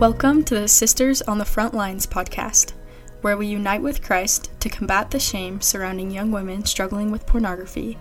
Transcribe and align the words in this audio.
Welcome 0.00 0.44
to 0.44 0.54
the 0.54 0.66
Sisters 0.66 1.20
on 1.20 1.36
the 1.36 1.44
Front 1.44 1.74
Lines 1.74 2.06
podcast, 2.06 2.72
where 3.20 3.36
we 3.36 3.48
unite 3.48 3.82
with 3.82 4.02
Christ 4.02 4.50
to 4.60 4.70
combat 4.70 5.10
the 5.10 5.20
shame 5.20 5.60
surrounding 5.60 6.10
young 6.10 6.30
women 6.30 6.64
struggling 6.64 7.10
with 7.10 7.26
pornography 7.26 7.98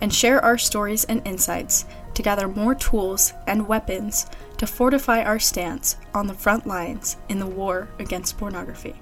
and 0.00 0.12
share 0.12 0.44
our 0.44 0.58
stories 0.58 1.04
and 1.04 1.24
insights 1.24 1.84
to 2.14 2.22
gather 2.24 2.48
more 2.48 2.74
tools 2.74 3.32
and 3.46 3.68
weapons 3.68 4.26
to 4.56 4.66
fortify 4.66 5.22
our 5.22 5.38
stance 5.38 5.94
on 6.12 6.26
the 6.26 6.34
front 6.34 6.66
lines 6.66 7.16
in 7.28 7.38
the 7.38 7.46
war 7.46 7.90
against 8.00 8.36
pornography. 8.38 8.96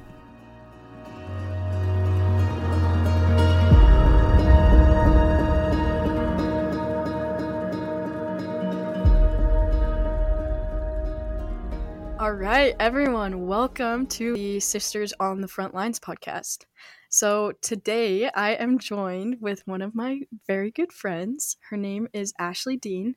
Right, 12.37 12.75
everyone, 12.81 13.47
welcome 13.47 14.09
to 14.09 14.35
the 14.35 14.59
Sisters 14.59 15.15
on 15.21 15.41
the 15.41 15.47
Front 15.47 15.73
Lines 15.73 16.01
podcast. 16.01 16.65
So, 17.09 17.53
today 17.63 18.29
I 18.29 18.55
am 18.55 18.81
joined 18.81 19.37
with 19.41 19.63
one 19.69 19.81
of 19.81 19.95
my 19.95 20.23
very 20.49 20.73
good 20.73 20.93
friends. 20.93 21.57
Her 21.71 21.77
name 21.77 22.09
is 22.13 22.35
Ashlee 22.41 22.81
Dean. 22.81 23.15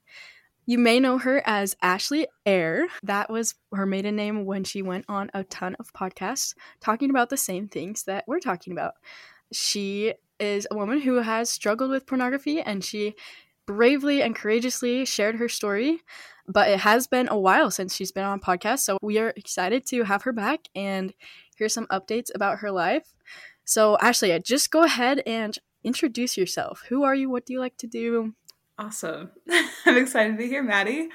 You 0.68 0.78
may 0.78 1.00
know 1.00 1.18
her 1.18 1.42
as 1.48 1.76
Ashlee 1.84 2.28
Ayre. 2.46 2.88
That 3.02 3.32
was 3.32 3.56
her 3.74 3.88
maiden 3.88 4.16
name 4.16 4.46
when 4.46 4.64
she 4.64 4.84
went 4.84 5.06
on 5.10 5.32
a 5.34 5.44
ton 5.44 5.76
of 5.80 5.92
podcasts 5.94 6.54
talking 6.80 7.10
about 7.10 7.30
the 7.30 7.38
same 7.38 7.68
things 7.68 8.04
that 8.04 8.24
we're 8.28 8.40
talking 8.40 8.72
about. 8.72 8.94
She 9.52 10.14
is 10.40 10.68
a 10.70 10.76
woman 10.76 11.02
who 11.02 11.16
has 11.16 11.50
struggled 11.50 11.90
with 11.90 12.06
pornography 12.06 12.62
and 12.62 12.84
she 12.86 13.16
bravely 13.68 14.24
and 14.24 14.36
courageously 14.36 15.06
shared 15.06 15.36
her 15.36 15.48
story 15.48 16.02
but 16.48 16.70
it 16.70 16.80
has 16.80 17.08
been 17.08 17.28
a 17.30 17.38
while 17.38 17.70
since 17.70 17.96
she's 17.96 18.12
been 18.12 18.24
on 18.24 18.40
podcast, 18.40 18.80
so 18.80 18.98
we 19.02 19.20
are 19.20 19.34
excited 19.36 19.86
to 19.88 20.04
have 20.04 20.24
her 20.24 20.32
back 20.32 20.62
and 20.76 21.14
hear 21.58 21.70
some 21.70 21.88
updates 21.88 22.30
about 22.34 22.60
her 22.60 22.72
life. 22.72 23.14
So, 23.66 23.98
Ashlee, 24.02 24.44
just 24.44 24.72
go 24.72 24.84
ahead 24.84 25.22
and 25.28 25.58
introduce 25.84 26.38
yourself. 26.38 26.84
Who 26.88 27.04
are 27.04 27.16
you? 27.16 27.30
What 27.30 27.46
do 27.46 27.54
you 27.54 27.60
like 27.60 27.78
to 27.78 27.88
do? 27.88 28.34
Awesome. 28.80 29.32
I'm 29.86 29.98
excited 29.98 30.32
to 30.32 30.38
be 30.38 30.48
here, 30.48 30.64
Maddie. 30.64 31.10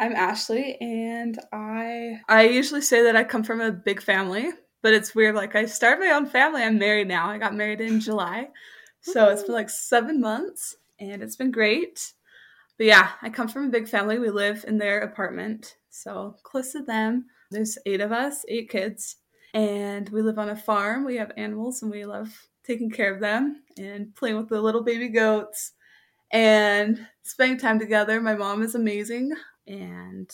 I'm 0.00 0.14
Ashlee 0.14 0.76
and 0.80 1.38
I 1.52 2.20
I 2.28 2.48
usually 2.48 2.80
say 2.80 3.04
that 3.04 3.14
I 3.14 3.22
come 3.22 3.44
from 3.44 3.60
a 3.60 3.70
big 3.70 4.02
family, 4.02 4.50
but 4.82 4.92
it's 4.92 5.14
weird 5.14 5.36
like 5.36 5.54
I 5.54 5.66
started 5.66 6.04
my 6.04 6.10
own 6.10 6.26
family. 6.26 6.62
I'm 6.62 6.78
married 6.78 7.06
now. 7.06 7.30
I 7.30 7.38
got 7.38 7.54
married 7.54 7.80
in 7.80 8.00
July. 8.00 8.48
So, 9.02 9.28
it's 9.28 9.42
been 9.44 9.52
like 9.52 9.70
7 9.70 10.20
months 10.20 10.76
and 10.98 11.22
it's 11.22 11.36
been 11.36 11.50
great. 11.50 12.12
But 12.76 12.86
yeah, 12.86 13.10
I 13.22 13.30
come 13.30 13.48
from 13.48 13.66
a 13.66 13.70
big 13.70 13.88
family. 13.88 14.18
We 14.18 14.30
live 14.30 14.64
in 14.66 14.78
their 14.78 15.00
apartment, 15.00 15.76
so 15.90 16.36
close 16.42 16.72
to 16.72 16.82
them. 16.82 17.26
There's 17.50 17.78
eight 17.86 18.00
of 18.00 18.10
us, 18.10 18.44
eight 18.48 18.68
kids, 18.68 19.16
and 19.52 20.08
we 20.08 20.22
live 20.22 20.38
on 20.38 20.48
a 20.48 20.56
farm. 20.56 21.04
We 21.04 21.16
have 21.16 21.32
animals, 21.36 21.82
and 21.82 21.90
we 21.90 22.04
love 22.04 22.30
taking 22.64 22.90
care 22.90 23.14
of 23.14 23.20
them 23.20 23.62
and 23.78 24.14
playing 24.16 24.36
with 24.36 24.48
the 24.48 24.60
little 24.60 24.82
baby 24.82 25.08
goats 25.08 25.72
and 26.32 27.06
spending 27.22 27.58
time 27.58 27.78
together. 27.78 28.20
My 28.20 28.34
mom 28.34 28.62
is 28.62 28.74
amazing 28.74 29.32
and 29.66 30.30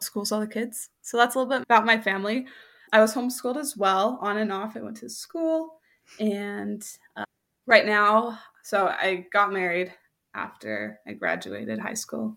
schools 0.00 0.32
all 0.32 0.40
the 0.40 0.46
kids. 0.46 0.88
So 1.02 1.16
that's 1.16 1.34
a 1.34 1.38
little 1.38 1.50
bit 1.50 1.62
about 1.62 1.86
my 1.86 2.00
family. 2.00 2.46
I 2.92 3.00
was 3.00 3.14
homeschooled 3.14 3.56
as 3.56 3.76
well, 3.76 4.18
on 4.20 4.38
and 4.38 4.52
off. 4.52 4.76
I 4.76 4.80
went 4.80 4.96
to 4.98 5.08
school, 5.08 5.80
and 6.18 6.86
uh, 7.16 7.24
right 7.66 7.84
now, 7.84 8.38
so 8.66 8.88
I 8.88 9.28
got 9.32 9.52
married 9.52 9.94
after 10.34 10.98
I 11.06 11.12
graduated 11.12 11.78
high 11.78 11.94
school 11.94 12.36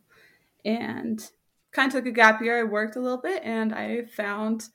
and 0.63 1.27
kind 1.71 1.87
of 1.87 1.93
took 1.93 2.05
a 2.05 2.11
gap 2.11 2.39
year. 2.43 2.59
I 2.59 2.63
worked 2.65 2.97
a 2.97 2.99
little 2.99 3.17
bit 3.17 3.41
and 3.43 3.73
I 3.73 4.05
found 4.15 4.69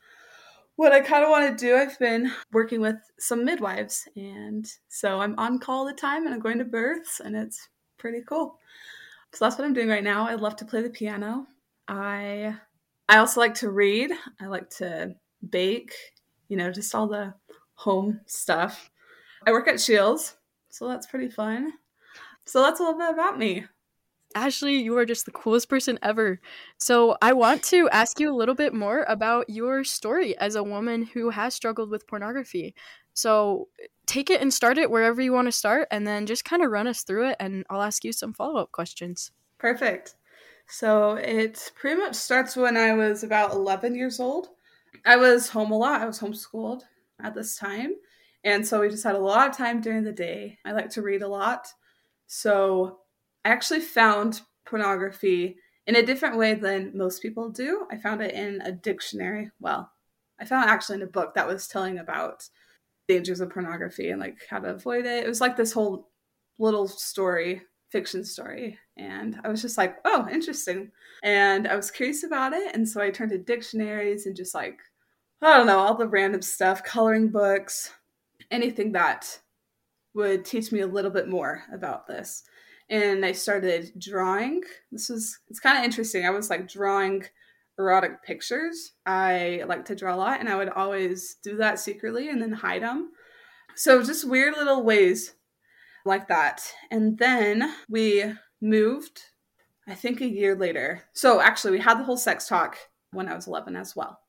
what 0.74 0.90
I 0.90 0.98
kind 0.98 1.22
of 1.22 1.30
want 1.30 1.56
to 1.56 1.64
do. 1.64 1.76
I've 1.76 1.96
been 2.00 2.32
working 2.50 2.80
with 2.80 2.96
some 3.20 3.44
midwives 3.44 4.08
and 4.16 4.68
so 4.88 5.20
I'm 5.20 5.38
on 5.38 5.60
call 5.60 5.78
all 5.78 5.84
the 5.86 5.92
time 5.92 6.26
and 6.26 6.34
I'm 6.34 6.40
going 6.40 6.58
to 6.58 6.64
births 6.64 7.20
and 7.20 7.36
it's 7.36 7.68
pretty 7.98 8.22
cool. 8.28 8.58
So 9.32 9.44
that's 9.44 9.56
what 9.56 9.64
I'm 9.64 9.74
doing 9.74 9.88
right 9.88 10.02
now. 10.02 10.26
I 10.26 10.34
love 10.34 10.56
to 10.56 10.64
play 10.64 10.82
the 10.82 10.90
piano. 10.90 11.46
I 11.86 12.56
I 13.08 13.18
also 13.18 13.38
like 13.38 13.54
to 13.56 13.70
read. 13.70 14.10
I 14.40 14.46
like 14.46 14.70
to 14.78 15.14
bake, 15.48 15.94
you 16.48 16.56
know, 16.56 16.72
just 16.72 16.92
all 16.96 17.06
the 17.06 17.32
home 17.74 18.22
stuff. 18.26 18.90
I 19.46 19.52
work 19.52 19.68
at 19.68 19.80
Shields, 19.80 20.34
so 20.74 20.88
that's 20.88 21.06
pretty 21.06 21.28
fun. 21.28 21.72
So 22.46 22.60
that's 22.60 22.80
a 22.80 22.82
little 22.82 22.98
bit 22.98 23.10
about 23.10 23.38
me. 23.38 23.64
Ashlee, 24.34 24.82
you 24.82 24.98
are 24.98 25.06
just 25.06 25.24
the 25.24 25.30
coolest 25.30 25.68
person 25.68 26.00
ever. 26.02 26.40
So, 26.78 27.16
I 27.22 27.32
want 27.32 27.62
to 27.64 27.88
ask 27.90 28.18
you 28.18 28.28
a 28.28 28.34
little 28.34 28.56
bit 28.56 28.74
more 28.74 29.04
about 29.04 29.48
your 29.48 29.84
story 29.84 30.36
as 30.36 30.56
a 30.56 30.64
woman 30.64 31.04
who 31.04 31.30
has 31.30 31.54
struggled 31.54 31.90
with 31.90 32.08
pornography. 32.08 32.74
So, 33.12 33.68
take 34.06 34.30
it 34.30 34.40
and 34.40 34.52
start 34.52 34.76
it 34.76 34.90
wherever 34.90 35.22
you 35.22 35.32
want 35.32 35.46
to 35.46 35.52
start, 35.52 35.86
and 35.92 36.04
then 36.04 36.26
just 36.26 36.44
kind 36.44 36.64
of 36.64 36.72
run 36.72 36.88
us 36.88 37.04
through 37.04 37.28
it, 37.28 37.36
and 37.38 37.64
I'll 37.70 37.80
ask 37.80 38.04
you 38.04 38.12
some 38.12 38.32
follow 38.32 38.60
up 38.60 38.72
questions. 38.72 39.30
Perfect. 39.58 40.16
So, 40.66 41.12
it 41.12 41.70
pretty 41.76 42.00
much 42.00 42.16
starts 42.16 42.56
when 42.56 42.76
I 42.76 42.94
was 42.94 43.22
about 43.22 43.52
11 43.52 43.94
years 43.94 44.18
old. 44.18 44.48
I 45.06 45.14
was 45.14 45.50
home 45.50 45.70
a 45.70 45.78
lot, 45.78 46.00
I 46.00 46.06
was 46.06 46.18
homeschooled 46.18 46.82
at 47.22 47.36
this 47.36 47.54
time. 47.54 47.92
And 48.44 48.66
so, 48.66 48.80
we 48.80 48.90
just 48.90 49.04
had 49.04 49.14
a 49.14 49.18
lot 49.18 49.48
of 49.48 49.56
time 49.56 49.80
during 49.80 50.04
the 50.04 50.12
day. 50.12 50.58
I 50.64 50.72
like 50.72 50.90
to 50.90 51.02
read 51.02 51.22
a 51.22 51.28
lot. 51.28 51.66
So 52.26 53.00
I 53.44 53.50
actually 53.50 53.80
found 53.80 54.42
pornography 54.66 55.56
in 55.86 55.96
a 55.96 56.06
different 56.06 56.36
way 56.36 56.54
than 56.54 56.96
most 56.96 57.20
people 57.20 57.50
do. 57.50 57.86
I 57.90 57.96
found 57.98 58.22
it 58.22 58.34
in 58.34 58.60
a 58.62 58.72
dictionary. 58.72 59.50
Well, 59.60 59.90
I 60.40 60.44
found 60.44 60.68
actually 60.68 60.96
in 60.96 61.02
a 61.02 61.06
book 61.06 61.34
that 61.34 61.46
was 61.46 61.68
telling 61.68 61.98
about 61.98 62.48
dangers 63.06 63.40
of 63.40 63.50
pornography 63.50 64.10
and 64.10 64.20
like 64.20 64.38
how 64.48 64.58
to 64.58 64.68
avoid 64.68 65.04
it. 65.04 65.24
It 65.24 65.28
was 65.28 65.40
like 65.40 65.56
this 65.56 65.72
whole 65.72 66.08
little 66.58 66.88
story, 66.88 67.62
fiction 67.90 68.24
story. 68.24 68.78
And 68.96 69.38
I 69.44 69.48
was 69.48 69.60
just 69.60 69.76
like, 69.76 69.98
oh, 70.04 70.26
interesting. 70.30 70.90
And 71.22 71.68
I 71.68 71.76
was 71.76 71.90
curious 71.90 72.24
about 72.24 72.52
it. 72.52 72.74
And 72.74 72.88
so 72.88 73.00
I 73.00 73.10
turned 73.10 73.30
to 73.32 73.38
dictionaries 73.38 74.26
and 74.26 74.34
just 74.34 74.54
like, 74.54 74.78
I 75.42 75.58
don't 75.58 75.66
know, 75.66 75.78
all 75.78 75.96
the 75.96 76.08
random 76.08 76.40
stuff, 76.40 76.82
coloring 76.82 77.28
books, 77.28 77.90
anything 78.54 78.92
that 78.92 79.40
would 80.14 80.44
teach 80.44 80.72
me 80.72 80.80
a 80.80 80.86
little 80.86 81.10
bit 81.10 81.28
more 81.28 81.64
about 81.72 82.06
this. 82.06 82.44
And 82.88 83.24
I 83.24 83.32
started 83.32 83.92
drawing. 83.98 84.62
This 84.92 85.10
is 85.10 85.38
it's 85.48 85.60
kind 85.60 85.78
of 85.78 85.84
interesting. 85.84 86.24
I 86.24 86.30
was 86.30 86.50
like 86.50 86.68
drawing 86.68 87.24
erotic 87.78 88.22
pictures. 88.22 88.92
I 89.04 89.64
like 89.66 89.84
to 89.86 89.96
draw 89.96 90.14
a 90.14 90.16
lot 90.16 90.40
and 90.40 90.48
I 90.48 90.56
would 90.56 90.68
always 90.68 91.36
do 91.42 91.56
that 91.56 91.78
secretly 91.78 92.28
and 92.28 92.40
then 92.40 92.52
hide 92.52 92.82
them. 92.82 93.10
So 93.74 94.02
just 94.02 94.28
weird 94.28 94.56
little 94.56 94.84
ways 94.84 95.34
like 96.04 96.28
that. 96.28 96.62
And 96.90 97.18
then 97.18 97.74
we 97.88 98.32
moved 98.60 99.22
I 99.86 99.94
think 99.94 100.20
a 100.20 100.28
year 100.28 100.54
later. 100.54 101.02
So 101.12 101.40
actually 101.40 101.72
we 101.72 101.80
had 101.80 101.98
the 101.98 102.04
whole 102.04 102.16
sex 102.16 102.48
talk 102.48 102.76
when 103.12 103.28
I 103.28 103.34
was 103.34 103.46
11 103.46 103.76
as 103.76 103.94
well. 103.94 104.20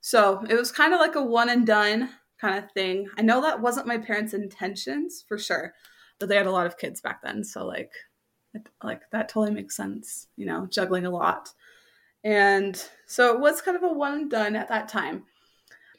So 0.00 0.44
it 0.48 0.54
was 0.54 0.72
kind 0.72 0.94
of 0.94 1.00
like 1.00 1.14
a 1.14 1.22
one 1.22 1.48
and 1.48 1.66
done 1.66 2.10
kind 2.40 2.58
of 2.58 2.70
thing. 2.72 3.08
I 3.18 3.22
know 3.22 3.40
that 3.42 3.60
wasn't 3.60 3.86
my 3.86 3.98
parents' 3.98 4.34
intentions 4.34 5.24
for 5.26 5.38
sure, 5.38 5.74
but 6.18 6.28
they 6.28 6.36
had 6.36 6.46
a 6.46 6.52
lot 6.52 6.66
of 6.66 6.78
kids 6.78 7.00
back 7.00 7.22
then, 7.22 7.44
so 7.44 7.66
like, 7.66 7.92
like 8.82 9.02
that 9.12 9.28
totally 9.28 9.54
makes 9.54 9.76
sense. 9.76 10.28
You 10.36 10.46
know, 10.46 10.66
juggling 10.70 11.06
a 11.06 11.10
lot, 11.10 11.52
and 12.24 12.82
so 13.06 13.34
it 13.34 13.40
was 13.40 13.62
kind 13.62 13.76
of 13.76 13.82
a 13.82 13.92
one 13.92 14.12
and 14.12 14.30
done 14.30 14.56
at 14.56 14.68
that 14.68 14.88
time. 14.88 15.24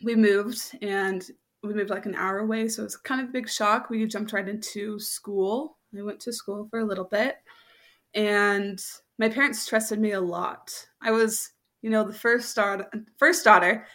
We 0.04 0.16
moved 0.16 0.78
and 0.82 1.24
we 1.64 1.74
moved 1.74 1.92
like 1.92 2.08
an 2.08 2.16
hour 2.16 2.40
away, 2.40 2.68
so 2.68 2.82
it 2.82 2.86
was 2.86 2.98
kind 2.98 3.22
of 3.22 3.30
a 3.30 3.34
big 3.34 3.48
shock. 3.48 3.90
We 3.90 4.06
jumped 4.08 4.34
right 4.34 4.50
into 4.50 5.00
school. 5.00 5.78
I 5.98 6.02
went 6.02 6.20
to 6.22 6.34
school 6.34 6.68
for 6.70 6.80
a 6.80 6.86
little 6.86 7.06
bit, 7.06 7.38
and 8.14 8.84
my 9.20 9.30
parents 9.30 9.68
trusted 9.68 10.00
me 10.00 10.12
a 10.12 10.22
lot. 10.22 10.74
I 11.02 11.12
was, 11.12 11.52
you 11.82 11.90
know, 11.90 12.04
the 12.04 12.14
first 12.14 12.56
daughter, 12.56 12.90
first 13.18 13.44
daughter 13.44 13.86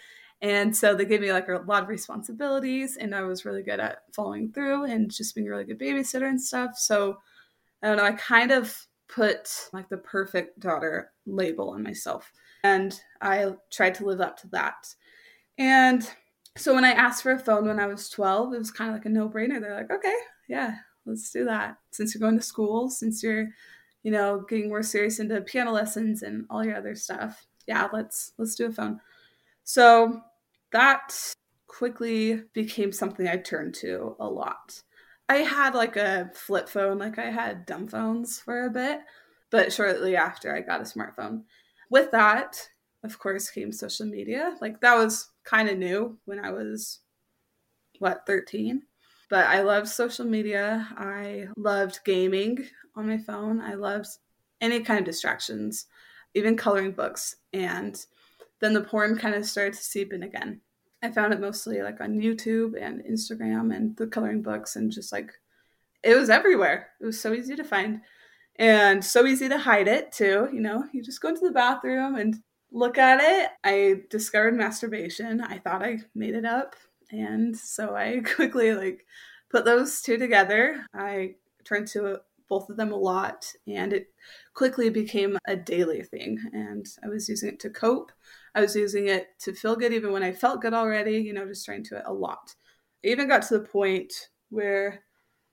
and 0.42 0.76
so 0.76 0.94
they 0.94 1.04
gave 1.04 1.20
me 1.20 1.32
like 1.32 1.48
a 1.48 1.62
lot 1.66 1.82
of 1.82 1.88
responsibilities, 1.88 2.96
and 2.96 3.14
I 3.14 3.22
was 3.22 3.44
really 3.44 3.62
good 3.62 3.80
at 3.80 4.02
following 4.14 4.52
through 4.52 4.84
and 4.84 5.10
just 5.10 5.34
being 5.34 5.46
a 5.46 5.50
really 5.50 5.64
good 5.64 5.80
babysitter 5.80 6.28
and 6.28 6.40
stuff. 6.40 6.76
So 6.76 7.18
I 7.82 7.88
don't 7.88 7.96
know, 7.96 8.04
I 8.04 8.12
kind 8.12 8.50
of 8.50 8.86
put 9.08 9.68
like 9.72 9.88
the 9.88 9.98
perfect 9.98 10.60
daughter 10.60 11.12
label 11.26 11.70
on 11.70 11.82
myself, 11.82 12.32
and 12.64 12.98
I 13.20 13.52
tried 13.72 13.94
to 13.96 14.06
live 14.06 14.20
up 14.20 14.36
to 14.38 14.48
that. 14.48 14.94
And 15.58 16.08
so 16.56 16.74
when 16.74 16.84
I 16.84 16.92
asked 16.92 17.22
for 17.22 17.32
a 17.32 17.38
phone 17.38 17.66
when 17.66 17.80
I 17.80 17.86
was 17.86 18.08
12, 18.08 18.54
it 18.54 18.58
was 18.58 18.70
kind 18.70 18.90
of 18.90 18.96
like 18.96 19.06
a 19.06 19.10
no 19.10 19.28
brainer. 19.28 19.60
They're 19.60 19.74
like, 19.74 19.90
okay, 19.90 20.16
yeah, 20.48 20.76
let's 21.04 21.30
do 21.30 21.44
that. 21.44 21.76
Since 21.92 22.14
you're 22.14 22.20
going 22.20 22.38
to 22.38 22.44
school, 22.44 22.88
since 22.88 23.22
you're, 23.22 23.48
you 24.02 24.10
know, 24.10 24.44
getting 24.48 24.68
more 24.68 24.82
serious 24.82 25.18
into 25.18 25.40
piano 25.42 25.72
lessons 25.72 26.22
and 26.22 26.46
all 26.50 26.64
your 26.64 26.76
other 26.76 26.94
stuff, 26.94 27.46
yeah, 27.66 27.88
let's 27.92 28.32
let's 28.38 28.54
do 28.54 28.66
a 28.66 28.72
phone. 28.72 29.00
So 29.66 30.22
that 30.70 31.34
quickly 31.66 32.44
became 32.54 32.92
something 32.92 33.26
I 33.26 33.36
turned 33.36 33.74
to 33.74 34.14
a 34.20 34.26
lot. 34.26 34.80
I 35.28 35.38
had 35.38 35.74
like 35.74 35.96
a 35.96 36.30
flip 36.34 36.68
phone, 36.68 36.98
like 36.98 37.18
I 37.18 37.30
had 37.32 37.66
dumb 37.66 37.88
phones 37.88 38.38
for 38.38 38.66
a 38.66 38.70
bit, 38.70 39.00
but 39.50 39.72
shortly 39.72 40.14
after 40.14 40.54
I 40.54 40.60
got 40.60 40.80
a 40.80 40.84
smartphone. 40.84 41.42
With 41.90 42.12
that, 42.12 42.68
of 43.02 43.18
course, 43.18 43.50
came 43.50 43.72
social 43.72 44.06
media. 44.06 44.56
Like 44.60 44.80
that 44.82 44.96
was 44.96 45.30
kind 45.42 45.68
of 45.68 45.78
new 45.78 46.16
when 46.26 46.38
I 46.38 46.52
was, 46.52 47.00
what, 47.98 48.22
13? 48.24 48.82
But 49.28 49.48
I 49.48 49.62
loved 49.62 49.88
social 49.88 50.24
media. 50.24 50.86
I 50.96 51.48
loved 51.56 51.98
gaming 52.04 52.66
on 52.94 53.08
my 53.08 53.18
phone. 53.18 53.60
I 53.60 53.74
loved 53.74 54.06
any 54.60 54.80
kind 54.80 55.00
of 55.00 55.04
distractions, 55.04 55.86
even 56.34 56.56
coloring 56.56 56.92
books. 56.92 57.34
And 57.52 57.98
then 58.60 58.72
the 58.72 58.82
porn 58.82 59.18
kind 59.18 59.34
of 59.34 59.46
started 59.46 59.74
to 59.74 59.82
seep 59.82 60.12
in 60.12 60.22
again. 60.22 60.60
I 61.02 61.10
found 61.10 61.32
it 61.32 61.40
mostly 61.40 61.82
like 61.82 62.00
on 62.00 62.20
YouTube 62.20 62.72
and 62.80 63.02
Instagram 63.04 63.74
and 63.74 63.96
the 63.96 64.06
coloring 64.06 64.42
books 64.42 64.76
and 64.76 64.90
just 64.90 65.12
like 65.12 65.32
it 66.02 66.16
was 66.16 66.30
everywhere. 66.30 66.88
It 67.00 67.06
was 67.06 67.20
so 67.20 67.32
easy 67.32 67.56
to 67.56 67.64
find 67.64 68.00
and 68.58 69.04
so 69.04 69.26
easy 69.26 69.48
to 69.48 69.58
hide 69.58 69.88
it 69.88 70.12
too. 70.12 70.48
You 70.52 70.60
know, 70.60 70.84
you 70.92 71.02
just 71.02 71.20
go 71.20 71.28
into 71.28 71.46
the 71.46 71.52
bathroom 71.52 72.16
and 72.16 72.36
look 72.72 72.98
at 72.98 73.20
it. 73.22 73.50
I 73.64 74.02
discovered 74.10 74.56
masturbation. 74.56 75.40
I 75.40 75.58
thought 75.58 75.82
I 75.82 75.98
made 76.14 76.34
it 76.34 76.44
up. 76.44 76.76
And 77.10 77.56
so 77.56 77.94
I 77.94 78.20
quickly 78.34 78.74
like 78.74 79.06
put 79.50 79.64
those 79.64 80.00
two 80.00 80.16
together. 80.16 80.84
I 80.94 81.34
turned 81.64 81.88
to 81.88 82.20
both 82.48 82.70
of 82.70 82.76
them 82.76 82.92
a 82.92 82.96
lot 82.96 83.52
and 83.66 83.92
it 83.92 84.08
quickly 84.54 84.88
became 84.88 85.36
a 85.46 85.56
daily 85.56 86.02
thing. 86.02 86.38
And 86.52 86.86
I 87.04 87.08
was 87.08 87.28
using 87.28 87.50
it 87.50 87.60
to 87.60 87.70
cope. 87.70 88.12
I 88.56 88.62
was 88.62 88.74
using 88.74 89.08
it 89.08 89.38
to 89.40 89.52
feel 89.52 89.76
good 89.76 89.92
even 89.92 90.12
when 90.12 90.22
I 90.22 90.32
felt 90.32 90.62
good 90.62 90.72
already, 90.72 91.18
you 91.18 91.34
know, 91.34 91.46
just 91.46 91.66
trying 91.66 91.84
to 91.84 91.98
it 91.98 92.04
a 92.06 92.12
lot. 92.12 92.54
I 93.04 93.08
even 93.08 93.28
got 93.28 93.42
to 93.42 93.58
the 93.58 93.64
point 93.64 94.12
where 94.48 95.02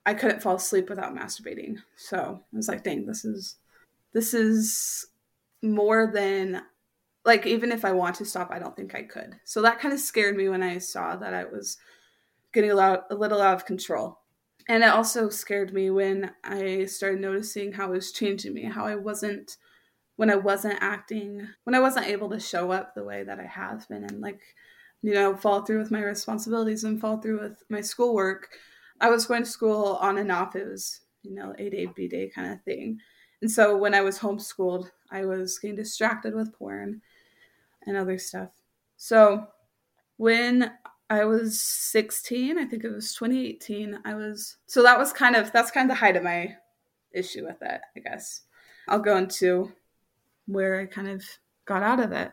I 0.05 0.13
couldn't 0.13 0.41
fall 0.41 0.55
asleep 0.55 0.89
without 0.89 1.13
masturbating. 1.13 1.77
So 1.97 2.41
I 2.41 2.55
was 2.55 2.69
like, 2.69 2.83
dang, 2.85 3.05
this 3.05 3.25
is 3.25 3.57
this 4.13 4.33
is 4.33 5.05
more 5.61 6.11
than 6.13 6.61
like 7.25 7.45
even 7.45 7.73
if 7.73 7.83
I 7.83 7.91
want 7.91 8.15
to 8.17 8.25
stop, 8.25 8.51
I 8.51 8.59
don't 8.59 8.75
think 8.75 8.95
I 8.95 9.03
could. 9.03 9.35
So 9.43 9.61
that 9.61 9.79
kind 9.79 9.93
of 9.93 9.99
scared 9.99 10.37
me 10.37 10.47
when 10.47 10.63
I 10.63 10.77
saw 10.77 11.17
that 11.17 11.33
I 11.33 11.43
was 11.43 11.77
getting 12.53 12.71
a, 12.71 12.75
lot, 12.75 13.05
a 13.11 13.15
little 13.15 13.41
out 13.41 13.55
of 13.55 13.65
control. 13.65 14.19
And 14.69 14.83
it 14.83 14.89
also 14.89 15.27
scared 15.27 15.73
me 15.73 15.89
when 15.89 16.31
I 16.43 16.85
started 16.85 17.19
noticing 17.19 17.73
how 17.73 17.87
it 17.87 17.95
was 17.95 18.13
changing 18.13 18.53
me, 18.53 18.63
how 18.63 18.85
I 18.85 18.95
wasn't 18.95 19.57
when 20.15 20.29
I 20.29 20.35
wasn't 20.35 20.79
acting, 20.81 21.47
when 21.63 21.75
I 21.75 21.79
wasn't 21.79 22.07
able 22.07 22.29
to 22.29 22.39
show 22.39 22.71
up 22.71 22.93
the 22.93 23.03
way 23.03 23.23
that 23.23 23.39
I 23.39 23.45
have 23.45 23.87
been 23.87 24.03
and 24.03 24.21
like, 24.21 24.41
you 25.01 25.13
know, 25.13 25.35
fall 25.35 25.63
through 25.63 25.79
with 25.79 25.91
my 25.91 26.01
responsibilities 26.01 26.83
and 26.83 27.01
fall 27.01 27.17
through 27.17 27.41
with 27.41 27.63
my 27.69 27.81
schoolwork. 27.81 28.49
I 29.01 29.09
was 29.09 29.25
going 29.25 29.43
to 29.43 29.49
school 29.49 29.97
on 29.99 30.17
and 30.17 30.31
off. 30.31 30.55
It 30.55 30.67
was, 30.67 31.01
you 31.23 31.33
know, 31.33 31.53
A 31.57 31.69
day, 31.69 31.87
B 31.93 32.07
day 32.07 32.31
kind 32.33 32.53
of 32.53 32.61
thing. 32.61 32.99
And 33.41 33.51
so 33.51 33.75
when 33.75 33.93
I 33.93 34.01
was 34.01 34.19
homeschooled, 34.19 34.89
I 35.11 35.25
was 35.25 35.59
getting 35.59 35.75
distracted 35.75 36.33
with 36.33 36.53
porn 36.53 37.01
and 37.85 37.97
other 37.97 38.17
stuff. 38.17 38.49
So 38.95 39.47
when 40.17 40.71
I 41.09 41.25
was 41.25 41.59
16, 41.59 42.57
I 42.57 42.65
think 42.65 42.83
it 42.83 42.91
was 42.91 43.13
2018, 43.13 43.99
I 44.05 44.13
was 44.13 44.57
so 44.65 44.83
that 44.83 44.97
was 44.97 45.11
kind 45.11 45.35
of 45.35 45.51
that's 45.51 45.71
kind 45.71 45.91
of 45.91 45.97
the 45.97 45.99
height 45.99 46.15
of 46.15 46.23
my 46.23 46.55
issue 47.13 47.43
with 47.45 47.61
it, 47.61 47.81
I 47.95 47.99
guess. 47.99 48.41
I'll 48.87 48.99
go 48.99 49.17
into 49.17 49.73
where 50.47 50.79
I 50.79 50.85
kind 50.85 51.07
of 51.07 51.23
got 51.65 51.83
out 51.83 51.99
of 51.99 52.11
it. 52.11 52.31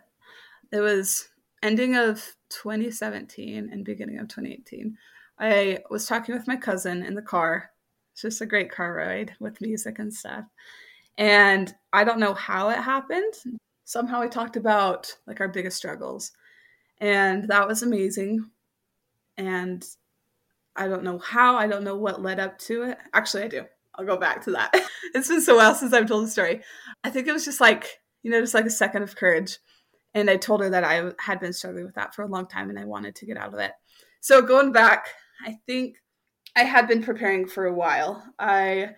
It 0.72 0.80
was 0.80 1.28
ending 1.62 1.96
of 1.96 2.24
2017 2.50 3.70
and 3.70 3.84
beginning 3.84 4.18
of 4.18 4.28
2018. 4.28 4.96
I 5.38 5.78
was 5.90 6.06
talking 6.06 6.34
with 6.34 6.46
my 6.46 6.56
cousin 6.56 7.02
in 7.02 7.14
the 7.14 7.22
car. 7.22 7.70
It's 8.12 8.22
just 8.22 8.40
a 8.40 8.46
great 8.46 8.70
car 8.70 8.94
ride 8.94 9.32
with 9.40 9.60
music 9.60 9.98
and 9.98 10.12
stuff. 10.12 10.44
And 11.18 11.74
I 11.92 12.04
don't 12.04 12.20
know 12.20 12.34
how 12.34 12.70
it 12.70 12.78
happened 12.78 13.34
somehow 13.90 14.20
we 14.20 14.28
talked 14.28 14.54
about 14.54 15.12
like 15.26 15.40
our 15.40 15.48
biggest 15.48 15.76
struggles 15.76 16.30
and 17.00 17.48
that 17.48 17.66
was 17.66 17.82
amazing 17.82 18.48
and 19.36 19.84
i 20.76 20.86
don't 20.86 21.02
know 21.02 21.18
how 21.18 21.56
i 21.56 21.66
don't 21.66 21.82
know 21.82 21.96
what 21.96 22.22
led 22.22 22.38
up 22.38 22.56
to 22.56 22.84
it 22.84 22.96
actually 23.14 23.42
i 23.42 23.48
do 23.48 23.64
i'll 24.00 24.06
go 24.06 24.16
back 24.16 24.44
to 24.44 24.52
that. 24.52 24.74
It's 25.12 25.26
been 25.26 25.42
so 25.42 25.56
well 25.56 25.74
since 25.74 25.92
i've 25.92 26.06
told 26.06 26.24
the 26.24 26.30
story. 26.30 26.62
I 27.02 27.10
think 27.10 27.26
it 27.26 27.32
was 27.32 27.44
just 27.44 27.60
like 27.60 27.86
you 28.22 28.30
know 28.30 28.40
just 28.40 28.54
like 28.54 28.66
a 28.66 28.70
second 28.70 29.02
of 29.02 29.16
courage. 29.16 29.58
And 30.14 30.30
i 30.30 30.36
told 30.36 30.60
her 30.60 30.70
that 30.70 30.84
i 30.84 31.12
had 31.18 31.40
been 31.40 31.52
struggling 31.52 31.84
with 31.84 31.94
that 31.94 32.14
for 32.14 32.22
a 32.22 32.28
long 32.28 32.46
time 32.46 32.70
and 32.70 32.78
i 32.78 32.84
wanted 32.84 33.14
to 33.16 33.26
get 33.26 33.36
out 33.36 33.52
of 33.52 33.60
it. 33.60 33.72
So 34.20 34.42
going 34.42 34.72
back 34.72 35.06
i 35.44 35.58
think 35.66 35.96
i 36.56 36.64
had 36.64 36.88
been 36.88 37.02
preparing 37.02 37.46
for 37.46 37.66
a 37.66 37.74
while. 37.74 38.24
I 38.38 38.90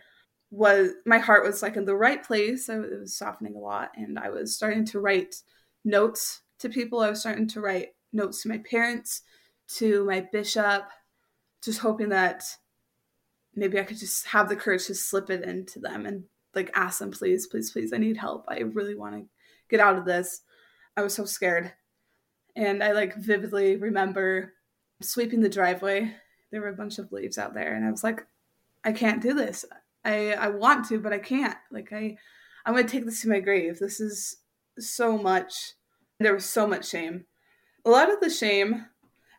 was 0.53 0.91
my 1.07 1.19
heart 1.19 1.45
was 1.45 1.63
like 1.63 1.77
in 1.77 1.87
the 1.87 1.97
right 1.97 2.23
place. 2.23 2.69
I 2.69 2.77
was 2.79 3.17
softening 3.17 3.57
a 3.57 3.59
lot, 3.59 3.91
and 3.97 4.19
I 4.19 4.29
was 4.29 4.55
starting 4.55 4.85
to 4.87 5.01
write 5.01 5.35
notes 5.85 6.43
to 6.61 6.69
people. 6.69 7.01
I 7.01 7.09
was 7.09 7.21
starting 7.21 7.49
to 7.49 7.61
write 7.61 7.89
notes 8.13 8.43
to 8.43 8.51
my 8.51 8.59
parents, 8.59 9.23
to 9.77 10.05
my 10.05 10.29
bishop, 10.31 10.85
just 11.65 11.81
hoping 11.81 12.11
that 12.11 12.45
maybe 13.55 13.79
I 13.79 13.85
could 13.85 13.99
just 13.99 14.27
have 14.29 14.49
the 14.49 14.57
courage 14.57 14.87
to 14.87 14.95
slip 14.95 15.31
it 15.31 15.45
into 15.45 15.79
them 15.79 16.07
and 16.07 16.25
like 16.55 16.71
ask 16.75 16.99
them, 16.99 17.11
please, 17.11 17.47
please, 17.47 17.71
please, 17.71 17.93
I 17.93 17.99
need 17.99 18.17
help. 18.17 18.45
I 18.49 18.61
really 18.61 18.95
want 18.95 19.15
to 19.15 19.27
get 19.69 19.81
out 19.81 19.97
of 19.97 20.05
this. 20.05 20.43
I 20.97 21.03
was 21.03 21.15
so 21.15 21.25
scared. 21.25 21.73
And 22.55 22.83
I 22.83 22.93
like 22.93 23.17
vividly 23.17 23.77
remember 23.77 24.53
sweeping 25.01 25.41
the 25.41 25.49
driveway. 25.49 26.15
There 26.51 26.61
were 26.61 26.69
a 26.69 26.77
bunch 26.77 26.99
of 26.99 27.13
leaves 27.13 27.39
out 27.39 27.55
there, 27.55 27.75
and 27.75 27.85
I 27.85 27.91
was 27.91 28.05
like, 28.05 28.27
I 28.85 28.93
can't 28.93 29.23
do 29.23 29.33
this. 29.33 29.65
I 30.05 30.33
I 30.33 30.49
want 30.49 30.87
to, 30.89 30.99
but 30.99 31.13
I 31.13 31.19
can't. 31.19 31.57
Like 31.71 31.93
I 31.93 32.17
I'm 32.67 32.75
gonna 32.75 32.87
take 32.87 33.07
this 33.07 33.23
to 33.23 33.29
my 33.29 33.41
grave. 33.41 33.79
This 33.79 34.01
is 34.01 34.37
so 34.79 35.17
much. 35.17 35.73
There 36.21 36.35
was 36.35 36.45
so 36.45 36.67
much 36.67 36.89
shame. 36.89 37.25
A 37.85 37.91
lot 37.91 38.13
of 38.13 38.21
the 38.21 38.31
shame. 38.31 38.87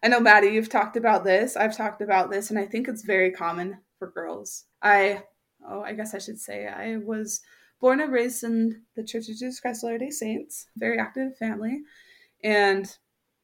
I 0.04 0.07
know 0.09 0.19
Maddie, 0.19 0.48
you've 0.48 0.69
talked 0.69 0.98
about 0.98 1.24
this. 1.24 1.56
I've 1.56 1.77
talked 1.77 2.01
about 2.01 2.30
this, 2.30 2.50
and 2.50 2.59
I 2.59 2.66
think 2.66 2.88
it's 2.88 3.04
very 3.04 3.31
common 3.31 3.77
for 4.04 4.12
girls. 4.12 4.66
I 4.82 5.24
oh, 5.68 5.82
I 5.82 5.94
guess 5.94 6.14
I 6.14 6.20
should 6.20 6.40
say 6.40 6.68
I 6.68 6.98
was 6.98 7.42
born 7.80 8.02
and 8.02 8.12
raised 8.12 8.44
in 8.44 8.82
the 8.96 9.04
Church 9.04 9.30
of 9.30 9.38
Jesus 9.38 9.60
Christ 9.60 9.84
of 9.84 9.88
Latter 9.88 10.00
Day 10.00 10.10
Saints, 10.10 10.68
very 10.76 11.00
active 11.00 11.38
family, 11.38 11.82
and 12.44 12.98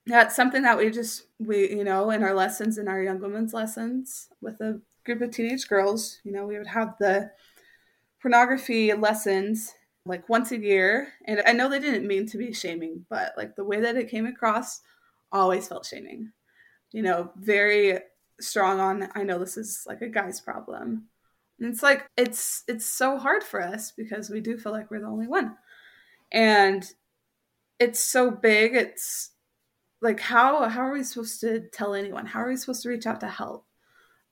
that's 0.05 0.35
something 0.35 0.63
that 0.63 0.77
we 0.77 0.89
just 0.89 1.27
we 1.39 1.69
you 1.69 1.83
know 1.83 2.09
in 2.09 2.23
our 2.23 2.33
lessons 2.33 2.77
in 2.77 2.87
our 2.87 3.01
young 3.01 3.19
women's 3.19 3.53
lessons 3.53 4.27
with 4.41 4.59
a 4.59 4.81
group 5.05 5.21
of 5.21 5.31
teenage 5.31 5.67
girls. 5.67 6.19
You 6.23 6.33
know, 6.33 6.45
we 6.45 6.57
would 6.57 6.67
have 6.67 6.95
the 6.99 7.31
pornography 8.21 8.93
lessons 8.93 9.73
like 10.05 10.27
once 10.27 10.51
a 10.51 10.59
year. 10.59 11.13
And 11.25 11.41
I 11.45 11.53
know 11.53 11.69
they 11.69 11.79
didn't 11.79 12.07
mean 12.07 12.27
to 12.27 12.37
be 12.37 12.53
shaming, 12.53 13.05
but 13.09 13.33
like 13.37 13.55
the 13.55 13.63
way 13.63 13.79
that 13.79 13.95
it 13.95 14.09
came 14.09 14.25
across 14.25 14.81
always 15.31 15.67
felt 15.67 15.85
shaming. 15.85 16.31
You 16.91 17.03
know, 17.03 17.31
very 17.37 17.99
strong 18.39 18.79
on 18.79 19.09
I 19.15 19.23
know 19.23 19.39
this 19.39 19.57
is 19.57 19.83
like 19.87 20.01
a 20.01 20.09
guy's 20.09 20.41
problem. 20.41 21.07
And 21.59 21.73
it's 21.73 21.83
like 21.83 22.07
it's 22.17 22.63
it's 22.67 22.85
so 22.85 23.17
hard 23.17 23.43
for 23.43 23.61
us 23.61 23.91
because 23.91 24.29
we 24.29 24.41
do 24.41 24.57
feel 24.57 24.71
like 24.71 24.89
we're 24.89 25.01
the 25.01 25.07
only 25.07 25.27
one. 25.27 25.55
And 26.31 26.85
it's 27.79 27.99
so 27.99 28.31
big, 28.31 28.75
it's 28.75 29.31
like 30.01 30.19
how 30.19 30.67
how 30.69 30.81
are 30.81 30.93
we 30.93 31.03
supposed 31.03 31.41
to 31.41 31.61
tell 31.73 31.93
anyone? 31.93 32.25
How 32.25 32.41
are 32.41 32.49
we 32.49 32.57
supposed 32.57 32.83
to 32.83 32.89
reach 32.89 33.05
out 33.05 33.19
to 33.21 33.27
help? 33.27 33.65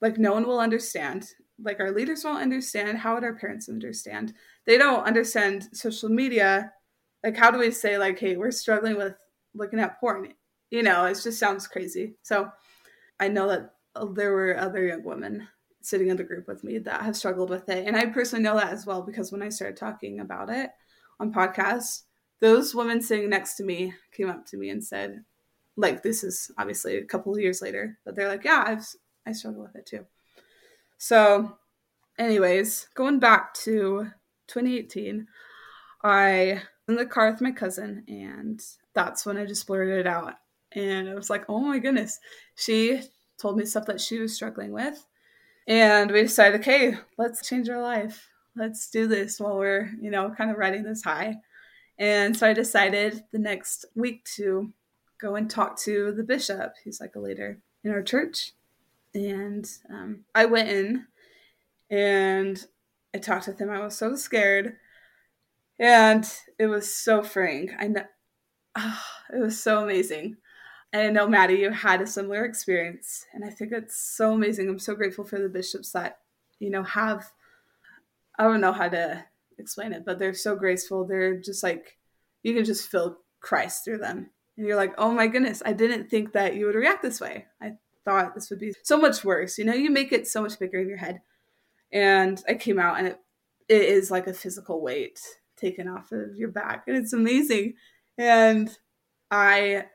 like 0.01 0.17
no 0.17 0.33
one 0.33 0.45
will 0.45 0.59
understand 0.59 1.33
like 1.59 1.79
our 1.79 1.91
leaders 1.91 2.23
won't 2.23 2.41
understand 2.41 2.97
how 2.97 3.15
would 3.15 3.23
our 3.23 3.35
parents 3.35 3.69
understand 3.69 4.33
they 4.65 4.77
don't 4.77 5.05
understand 5.05 5.67
social 5.73 6.09
media 6.09 6.71
like 7.23 7.35
how 7.35 7.49
do 7.49 7.57
we 7.57 7.71
say 7.71 7.97
like 7.97 8.19
hey 8.19 8.37
we're 8.37 8.51
struggling 8.51 8.95
with 8.95 9.15
looking 9.53 9.79
at 9.79 9.99
porn 9.99 10.33
you 10.69 10.83
know 10.83 11.05
it 11.05 11.19
just 11.21 11.39
sounds 11.39 11.67
crazy 11.67 12.15
so 12.21 12.49
i 13.19 13.27
know 13.27 13.47
that 13.47 13.73
there 14.05 14.31
were 14.31 14.57
other 14.57 14.85
young 14.85 15.03
women 15.03 15.47
sitting 15.81 16.09
in 16.09 16.17
the 16.17 16.23
group 16.23 16.47
with 16.47 16.63
me 16.63 16.77
that 16.77 17.01
have 17.01 17.15
struggled 17.15 17.49
with 17.49 17.69
it 17.69 17.87
and 17.87 17.95
i 17.95 18.05
personally 18.05 18.43
know 18.43 18.55
that 18.55 18.73
as 18.73 18.85
well 18.85 19.01
because 19.01 19.31
when 19.31 19.41
i 19.41 19.49
started 19.49 19.77
talking 19.77 20.19
about 20.19 20.49
it 20.49 20.69
on 21.19 21.33
podcasts 21.33 22.03
those 22.39 22.75
women 22.75 23.01
sitting 23.01 23.29
next 23.29 23.55
to 23.55 23.63
me 23.63 23.93
came 24.11 24.29
up 24.29 24.45
to 24.45 24.57
me 24.57 24.69
and 24.69 24.83
said 24.83 25.23
like 25.77 26.03
this 26.03 26.23
is 26.23 26.51
obviously 26.57 26.97
a 26.97 27.05
couple 27.05 27.33
of 27.33 27.39
years 27.39 27.61
later 27.61 27.97
but 28.03 28.15
they're 28.15 28.27
like 28.27 28.43
yeah 28.43 28.63
i've 28.67 28.85
I 29.27 29.33
struggle 29.33 29.63
with 29.63 29.75
it 29.75 29.85
too. 29.85 30.05
So, 30.97 31.57
anyways, 32.17 32.87
going 32.95 33.19
back 33.19 33.53
to 33.55 34.07
2018, 34.47 35.27
I 36.03 36.61
in 36.87 36.95
the 36.95 37.05
car 37.05 37.29
with 37.29 37.41
my 37.41 37.51
cousin, 37.51 38.05
and 38.07 38.63
that's 38.93 39.25
when 39.25 39.37
I 39.37 39.45
just 39.45 39.67
blurted 39.67 39.99
it 39.99 40.07
out. 40.07 40.35
And 40.71 41.09
I 41.09 41.15
was 41.15 41.29
like, 41.29 41.43
oh 41.49 41.59
my 41.59 41.79
goodness. 41.79 42.19
She 42.55 43.01
told 43.37 43.57
me 43.57 43.65
stuff 43.65 43.85
that 43.85 44.01
she 44.01 44.19
was 44.19 44.33
struggling 44.33 44.71
with. 44.71 45.05
And 45.67 46.11
we 46.11 46.21
decided, 46.21 46.61
okay, 46.61 46.95
let's 47.17 47.47
change 47.47 47.69
our 47.69 47.81
life. 47.81 48.29
Let's 48.55 48.89
do 48.89 49.07
this 49.07 49.39
while 49.39 49.57
we're, 49.57 49.91
you 50.01 50.09
know, 50.09 50.33
kind 50.35 50.49
of 50.49 50.57
riding 50.57 50.83
this 50.83 51.03
high. 51.03 51.35
And 51.99 52.35
so 52.37 52.47
I 52.47 52.53
decided 52.53 53.23
the 53.31 53.39
next 53.39 53.85
week 53.95 54.23
to 54.35 54.71
go 55.19 55.35
and 55.35 55.49
talk 55.49 55.77
to 55.81 56.11
the 56.11 56.23
bishop. 56.23 56.73
He's 56.83 57.01
like 57.01 57.15
a 57.15 57.19
leader 57.19 57.59
in 57.83 57.91
our 57.91 58.03
church 58.03 58.53
and 59.13 59.69
um, 59.89 60.25
I 60.35 60.45
went 60.45 60.69
in 60.69 61.07
and 61.89 62.63
I 63.13 63.19
talked 63.19 63.47
with 63.47 63.59
him. 63.59 63.69
I 63.69 63.79
was 63.79 63.97
so 63.97 64.15
scared, 64.15 64.75
and 65.79 66.25
it 66.59 66.67
was 66.67 66.93
so 66.93 67.23
freeing. 67.23 67.71
I 67.79 67.87
know 67.87 68.03
oh, 68.77 69.03
it 69.33 69.39
was 69.39 69.61
so 69.61 69.83
amazing. 69.83 70.37
And 70.93 71.01
I 71.01 71.09
know 71.09 71.27
Maddie, 71.27 71.55
you 71.55 71.71
had 71.71 72.01
a 72.01 72.07
similar 72.07 72.45
experience, 72.45 73.25
and 73.33 73.43
I 73.43 73.49
think 73.49 73.71
it's 73.73 73.97
so 73.97 74.33
amazing. 74.33 74.69
I'm 74.69 74.79
so 74.79 74.95
grateful 74.95 75.25
for 75.25 75.39
the 75.39 75.49
bishops 75.49 75.91
that 75.91 76.19
you 76.59 76.69
know 76.69 76.83
have. 76.83 77.25
I 78.39 78.43
don't 78.43 78.61
know 78.61 78.71
how 78.71 78.87
to 78.87 79.25
explain 79.57 79.91
it, 79.91 80.05
but 80.05 80.17
they're 80.17 80.33
so 80.33 80.55
graceful. 80.55 81.05
They're 81.05 81.39
just 81.39 81.61
like 81.61 81.97
you 82.43 82.53
can 82.53 82.63
just 82.63 82.89
feel 82.89 83.17
Christ 83.41 83.83
through 83.83 83.97
them, 83.97 84.29
and 84.55 84.65
you're 84.65 84.77
like, 84.77 84.93
oh 84.97 85.11
my 85.11 85.27
goodness, 85.27 85.61
I 85.65 85.73
didn't 85.73 86.09
think 86.09 86.31
that 86.33 86.55
you 86.55 86.65
would 86.65 86.75
react 86.75 87.01
this 87.01 87.19
way. 87.19 87.47
I 87.61 87.73
thought 88.05 88.33
this 88.33 88.49
would 88.49 88.59
be 88.59 88.73
so 88.83 88.97
much 88.97 89.25
worse. 89.25 89.57
You 89.57 89.65
know, 89.65 89.73
you 89.73 89.89
make 89.89 90.13
it 90.13 90.27
so 90.27 90.41
much 90.41 90.57
bigger 90.57 90.79
in 90.79 90.87
your 90.87 90.97
head. 90.97 91.21
And 91.91 92.41
I 92.47 92.53
came 92.53 92.79
out, 92.79 92.97
and 92.97 93.07
it 93.07 93.19
it 93.67 93.81
is 93.81 94.09
like 94.09 94.27
a 94.27 94.33
physical 94.33 94.81
weight 94.81 95.19
taken 95.57 95.87
off 95.87 96.11
of 96.11 96.37
your 96.37 96.49
back, 96.49 96.85
and 96.87 96.95
it's 96.95 97.13
amazing. 97.13 97.73
And 98.17 98.69
I 99.29 99.85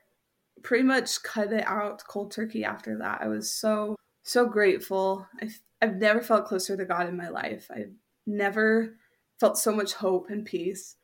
pretty 0.63 0.85
much 0.85 1.23
cut 1.23 1.53
it 1.53 1.67
out 1.67 2.03
cold 2.09 2.33
turkey 2.33 2.65
after 2.65 2.99
that. 2.99 3.21
I 3.23 3.29
was 3.29 3.51
so, 3.51 3.97
so 4.23 4.47
grateful. 4.47 5.27
I've, 5.41 5.61
I've 5.81 5.97
never 5.97 6.21
felt 6.21 6.47
closer 6.47 6.77
to 6.77 6.85
God 6.85 7.09
in 7.09 7.17
my 7.17 7.29
life. 7.29 7.69
I've 7.75 7.93
never 8.27 8.97
felt 9.41 9.59
so 9.59 9.75
much 9.75 9.95
hope 9.95 10.31
and 10.31 10.45
peace. 10.45 10.97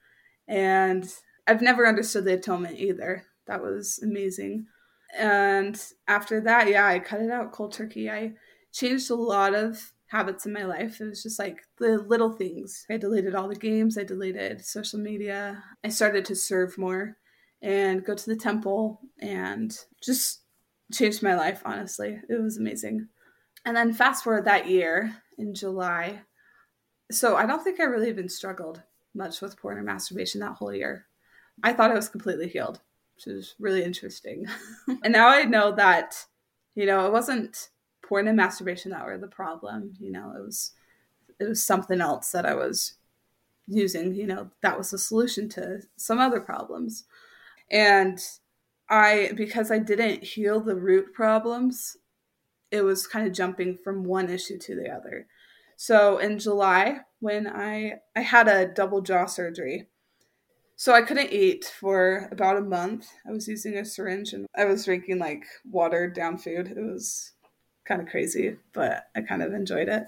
And 0.47 1.11
I've 1.47 1.63
never 1.63 1.87
understood 1.87 2.25
the 2.25 2.35
atonement 2.35 2.79
either. 2.79 3.25
That 3.47 3.63
was 3.63 3.99
amazing. 4.03 4.67
And 5.19 5.83
after 6.07 6.41
that, 6.43 6.69
yeah, 6.69 6.87
I 6.87 6.99
cut 6.99 7.21
it 7.21 7.31
out 7.31 7.53
cold 7.53 7.73
turkey. 7.73 8.11
I 8.11 8.35
changed 8.73 9.11
a 9.11 9.15
lot 9.15 9.55
of 9.55 9.93
habits 10.09 10.47
in 10.47 10.53
my 10.53 10.65
life. 10.65 11.01
It 11.01 11.05
was 11.05 11.23
just 11.23 11.39
like 11.39 11.63
the 11.79 11.99
little 11.99 12.33
things. 12.33 12.87
I 12.91 12.97
deleted 12.97 13.35
all 13.35 13.49
the 13.49 13.57
games, 13.57 13.97
I 13.97 14.05
deleted 14.05 14.65
social 14.65 14.99
media. 14.99 15.63
I 15.85 15.89
started 15.89 16.25
to 16.27 16.37
serve 16.37 16.79
more 16.79 17.17
and 17.63 18.05
go 18.05 18.15
to 18.15 18.27
the 18.27 18.37
temple 18.37 19.01
and 19.21 19.77
just 20.03 20.43
changed 20.93 21.23
my 21.23 21.35
life, 21.35 21.63
honestly. 21.65 22.21
It 22.29 22.41
was 22.41 22.57
amazing. 22.57 23.09
And 23.65 23.77
then 23.77 23.93
fast 23.93 24.25
forward 24.25 24.45
that 24.45 24.69
year 24.69 25.15
in 25.37 25.55
July. 25.55 26.21
So 27.11 27.37
I 27.37 27.47
don't 27.47 27.63
think 27.63 27.81
I 27.81 27.85
really 27.85 28.09
even 28.09 28.29
struggled 28.29 28.83
much 29.15 29.41
with 29.41 29.57
porn 29.59 29.79
or 29.79 29.83
masturbation 29.83 30.41
that 30.41 30.55
whole 30.55 30.73
year. 30.73 31.07
I 31.63 31.73
thought 31.73 31.91
I 31.91 31.95
was 31.95 32.09
completely 32.09 32.49
healed, 32.49 32.81
which 33.17 33.27
is 33.27 33.55
really 33.59 33.83
interesting. 33.83 34.47
and 35.03 35.13
now 35.13 35.29
I 35.29 35.45
know 35.45 35.73
that, 35.73 36.25
you 36.75 36.87
know, 36.87 37.07
it 37.07 37.13
wasn't 37.13 37.71
porn 38.03 38.29
and 38.29 38.37
masturbation 38.37 38.93
that 38.93 39.05
were 39.05 39.19
the 39.19 39.27
problem. 39.27 39.95
You 39.99 40.13
know, 40.13 40.33
it 40.37 40.45
was 40.45 40.73
it 41.41 41.49
was 41.49 41.65
something 41.65 42.01
else 42.01 42.33
that 42.33 42.47
I 42.47 42.55
was 42.55 42.95
using, 43.67 44.15
you 44.15 44.27
know, 44.27 44.51
that 44.63 44.77
was 44.77 44.91
the 44.91 44.99
solution 44.99 45.49
to 45.51 45.83
some 45.97 46.19
other 46.19 46.41
problems. 46.41 47.05
And 47.71 48.21
I, 48.89 49.33
because 49.37 49.71
I 49.71 49.79
didn't 49.79 50.25
heal 50.25 50.61
the 50.61 50.77
root 50.77 51.13
problems, 51.13 51.97
it 52.71 52.83
was 52.83 53.07
kind 53.07 53.27
of 53.27 53.33
jumping 53.33 53.77
from 53.77 54.05
one 54.05 54.31
issue 54.31 54.59
to 54.59 54.75
the 54.75 54.91
other. 54.91 55.27
So 55.77 56.19
in 56.19 56.39
July, 56.39 57.01
when 57.21 57.47
I 57.47 58.01
I 58.17 58.21
had 58.21 58.49
a 58.49 58.67
double 58.67 59.01
jaw 59.01 59.27
surgery, 59.27 59.89
so 60.77 60.93
I 60.93 61.03
couldn't 61.03 61.33
eat 61.33 61.65
for 61.65 62.29
about 62.31 62.57
a 62.57 62.61
month. 62.61 63.07
I 63.27 63.33
was 63.33 63.49
using 63.49 63.77
a 63.77 63.85
syringe 63.85 64.33
and 64.33 64.47
I 64.57 64.65
was 64.65 64.85
drinking 64.85 65.19
like 65.19 65.45
watered 65.69 66.15
down 66.15 66.39
food. 66.39 66.69
It 66.69 66.81
was 66.81 67.33
kind 67.85 68.01
of 68.01 68.09
crazy, 68.09 68.57
but 68.73 69.07
I 69.17 69.23
kind 69.23 69.43
of 69.43 69.55
enjoyed 69.55 69.89
it. 69.89 70.05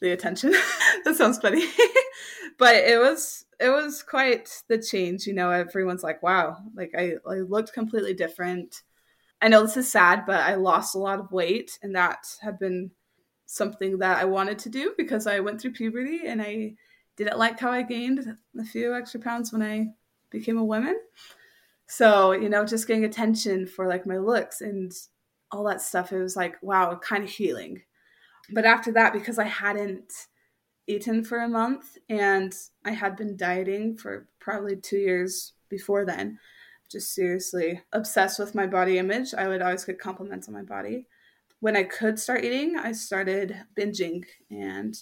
The 0.00 0.12
attention. 0.12 0.50
that 1.04 1.16
sounds 1.16 1.38
funny. 1.38 1.64
but 2.58 2.76
it 2.76 2.98
was 2.98 3.46
it 3.60 3.70
was 3.70 4.02
quite 4.02 4.62
the 4.68 4.80
change. 4.80 5.26
You 5.26 5.34
know, 5.34 5.50
everyone's 5.50 6.02
like, 6.02 6.22
wow, 6.22 6.58
like 6.74 6.92
I, 6.96 7.14
I 7.26 7.36
looked 7.36 7.72
completely 7.72 8.14
different. 8.14 8.82
I 9.40 9.48
know 9.48 9.62
this 9.62 9.76
is 9.76 9.90
sad, 9.90 10.24
but 10.26 10.40
I 10.40 10.56
lost 10.56 10.94
a 10.94 10.98
lot 10.98 11.20
of 11.20 11.32
weight, 11.32 11.78
and 11.82 11.94
that 11.94 12.26
had 12.40 12.58
been 12.58 12.90
something 13.46 13.98
that 13.98 14.18
I 14.18 14.24
wanted 14.26 14.58
to 14.60 14.68
do 14.68 14.94
because 14.98 15.26
I 15.26 15.40
went 15.40 15.60
through 15.60 15.72
puberty 15.72 16.26
and 16.26 16.42
I 16.42 16.74
didn't 17.16 17.38
like 17.38 17.58
how 17.58 17.70
I 17.70 17.82
gained 17.82 18.36
a 18.58 18.64
few 18.64 18.94
extra 18.94 19.20
pounds 19.20 19.52
when 19.52 19.62
I 19.62 19.88
became 20.30 20.58
a 20.58 20.64
woman. 20.64 20.96
So, 21.86 22.32
you 22.32 22.50
know, 22.50 22.66
just 22.66 22.86
getting 22.86 23.06
attention 23.06 23.66
for 23.66 23.88
like 23.88 24.06
my 24.06 24.18
looks 24.18 24.60
and 24.60 24.92
all 25.50 25.64
that 25.64 25.80
stuff, 25.80 26.12
it 26.12 26.18
was 26.18 26.36
like, 26.36 26.56
wow, 26.62 26.94
kind 27.02 27.24
of 27.24 27.30
healing. 27.30 27.80
But 28.50 28.66
after 28.66 28.92
that, 28.92 29.14
because 29.14 29.38
I 29.38 29.46
hadn't 29.46 30.12
eaten 30.88 31.22
for 31.22 31.38
a 31.38 31.48
month 31.48 31.98
and 32.08 32.54
I 32.84 32.92
had 32.92 33.16
been 33.16 33.36
dieting 33.36 33.96
for 33.96 34.26
probably 34.40 34.74
two 34.74 34.96
years 34.96 35.52
before 35.68 36.04
then. 36.04 36.38
Just 36.90 37.14
seriously 37.14 37.82
obsessed 37.92 38.38
with 38.38 38.54
my 38.54 38.66
body 38.66 38.98
image. 38.98 39.34
I 39.34 39.46
would 39.46 39.60
always 39.60 39.84
get 39.84 40.00
compliments 40.00 40.48
on 40.48 40.54
my 40.54 40.62
body. 40.62 41.06
When 41.60 41.76
I 41.76 41.82
could 41.82 42.18
start 42.18 42.44
eating, 42.44 42.78
I 42.78 42.92
started 42.92 43.62
binging, 43.76 44.24
and 44.50 44.96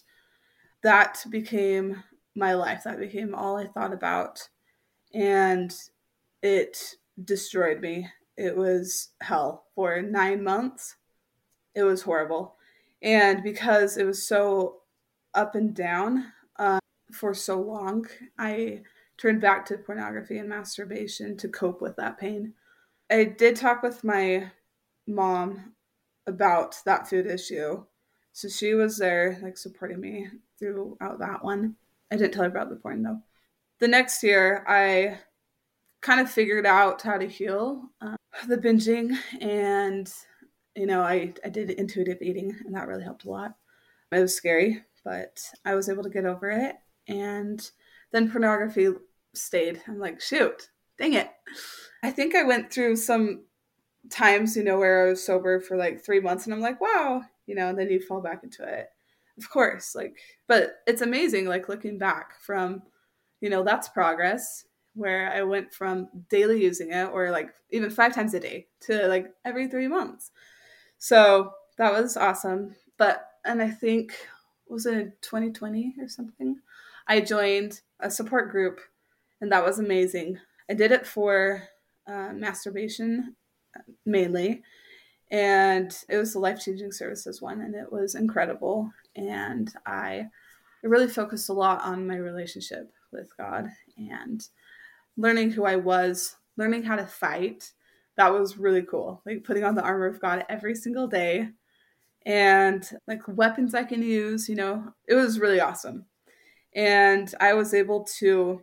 that 0.83 1.25
became 1.31 2.02
my 2.35 2.55
life. 2.55 2.83
That 2.85 2.99
became 2.99 3.35
all 3.35 3.57
I 3.57 3.66
thought 3.66 3.93
about. 3.93 4.49
And 5.14 5.73
it 6.43 6.97
destroyed 7.23 7.81
me. 7.81 8.09
It 8.37 8.57
was 8.57 9.11
hell 9.21 9.66
for 9.75 10.02
nine 10.02 10.43
months. 10.43 10.97
It 11.75 11.85
was 11.85 12.02
horrible. 12.02 12.57
And 13.02 13.43
because 13.45 13.97
it 13.97 14.05
was 14.05 14.26
so 14.26 14.81
up 15.37 15.55
and 15.55 15.75
down 15.75 16.33
uh, 16.59 16.81
for 17.12 17.35
so 17.35 17.61
long. 17.61 18.07
I 18.38 18.83
turned 19.19 19.40
back 19.40 19.66
to 19.66 19.78
pornography 19.78 20.38
and 20.38 20.49
masturbation 20.49 21.37
to 21.37 21.49
cope 21.49 21.81
with 21.81 21.97
that 21.97 22.19
pain. 22.19 22.55
I 23.11 23.25
did 23.25 23.57
talk 23.57 23.83
with 23.83 24.02
my 24.02 24.50
mom 25.07 25.75
about 26.26 26.76
that 26.85 27.09
food 27.09 27.26
issue. 27.26 27.85
So 28.33 28.49
she 28.49 28.75
was 28.75 28.99
there, 28.99 29.38
like 29.43 29.57
supporting 29.57 30.00
me 30.00 30.28
throughout 30.59 31.21
that 31.21 31.45
one. 31.45 31.76
I 32.11 32.16
didn't 32.16 32.35
tell 32.35 32.43
her 32.43 32.49
about 32.49 32.71
the 32.71 32.76
porn 32.76 33.02
though. 33.02 33.21
The 33.78 33.88
next 33.88 34.23
year, 34.23 34.64
I 34.66 35.19
kind 36.02 36.21
of 36.21 36.31
figured 36.31 36.66
out 36.66 37.02
how 37.02 37.19
to 37.19 37.26
heal 37.26 37.83
uh, 38.00 38.16
the 38.49 38.57
binging, 38.57 39.16
and 39.40 40.12
you 40.75 40.87
know, 40.87 41.02
I 41.02 41.35
I 41.45 41.49
did 41.49 41.71
intuitive 41.71 42.23
eating, 42.23 42.57
and 42.64 42.75
that 42.75 42.88
really 42.88 43.05
helped 43.05 43.25
a 43.25 43.31
lot. 43.31 43.55
It 44.12 44.21
was 44.21 44.35
scary 44.35 44.85
but 45.07 45.41
I 45.65 45.77
was 45.77 45.89
able 45.89 46.03
to 46.03 46.11
get 46.11 46.25
over 46.25 46.51
it. 46.51 46.75
And 47.07 47.71
then 48.11 48.29
pornography 48.29 48.89
stayed. 49.35 49.81
I'm 49.87 50.01
like, 50.01 50.21
shoot, 50.21 50.69
dang 50.99 51.13
it. 51.13 51.31
I 52.03 52.11
think 52.11 52.35
I 52.35 52.43
went 52.43 52.73
through 52.73 52.97
some 52.97 53.45
times, 54.11 54.57
you 54.57 54.65
know, 54.65 54.79
where 54.79 55.07
I 55.07 55.11
was 55.11 55.25
sober 55.25 55.61
for 55.61 55.77
like 55.77 56.05
three 56.05 56.19
months 56.19 56.45
and 56.45 56.53
I'm 56.53 56.61
like, 56.61 56.81
wow, 56.81 57.23
you 57.47 57.55
know, 57.55 57.69
and 57.69 57.79
then 57.79 57.89
you 57.89 58.01
fall 58.01 58.21
back 58.21 58.43
into 58.43 58.65
it. 58.65 58.89
Of 59.39 59.49
course, 59.49 59.95
like, 59.95 60.17
but 60.49 60.79
it's 60.89 61.03
amazing, 61.03 61.47
like, 61.47 61.69
looking 61.69 61.99
back 61.99 62.41
from, 62.41 62.83
you 63.41 63.49
know, 63.49 63.63
that's 63.63 63.89
progress 63.89 64.65
where 64.95 65.33
I 65.33 65.43
went 65.43 65.73
from 65.73 66.09
daily 66.31 66.65
using 66.65 66.91
it 66.91 67.11
or 67.13 67.31
like 67.31 67.51
even 67.71 67.91
five 67.91 68.15
times 68.15 68.35
a 68.35 68.41
day 68.41 68.67
to 68.81 69.07
like 69.07 69.27
every 69.45 69.69
three 69.69 69.87
months. 69.87 70.33
So 70.99 71.53
that 71.79 71.93
was 71.93 72.17
awesome. 72.17 72.75
But, 72.97 73.29
and 73.45 73.63
I 73.63 73.71
think 73.71 74.17
was 74.68 74.87
it 74.87 75.20
2020 75.23 75.94
or 76.00 76.08
something? 76.08 76.61
I 77.06 77.20
joined 77.20 77.80
a 78.00 78.11
support 78.11 78.50
group, 78.50 78.80
and 79.40 79.50
that 79.52 79.64
was 79.64 79.78
amazing. 79.78 80.38
I 80.68 80.75
did 80.75 80.92
it 80.92 81.06
for 81.06 81.62
uh, 82.06 82.32
masturbation 82.32 83.37
uh, 83.76 83.82
mainly, 84.04 84.62
and 85.30 85.96
it 86.08 86.16
was 86.16 86.32
the 86.32 86.38
life 86.38 86.61
changing 86.61 86.92
services 86.92 87.40
one, 87.40 87.61
and 87.61 87.75
it 87.75 87.92
was 87.92 88.14
incredible. 88.14 88.92
And 89.14 89.73
I, 89.85 90.26
I 90.85 90.87
really 90.87 91.08
focused 91.08 91.49
a 91.49 91.54
lot 91.54 91.82
on 91.82 92.06
my 92.06 92.16
relationship 92.16 92.92
with 93.12 93.37
God 93.37 93.68
and 93.96 94.46
learning 95.16 95.52
who 95.52 95.64
I 95.64 95.76
was, 95.76 96.37
learning 96.56 96.82
how 96.82 96.96
to 96.96 97.06
fight. 97.06 97.73
That 98.16 98.32
was 98.32 98.58
really 98.58 98.82
cool. 98.82 99.23
Like 99.26 99.44
putting 99.44 99.64
on 99.64 99.75
the 99.75 99.82
armor 99.82 100.06
of 100.06 100.20
God 100.20 100.44
every 100.49 100.75
single 100.75 101.06
day 101.06 101.50
and 102.26 102.85
like 103.06 103.21
weapons 103.28 103.73
I 103.73 103.85
can 103.85 104.02
use, 104.02 104.49
you 104.49 104.56
know, 104.56 104.92
it 105.09 105.14
was 105.14 105.38
really 105.38 105.61
awesome. 105.61 106.06
And 106.75 107.33
I 107.40 107.54
was 107.54 107.73
able 107.73 108.04
to 108.18 108.61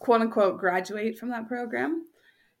quote 0.00 0.20
unquote 0.20 0.58
graduate 0.58 1.16
from 1.16 1.30
that 1.30 1.46
program. 1.46 2.04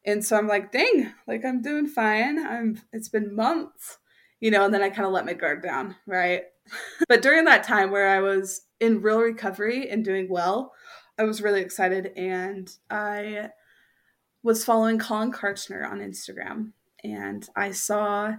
And 0.04 0.24
so 0.24 0.38
I'm 0.38 0.46
like, 0.46 0.70
dang, 0.70 1.12
like 1.26 1.44
I'm 1.44 1.62
doing 1.62 1.88
fine. 1.88 2.38
I'm 2.38 2.80
it's 2.92 3.08
been 3.08 3.34
months, 3.34 3.98
you 4.38 4.52
know, 4.52 4.64
and 4.64 4.72
then 4.72 4.82
I 4.82 4.88
kind 4.88 5.04
of 5.04 5.12
let 5.12 5.26
my 5.26 5.32
guard 5.32 5.64
down, 5.64 5.96
right? 6.06 6.44
but 7.08 7.22
during 7.22 7.44
that 7.46 7.64
time 7.64 7.90
where 7.90 8.08
I 8.08 8.20
was 8.20 8.62
in 8.78 9.02
real 9.02 9.20
recovery 9.20 9.90
and 9.90 10.04
doing 10.04 10.28
well, 10.30 10.72
I 11.18 11.24
was 11.24 11.42
really 11.42 11.60
excited 11.60 12.12
and 12.16 12.70
I 12.88 13.50
was 14.44 14.64
following 14.64 14.98
Collin 14.98 15.32
Kartchner 15.32 15.84
on 15.90 15.98
Instagram 15.98 16.70
and 17.02 17.48
I 17.56 17.72
saw 17.72 18.34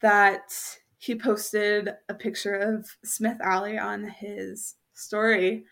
that 0.00 0.78
he 1.06 1.14
posted 1.14 1.90
a 2.08 2.14
picture 2.14 2.54
of 2.54 2.96
Smith 3.04 3.38
Alley 3.40 3.78
on 3.78 4.08
his 4.08 4.74
story. 4.92 5.64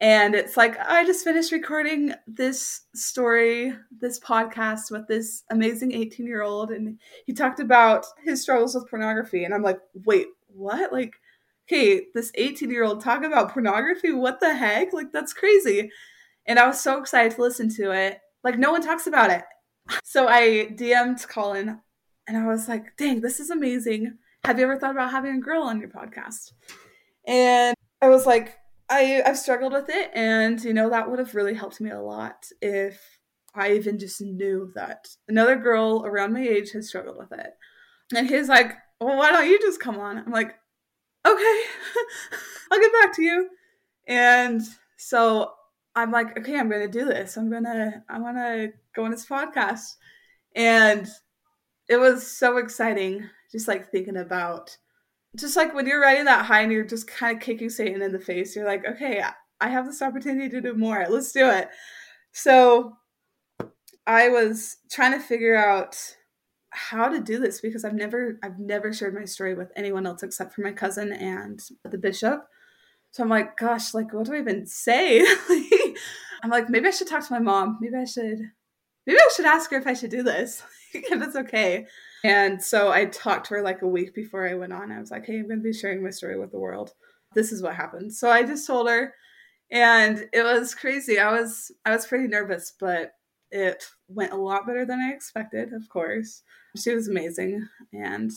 And 0.00 0.34
it's 0.34 0.56
like, 0.56 0.78
I 0.80 1.04
just 1.04 1.24
finished 1.24 1.52
recording 1.52 2.14
this 2.26 2.80
story, 2.94 3.74
this 4.00 4.18
podcast 4.18 4.90
with 4.90 5.06
this 5.08 5.44
amazing 5.50 5.92
18 5.92 6.26
year 6.26 6.42
old. 6.42 6.70
And 6.70 6.98
he 7.26 7.34
talked 7.34 7.60
about 7.60 8.06
his 8.24 8.40
struggles 8.40 8.74
with 8.74 8.88
pornography. 8.88 9.44
And 9.44 9.52
I'm 9.52 9.62
like, 9.62 9.78
wait, 10.06 10.28
what? 10.48 10.90
Like, 10.90 11.16
hey, 11.66 12.06
this 12.14 12.32
18 12.34 12.70
year 12.70 12.84
old 12.84 13.02
talk 13.02 13.24
about 13.24 13.52
pornography? 13.52 14.12
What 14.12 14.40
the 14.40 14.54
heck? 14.54 14.94
Like, 14.94 15.12
that's 15.12 15.34
crazy. 15.34 15.90
And 16.46 16.58
I 16.58 16.66
was 16.66 16.80
so 16.80 16.98
excited 16.98 17.36
to 17.36 17.42
listen 17.42 17.68
to 17.76 17.92
it. 17.92 18.20
Like, 18.42 18.58
no 18.58 18.72
one 18.72 18.82
talks 18.82 19.06
about 19.06 19.30
it. 19.30 19.44
So 20.04 20.28
I 20.28 20.68
DM'd 20.72 21.26
Collin 21.28 21.80
and 22.28 22.36
I 22.36 22.46
was 22.46 22.68
like, 22.68 22.96
dang, 22.96 23.20
this 23.20 23.40
is 23.40 23.50
amazing. 23.50 24.16
Have 24.44 24.58
you 24.58 24.64
ever 24.64 24.76
thought 24.76 24.90
about 24.90 25.12
having 25.12 25.36
a 25.36 25.40
girl 25.40 25.62
on 25.62 25.78
your 25.78 25.88
podcast? 25.88 26.52
And 27.28 27.76
I 28.00 28.08
was 28.08 28.26
like, 28.26 28.58
I, 28.90 29.22
I've 29.24 29.38
struggled 29.38 29.72
with 29.72 29.88
it. 29.88 30.10
And, 30.14 30.60
you 30.64 30.74
know, 30.74 30.90
that 30.90 31.08
would 31.08 31.20
have 31.20 31.36
really 31.36 31.54
helped 31.54 31.80
me 31.80 31.90
a 31.90 32.00
lot 32.00 32.46
if 32.60 33.00
I 33.54 33.74
even 33.74 34.00
just 34.00 34.20
knew 34.20 34.72
that 34.74 35.06
another 35.28 35.54
girl 35.54 36.02
around 36.04 36.32
my 36.32 36.42
age 36.42 36.72
has 36.72 36.88
struggled 36.88 37.18
with 37.18 37.30
it. 37.38 37.52
And 38.16 38.28
he's 38.28 38.48
like, 38.48 38.72
well, 39.00 39.16
why 39.16 39.30
don't 39.30 39.48
you 39.48 39.60
just 39.60 39.78
come 39.78 40.00
on? 40.00 40.18
I'm 40.18 40.32
like, 40.32 40.54
okay, 41.24 41.60
I'll 42.72 42.80
get 42.80 42.92
back 43.00 43.14
to 43.14 43.22
you. 43.22 43.48
And 44.08 44.60
so 44.96 45.52
I'm 45.94 46.10
like, 46.10 46.36
okay, 46.36 46.58
I'm 46.58 46.68
gonna 46.68 46.88
do 46.88 47.04
this. 47.04 47.36
I'm 47.36 47.50
gonna 47.50 48.02
I'm 48.08 48.22
gonna 48.22 48.68
go 48.94 49.04
on 49.04 49.12
this 49.12 49.26
podcast. 49.26 49.94
And 50.56 51.08
it 51.88 51.96
was 51.96 52.26
so 52.26 52.56
exciting, 52.56 53.28
just 53.52 53.68
like 53.68 53.90
thinking 53.90 54.16
about 54.16 54.76
just 55.36 55.56
like 55.56 55.74
when 55.74 55.86
you're 55.86 56.00
riding 56.00 56.26
that 56.26 56.44
high 56.44 56.62
and 56.62 56.72
you're 56.72 56.84
just 56.84 57.06
kind 57.06 57.36
of 57.36 57.42
kicking 57.42 57.70
Satan 57.70 58.02
in 58.02 58.12
the 58.12 58.18
face, 58.18 58.54
you're 58.54 58.66
like, 58.66 58.84
okay, 58.86 59.22
I 59.60 59.68
have 59.68 59.86
this 59.86 60.02
opportunity 60.02 60.48
to 60.50 60.60
do 60.60 60.74
more. 60.74 61.06
Let's 61.08 61.32
do 61.32 61.48
it. 61.48 61.68
So 62.32 62.92
I 64.06 64.28
was 64.28 64.76
trying 64.90 65.12
to 65.12 65.20
figure 65.20 65.56
out 65.56 65.96
how 66.70 67.08
to 67.08 67.20
do 67.20 67.38
this 67.38 67.60
because 67.60 67.84
I've 67.84 67.94
never 67.94 68.38
I've 68.42 68.58
never 68.58 68.92
shared 68.92 69.14
my 69.14 69.24
story 69.24 69.54
with 69.54 69.70
anyone 69.76 70.06
else 70.06 70.22
except 70.22 70.54
for 70.54 70.62
my 70.62 70.72
cousin 70.72 71.12
and 71.12 71.60
the 71.84 71.98
bishop. 71.98 72.46
So 73.10 73.22
I'm 73.22 73.28
like, 73.28 73.56
gosh, 73.56 73.94
like 73.94 74.12
what 74.12 74.26
do 74.26 74.34
I 74.34 74.38
even 74.38 74.66
say? 74.66 75.20
I'm 76.42 76.50
like, 76.50 76.68
maybe 76.68 76.88
I 76.88 76.90
should 76.90 77.08
talk 77.08 77.26
to 77.26 77.32
my 77.32 77.38
mom. 77.38 77.78
Maybe 77.80 77.96
I 77.96 78.04
should 78.04 78.40
maybe 79.06 79.18
I 79.18 79.28
should 79.36 79.46
ask 79.46 79.70
her 79.70 79.76
if 79.76 79.86
I 79.86 79.94
should 79.94 80.10
do 80.10 80.22
this. 80.22 80.62
if 80.92 81.22
it's 81.22 81.36
okay. 81.36 81.86
And 82.24 82.62
so 82.62 82.92
I 82.92 83.06
talked 83.06 83.46
to 83.46 83.54
her 83.54 83.62
like 83.62 83.82
a 83.82 83.88
week 83.88 84.14
before 84.14 84.48
I 84.48 84.54
went 84.54 84.72
on. 84.72 84.92
I 84.92 85.00
was 85.00 85.10
like, 85.10 85.26
hey, 85.26 85.38
I'm 85.38 85.48
going 85.48 85.58
to 85.58 85.64
be 85.64 85.72
sharing 85.72 86.02
my 86.02 86.10
story 86.10 86.38
with 86.38 86.52
the 86.52 86.58
world. 86.60 86.92
This 87.34 87.50
is 87.50 87.62
what 87.62 87.74
happened. 87.74 88.12
So 88.12 88.30
I 88.30 88.42
just 88.42 88.66
told 88.66 88.88
her 88.88 89.12
and 89.70 90.28
it 90.32 90.42
was 90.42 90.74
crazy. 90.74 91.18
I 91.18 91.32
was 91.32 91.72
I 91.84 91.90
was 91.90 92.06
pretty 92.06 92.28
nervous, 92.28 92.74
but 92.78 93.12
it 93.50 93.84
went 94.08 94.32
a 94.32 94.36
lot 94.36 94.66
better 94.66 94.84
than 94.84 95.00
I 95.00 95.12
expected, 95.12 95.72
of 95.72 95.88
course. 95.88 96.42
She 96.76 96.94
was 96.94 97.08
amazing 97.08 97.66
and 97.92 98.30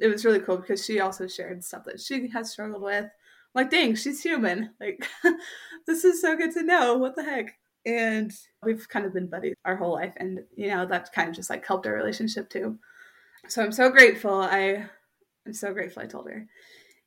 it 0.00 0.08
was 0.08 0.24
really 0.24 0.40
cool 0.40 0.56
because 0.56 0.84
she 0.84 1.00
also 1.00 1.26
shared 1.28 1.62
stuff 1.62 1.84
that 1.84 2.00
she 2.00 2.28
has 2.28 2.50
struggled 2.50 2.82
with. 2.82 3.06
Like, 3.54 3.70
dang, 3.70 3.94
she's 3.94 4.22
human. 4.22 4.70
Like 4.80 5.06
this 5.86 6.04
is 6.04 6.20
so 6.20 6.36
good 6.36 6.52
to 6.52 6.62
know. 6.62 6.96
What 6.96 7.16
the 7.16 7.22
heck? 7.22 7.54
And 7.86 8.32
we've 8.62 8.88
kind 8.88 9.06
of 9.06 9.14
been 9.14 9.28
buddies 9.28 9.54
our 9.64 9.76
whole 9.76 9.92
life 9.94 10.14
and 10.16 10.40
you 10.56 10.68
know, 10.68 10.86
that 10.86 11.12
kind 11.12 11.28
of 11.28 11.36
just 11.36 11.50
like 11.50 11.66
helped 11.66 11.86
our 11.86 11.94
relationship 11.94 12.50
too 12.50 12.78
so 13.46 13.62
I'm 13.62 13.72
so 13.72 13.90
grateful. 13.90 14.34
I 14.34 14.86
I'm 15.46 15.54
so 15.54 15.72
grateful 15.72 16.02
I 16.02 16.06
told 16.06 16.28
her. 16.28 16.46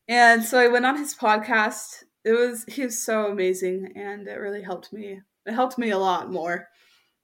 And 0.07 0.43
so 0.43 0.59
I 0.59 0.67
went 0.67 0.85
on 0.85 0.97
his 0.97 1.15
podcast. 1.15 2.03
It 2.23 2.33
was 2.33 2.65
he 2.65 2.83
was 2.83 3.03
so 3.03 3.27
amazing 3.27 3.93
and 3.95 4.27
it 4.27 4.39
really 4.39 4.61
helped 4.61 4.93
me. 4.93 5.19
It 5.45 5.53
helped 5.53 5.77
me 5.77 5.89
a 5.91 5.97
lot 5.97 6.31
more 6.31 6.67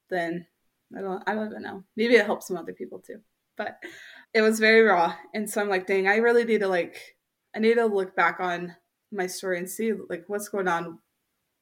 than 0.10 0.46
I 0.96 1.02
don't 1.02 1.24
I 1.28 1.34
don't 1.34 1.50
even 1.50 1.64
know. 1.64 1.84
Maybe 1.96 2.16
it 2.16 2.26
helped 2.26 2.44
some 2.44 2.58
other 2.58 2.74
people 2.74 3.00
too. 3.00 3.20
But 3.58 3.78
it 4.34 4.42
was 4.42 4.60
very 4.60 4.82
raw. 4.82 5.16
And 5.34 5.50
so 5.50 5.62
I'm 5.62 5.70
like, 5.70 5.88
dang, 5.88 6.08
I 6.08 6.18
really 6.18 6.44
need 6.44 6.62
to 6.62 6.68
like 6.68 7.16
I 7.56 7.60
need 7.60 7.76
to 7.76 7.86
look 7.86 8.16
back 8.16 8.40
on 8.40 8.76
my 9.12 9.28
story 9.28 9.58
and 9.58 9.70
see 9.70 9.94
like 10.10 10.26
what's 10.28 10.50
going 10.50 10.68
on. 10.68 11.00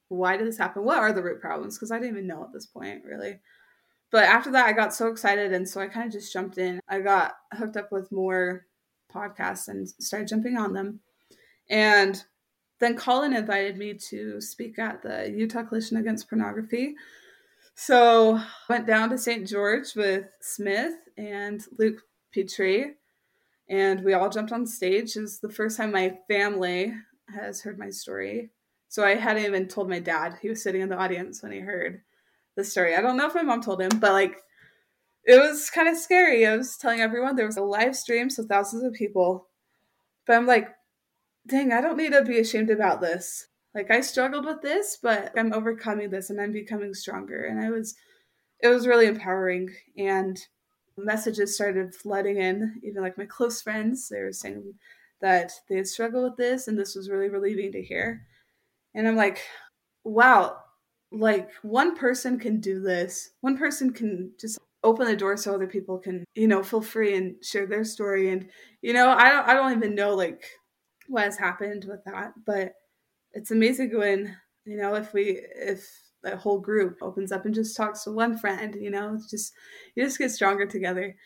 Why 0.08 0.36
did 0.36 0.46
this 0.46 0.58
happen? 0.58 0.84
What 0.84 0.98
are 0.98 1.12
the 1.12 1.22
root 1.22 1.40
problems? 1.40 1.76
Because 1.76 1.90
I 1.90 1.98
didn't 1.98 2.10
even 2.10 2.26
know 2.26 2.44
at 2.44 2.52
this 2.52 2.66
point, 2.66 3.02
really. 3.04 3.40
But 4.10 4.24
after 4.24 4.52
that, 4.52 4.66
I 4.66 4.72
got 4.72 4.94
so 4.94 5.08
excited. 5.08 5.52
And 5.52 5.68
so 5.68 5.80
I 5.80 5.88
kind 5.88 6.06
of 6.06 6.12
just 6.12 6.32
jumped 6.32 6.58
in. 6.58 6.80
I 6.88 7.00
got 7.00 7.34
hooked 7.52 7.76
up 7.76 7.90
with 7.92 8.12
more 8.12 8.66
podcasts 9.12 9.68
and 9.68 9.88
started 9.88 10.28
jumping 10.28 10.56
on 10.56 10.72
them. 10.72 11.00
And 11.68 12.22
then 12.78 12.96
Collin 12.96 13.34
invited 13.34 13.76
me 13.78 13.94
to 14.10 14.40
speak 14.40 14.78
at 14.78 15.02
the 15.02 15.32
Utah 15.34 15.64
Coalition 15.64 15.96
Against 15.96 16.28
Pornography. 16.28 16.94
So 17.74 18.40
went 18.68 18.86
down 18.86 19.10
to 19.10 19.18
St. 19.18 19.46
George 19.46 19.94
with 19.94 20.24
Smith 20.40 20.94
and 21.18 21.62
Luke 21.78 22.02
Petrie, 22.32 22.94
and 23.68 24.02
we 24.02 24.14
all 24.14 24.30
jumped 24.30 24.52
on 24.52 24.66
stage. 24.66 25.16
It 25.16 25.20
was 25.20 25.40
the 25.40 25.50
first 25.50 25.76
time 25.76 25.92
my 25.92 26.18
family 26.28 26.94
has 27.34 27.62
heard 27.62 27.78
my 27.78 27.90
story. 27.90 28.50
So 28.88 29.04
I 29.04 29.16
hadn't 29.16 29.44
even 29.44 29.68
told 29.68 29.90
my 29.90 29.98
dad. 29.98 30.38
He 30.40 30.48
was 30.48 30.62
sitting 30.62 30.80
in 30.80 30.88
the 30.88 30.96
audience 30.96 31.42
when 31.42 31.52
he 31.52 31.60
heard 31.60 32.02
the 32.56 32.64
story. 32.64 32.94
I 32.94 33.00
don't 33.00 33.16
know 33.16 33.26
if 33.26 33.34
my 33.34 33.42
mom 33.42 33.60
told 33.60 33.80
him, 33.80 33.98
but 34.00 34.12
like 34.12 34.42
it 35.24 35.40
was 35.40 35.70
kind 35.70 35.88
of 35.88 35.96
scary. 35.96 36.46
I 36.46 36.56
was 36.56 36.76
telling 36.76 37.00
everyone 37.00 37.36
there 37.36 37.46
was 37.46 37.56
a 37.56 37.62
live 37.62 37.96
stream, 37.96 38.30
so 38.30 38.44
thousands 38.44 38.84
of 38.84 38.92
people. 38.92 39.48
But 40.26 40.36
I'm 40.36 40.46
like, 40.46 40.68
dang, 41.46 41.72
I 41.72 41.80
don't 41.80 41.96
need 41.96 42.12
to 42.12 42.22
be 42.22 42.38
ashamed 42.38 42.70
about 42.70 43.00
this. 43.00 43.46
Like 43.74 43.90
I 43.90 44.00
struggled 44.00 44.46
with 44.46 44.62
this, 44.62 44.98
but 45.02 45.32
I'm 45.36 45.52
overcoming 45.52 46.10
this 46.10 46.30
and 46.30 46.40
I'm 46.40 46.52
becoming 46.52 46.94
stronger. 46.94 47.44
And 47.44 47.60
I 47.60 47.70
was 47.70 47.94
it 48.60 48.68
was 48.68 48.86
really 48.86 49.06
empowering 49.06 49.68
and 49.98 50.38
messages 50.96 51.54
started 51.54 51.94
flooding 51.94 52.38
in, 52.38 52.80
even 52.82 53.02
like 53.02 53.18
my 53.18 53.26
close 53.26 53.60
friends, 53.60 54.08
they 54.08 54.22
were 54.22 54.32
saying 54.32 54.72
that 55.20 55.52
they 55.68 55.76
had 55.76 55.86
struggled 55.86 56.24
with 56.24 56.36
this 56.36 56.68
and 56.68 56.78
this 56.78 56.94
was 56.94 57.10
really 57.10 57.28
relieving 57.28 57.72
to 57.72 57.82
hear. 57.82 58.22
And 58.94 59.06
I'm 59.06 59.16
like, 59.16 59.40
wow, 60.04 60.56
like 61.12 61.50
one 61.62 61.96
person 61.96 62.38
can 62.38 62.60
do 62.60 62.80
this. 62.80 63.30
One 63.40 63.56
person 63.56 63.92
can 63.92 64.32
just 64.40 64.58
open 64.84 65.06
the 65.06 65.16
door 65.16 65.36
so 65.36 65.54
other 65.54 65.66
people 65.66 65.98
can 65.98 66.24
you 66.34 66.46
know 66.46 66.62
feel 66.62 66.80
free 66.80 67.16
and 67.16 67.34
share 67.44 67.66
their 67.66 67.84
story. 67.84 68.30
And 68.30 68.48
you 68.86 68.92
know 68.92 69.08
i 69.10 69.30
don't 69.30 69.48
i 69.48 69.54
don't 69.54 69.76
even 69.76 69.96
know 69.96 70.14
like 70.14 70.44
what 71.08 71.24
has 71.24 71.36
happened 71.36 71.84
with 71.88 72.04
that 72.04 72.32
but 72.46 72.74
it's 73.32 73.50
amazing 73.50 73.96
when 73.98 74.36
you 74.64 74.76
know 74.76 74.94
if 74.94 75.12
we 75.12 75.40
if 75.56 75.88
a 76.24 76.36
whole 76.36 76.60
group 76.60 76.98
opens 77.02 77.32
up 77.32 77.44
and 77.44 77.54
just 77.54 77.76
talks 77.76 78.04
to 78.04 78.12
one 78.12 78.38
friend 78.38 78.76
you 78.80 78.90
know 78.90 79.14
it's 79.14 79.28
just 79.28 79.52
you 79.96 80.04
just 80.04 80.18
get 80.18 80.30
stronger 80.30 80.66
together. 80.66 81.16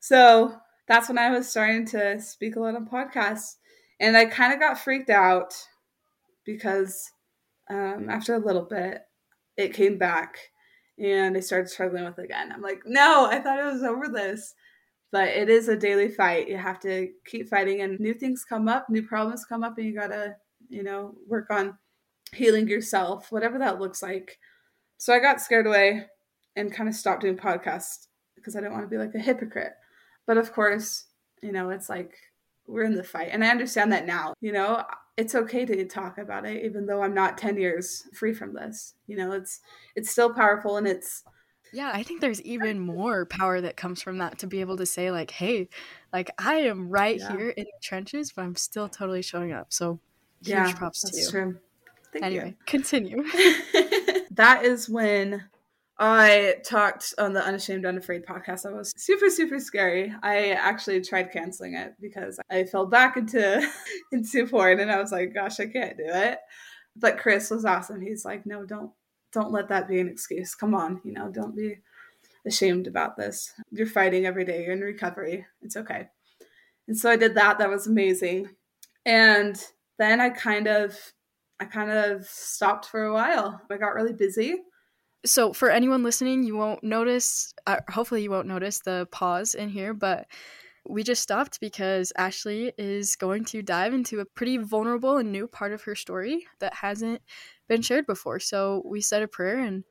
So 0.00 0.54
that's 0.86 1.08
when 1.08 1.18
i 1.18 1.30
was 1.30 1.48
starting 1.48 1.84
to 1.86 2.20
speak 2.20 2.54
a 2.54 2.60
lot 2.60 2.76
on 2.76 2.86
podcasts 2.86 3.56
and 3.98 4.16
i 4.16 4.24
kind 4.24 4.52
of 4.52 4.60
got 4.60 4.78
freaked 4.78 5.10
out 5.10 5.54
because 6.44 7.10
um, 7.68 8.08
after 8.08 8.34
a 8.34 8.38
little 8.38 8.62
bit 8.62 9.02
it 9.58 9.74
came 9.74 9.98
back 9.98 10.38
and 10.98 11.36
I 11.36 11.40
started 11.40 11.68
struggling 11.68 12.04
with 12.04 12.18
it 12.18 12.24
again. 12.24 12.52
I'm 12.52 12.62
like, 12.62 12.82
no, 12.86 13.26
I 13.26 13.40
thought 13.40 13.58
it 13.58 13.72
was 13.72 13.82
over 13.82 14.08
this. 14.08 14.54
But 15.10 15.28
it 15.28 15.48
is 15.48 15.68
a 15.68 15.76
daily 15.76 16.08
fight. 16.08 16.48
You 16.48 16.58
have 16.58 16.80
to 16.80 17.08
keep 17.26 17.48
fighting 17.48 17.80
and 17.80 17.98
new 17.98 18.14
things 18.14 18.44
come 18.44 18.68
up, 18.68 18.88
new 18.88 19.02
problems 19.02 19.44
come 19.46 19.64
up, 19.64 19.78
and 19.78 19.86
you 19.86 19.94
gotta, 19.94 20.36
you 20.68 20.82
know, 20.82 21.14
work 21.26 21.46
on 21.50 21.78
healing 22.34 22.68
yourself, 22.68 23.32
whatever 23.32 23.58
that 23.58 23.80
looks 23.80 24.02
like. 24.02 24.38
So 24.98 25.14
I 25.14 25.18
got 25.18 25.40
scared 25.40 25.66
away 25.66 26.04
and 26.56 26.72
kind 26.72 26.88
of 26.88 26.94
stopped 26.94 27.22
doing 27.22 27.38
podcasts 27.38 28.08
because 28.36 28.54
I 28.54 28.60
didn't 28.60 28.74
want 28.74 28.84
to 28.84 28.90
be 28.90 28.98
like 28.98 29.14
a 29.14 29.18
hypocrite. 29.18 29.72
But 30.26 30.36
of 30.36 30.52
course, 30.52 31.06
you 31.42 31.52
know, 31.52 31.70
it's 31.70 31.88
like 31.88 32.12
we're 32.66 32.84
in 32.84 32.94
the 32.94 33.02
fight. 33.02 33.30
And 33.32 33.42
I 33.42 33.48
understand 33.48 33.92
that 33.92 34.06
now. 34.06 34.34
You 34.42 34.52
know, 34.52 34.84
it's 35.18 35.34
okay 35.34 35.66
to 35.66 35.84
talk 35.84 36.16
about 36.16 36.46
it 36.46 36.64
even 36.64 36.86
though 36.86 37.02
i'm 37.02 37.12
not 37.12 37.36
10 37.36 37.58
years 37.58 38.08
free 38.14 38.32
from 38.32 38.54
this 38.54 38.94
you 39.06 39.16
know 39.16 39.32
it's 39.32 39.60
it's 39.96 40.10
still 40.10 40.32
powerful 40.32 40.76
and 40.76 40.86
it's 40.86 41.24
yeah 41.72 41.90
i 41.92 42.02
think 42.02 42.20
there's 42.20 42.40
even 42.42 42.78
more 42.78 43.26
power 43.26 43.60
that 43.60 43.76
comes 43.76 44.00
from 44.00 44.18
that 44.18 44.38
to 44.38 44.46
be 44.46 44.60
able 44.60 44.76
to 44.76 44.86
say 44.86 45.10
like 45.10 45.32
hey 45.32 45.68
like 46.12 46.30
i 46.38 46.54
am 46.54 46.88
right 46.88 47.18
yeah. 47.18 47.36
here 47.36 47.50
in 47.50 47.64
the 47.64 47.80
trenches 47.82 48.32
but 48.32 48.42
i'm 48.42 48.56
still 48.56 48.88
totally 48.88 49.20
showing 49.20 49.52
up 49.52 49.72
so 49.72 49.98
huge 50.42 50.54
yeah, 50.54 50.72
props 50.72 51.02
to 51.02 51.20
you 51.20 51.28
true. 51.28 51.58
Thank 52.12 52.24
anyway 52.24 52.48
you. 52.50 52.64
continue 52.64 53.22
that 54.30 54.64
is 54.64 54.88
when 54.88 55.42
I 56.00 56.56
talked 56.64 57.14
on 57.18 57.32
the 57.32 57.44
Unashamed 57.44 57.84
Unafraid 57.84 58.24
podcast. 58.24 58.62
That 58.62 58.72
was 58.72 58.92
super, 58.96 59.28
super 59.30 59.58
scary. 59.58 60.14
I 60.22 60.50
actually 60.50 61.00
tried 61.00 61.32
canceling 61.32 61.74
it 61.74 61.94
because 62.00 62.38
I 62.50 62.64
fell 62.64 62.86
back 62.86 63.16
into 63.16 63.68
into 64.12 64.46
porn 64.46 64.78
and 64.78 64.90
I 64.90 65.00
was 65.00 65.10
like, 65.10 65.34
gosh, 65.34 65.58
I 65.58 65.66
can't 65.66 65.96
do 65.96 66.06
it. 66.06 66.38
But 66.94 67.18
Chris 67.18 67.50
was 67.50 67.64
awesome. 67.64 68.00
He's 68.00 68.24
like, 68.24 68.46
no, 68.46 68.64
don't 68.64 68.92
don't 69.32 69.52
let 69.52 69.68
that 69.68 69.88
be 69.88 69.98
an 69.98 70.08
excuse. 70.08 70.54
Come 70.54 70.74
on, 70.74 71.00
you 71.04 71.12
know, 71.12 71.30
don't 71.30 71.56
be 71.56 71.78
ashamed 72.46 72.86
about 72.86 73.16
this. 73.16 73.52
You're 73.72 73.86
fighting 73.86 74.24
every 74.24 74.44
day, 74.44 74.62
you're 74.62 74.72
in 74.72 74.80
recovery. 74.80 75.46
It's 75.62 75.76
okay. 75.76 76.08
And 76.86 76.96
so 76.96 77.10
I 77.10 77.16
did 77.16 77.34
that. 77.34 77.58
That 77.58 77.70
was 77.70 77.88
amazing. 77.88 78.50
And 79.04 79.60
then 79.98 80.20
I 80.20 80.30
kind 80.30 80.68
of 80.68 80.96
I 81.58 81.64
kind 81.64 81.90
of 81.90 82.24
stopped 82.24 82.86
for 82.86 83.04
a 83.04 83.12
while. 83.12 83.60
I 83.68 83.76
got 83.78 83.94
really 83.94 84.12
busy. 84.12 84.62
So, 85.26 85.52
for 85.52 85.70
anyone 85.70 86.02
listening, 86.02 86.44
you 86.44 86.56
won't 86.56 86.82
notice, 86.84 87.52
uh, 87.66 87.80
hopefully, 87.90 88.22
you 88.22 88.30
won't 88.30 88.46
notice 88.46 88.80
the 88.80 89.08
pause 89.10 89.54
in 89.54 89.68
here, 89.68 89.92
but 89.92 90.26
we 90.88 91.02
just 91.02 91.22
stopped 91.22 91.60
because 91.60 92.12
Ashlee 92.18 92.72
is 92.78 93.16
going 93.16 93.44
to 93.46 93.62
dive 93.62 93.92
into 93.92 94.20
a 94.20 94.24
pretty 94.24 94.56
vulnerable 94.58 95.16
and 95.16 95.32
new 95.32 95.46
part 95.46 95.72
of 95.72 95.82
her 95.82 95.94
story 95.94 96.46
that 96.60 96.72
hasn't 96.72 97.20
been 97.68 97.82
shared 97.82 98.06
before. 98.06 98.38
So, 98.38 98.82
we 98.84 99.00
said 99.00 99.22
a 99.22 99.28
prayer 99.28 99.58
and 99.58 99.84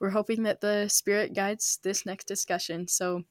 we're 0.00 0.10
hoping 0.10 0.42
that 0.42 0.60
the 0.60 0.88
Spirit 0.88 1.34
guides 1.34 1.78
this 1.82 2.04
next 2.04 2.26
discussion. 2.26 2.88
So, 2.88 3.22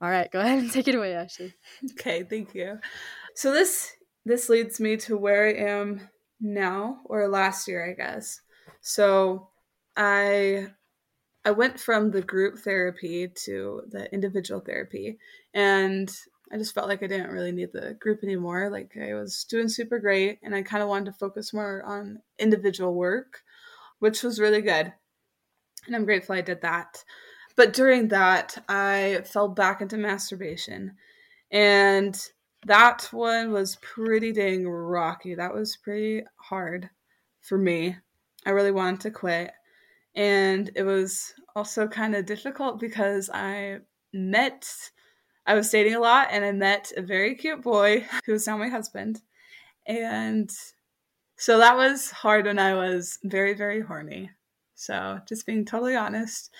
all 0.00 0.10
right, 0.10 0.30
go 0.30 0.40
ahead 0.40 0.60
and 0.60 0.70
take 0.70 0.88
it 0.88 0.94
away, 0.94 1.12
Ashlee. 1.12 1.54
Okay, 1.92 2.22
thank 2.22 2.54
you. 2.54 2.78
So, 3.34 3.52
this 3.52 3.92
this 4.24 4.48
leads 4.48 4.78
me 4.78 4.96
to 4.98 5.16
where 5.16 5.46
I 5.46 5.54
am 5.54 6.08
now 6.40 7.00
or 7.06 7.28
last 7.28 7.66
year, 7.66 7.90
I 7.90 7.94
guess. 7.94 8.40
So 8.80 9.48
I 9.98 10.68
I 11.44 11.50
went 11.50 11.80
from 11.80 12.10
the 12.10 12.22
group 12.22 12.58
therapy 12.58 13.28
to 13.44 13.82
the 13.90 14.12
individual 14.12 14.60
therapy 14.60 15.18
and 15.54 16.10
I 16.52 16.56
just 16.56 16.74
felt 16.74 16.88
like 16.88 17.02
I 17.02 17.06
didn't 17.06 17.30
really 17.30 17.52
need 17.52 17.72
the 17.72 17.96
group 18.00 18.22
anymore. 18.22 18.70
Like 18.70 18.92
I 18.96 19.14
was 19.14 19.44
doing 19.44 19.68
super 19.68 19.98
great 19.98 20.38
and 20.42 20.54
I 20.54 20.62
kind 20.62 20.82
of 20.82 20.88
wanted 20.88 21.06
to 21.06 21.18
focus 21.18 21.52
more 21.52 21.82
on 21.84 22.20
individual 22.38 22.94
work, 22.94 23.42
which 23.98 24.22
was 24.22 24.40
really 24.40 24.62
good. 24.62 24.92
And 25.86 25.96
I'm 25.96 26.04
grateful 26.04 26.36
I 26.36 26.40
did 26.40 26.62
that. 26.62 27.04
But 27.56 27.72
during 27.72 28.08
that, 28.08 28.62
I 28.68 29.22
fell 29.24 29.48
back 29.48 29.80
into 29.80 29.96
masturbation. 29.96 30.96
And 31.50 32.18
that 32.66 33.08
one 33.10 33.52
was 33.52 33.76
pretty 33.76 34.32
dang 34.32 34.68
rocky. 34.68 35.34
That 35.34 35.54
was 35.54 35.76
pretty 35.76 36.24
hard 36.36 36.88
for 37.40 37.58
me. 37.58 37.96
I 38.46 38.50
really 38.50 38.70
wanted 38.70 39.00
to 39.00 39.10
quit. 39.10 39.50
And 40.18 40.72
it 40.74 40.82
was 40.82 41.32
also 41.54 41.86
kind 41.86 42.16
of 42.16 42.26
difficult 42.26 42.80
because 42.80 43.30
I 43.32 43.78
met, 44.12 44.68
I 45.46 45.54
was 45.54 45.70
dating 45.70 45.94
a 45.94 46.00
lot 46.00 46.28
and 46.32 46.44
I 46.44 46.50
met 46.50 46.90
a 46.96 47.02
very 47.02 47.36
cute 47.36 47.62
boy 47.62 48.04
who 48.26 48.34
is 48.34 48.46
now 48.48 48.56
my 48.56 48.68
husband. 48.68 49.22
And 49.86 50.50
so 51.36 51.58
that 51.58 51.76
was 51.76 52.10
hard 52.10 52.46
when 52.46 52.58
I 52.58 52.74
was 52.74 53.20
very, 53.22 53.54
very 53.54 53.80
horny. 53.80 54.32
So 54.74 55.20
just 55.28 55.46
being 55.46 55.64
totally 55.64 55.94
honest, 55.94 56.50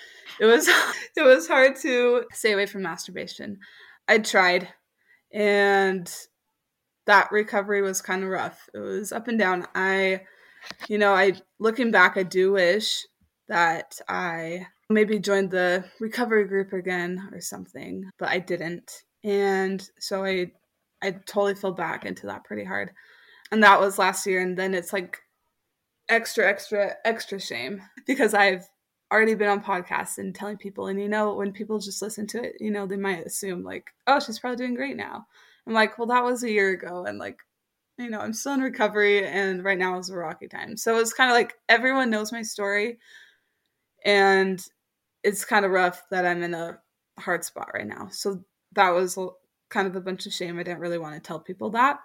it 0.40 0.46
was 0.46 0.68
it 1.16 1.22
was 1.22 1.48
hard 1.48 1.74
to 1.82 2.26
stay 2.32 2.52
away 2.52 2.66
from 2.66 2.82
masturbation. 2.82 3.58
I 4.06 4.18
tried 4.18 4.68
and 5.32 6.08
that 7.06 7.32
recovery 7.32 7.82
was 7.82 8.02
kind 8.02 8.22
of 8.22 8.30
rough. 8.30 8.68
It 8.72 8.78
was 8.78 9.10
up 9.10 9.26
and 9.26 9.38
down. 9.38 9.66
I, 9.74 10.22
you 10.88 10.98
know, 10.98 11.12
I 11.12 11.32
looking 11.58 11.90
back, 11.90 12.16
I 12.16 12.22
do 12.22 12.52
wish 12.52 13.04
that 13.48 14.00
I 14.08 14.66
maybe 14.90 15.18
joined 15.18 15.50
the 15.50 15.84
recovery 16.00 16.46
group 16.46 16.72
again 16.72 17.28
or 17.32 17.40
something, 17.40 18.10
but 18.18 18.28
I 18.28 18.38
didn't. 18.38 19.02
And 19.24 19.86
so 19.98 20.24
I 20.24 20.52
I 21.02 21.12
totally 21.12 21.54
fell 21.54 21.72
back 21.72 22.04
into 22.04 22.26
that 22.26 22.44
pretty 22.44 22.64
hard. 22.64 22.90
And 23.52 23.62
that 23.62 23.80
was 23.80 23.98
last 23.98 24.26
year 24.26 24.40
and 24.40 24.56
then 24.58 24.74
it's 24.74 24.92
like 24.92 25.18
extra 26.08 26.48
extra 26.48 26.94
extra 27.04 27.40
shame 27.40 27.82
because 28.06 28.34
I've 28.34 28.68
already 29.12 29.34
been 29.34 29.48
on 29.48 29.62
podcasts 29.62 30.18
and 30.18 30.34
telling 30.34 30.56
people 30.56 30.86
and 30.86 31.00
you 31.00 31.08
know 31.08 31.34
when 31.34 31.52
people 31.52 31.78
just 31.78 32.02
listen 32.02 32.26
to 32.26 32.42
it 32.42 32.56
you 32.60 32.70
know 32.70 32.86
they 32.86 32.96
might 32.96 33.24
assume 33.24 33.62
like 33.62 33.86
oh 34.06 34.20
she's 34.20 34.38
probably 34.38 34.56
doing 34.56 34.74
great 34.74 34.96
now 34.96 35.26
i'm 35.66 35.72
like 35.72 35.96
well 35.96 36.06
that 36.06 36.24
was 36.24 36.42
a 36.42 36.50
year 36.50 36.70
ago 36.70 37.04
and 37.06 37.18
like 37.18 37.38
you 37.96 38.10
know 38.10 38.20
i'm 38.20 38.34
still 38.34 38.52
in 38.52 38.60
recovery 38.60 39.26
and 39.26 39.64
right 39.64 39.78
now 39.78 39.98
is 39.98 40.10
a 40.10 40.16
rocky 40.16 40.46
time 40.46 40.76
so 40.76 40.98
it's 40.98 41.14
kind 41.14 41.30
of 41.30 41.34
like 41.34 41.54
everyone 41.70 42.10
knows 42.10 42.32
my 42.32 42.42
story 42.42 42.98
and 44.04 44.64
it's 45.24 45.44
kind 45.44 45.64
of 45.64 45.70
rough 45.70 46.02
that 46.10 46.26
i'm 46.26 46.42
in 46.42 46.54
a 46.54 46.78
hard 47.18 47.44
spot 47.44 47.68
right 47.74 47.86
now 47.86 48.08
so 48.10 48.42
that 48.72 48.90
was 48.90 49.18
kind 49.70 49.86
of 49.86 49.96
a 49.96 50.00
bunch 50.00 50.26
of 50.26 50.32
shame 50.32 50.58
i 50.58 50.62
didn't 50.62 50.80
really 50.80 50.98
want 50.98 51.14
to 51.14 51.20
tell 51.20 51.40
people 51.40 51.70
that 51.70 51.98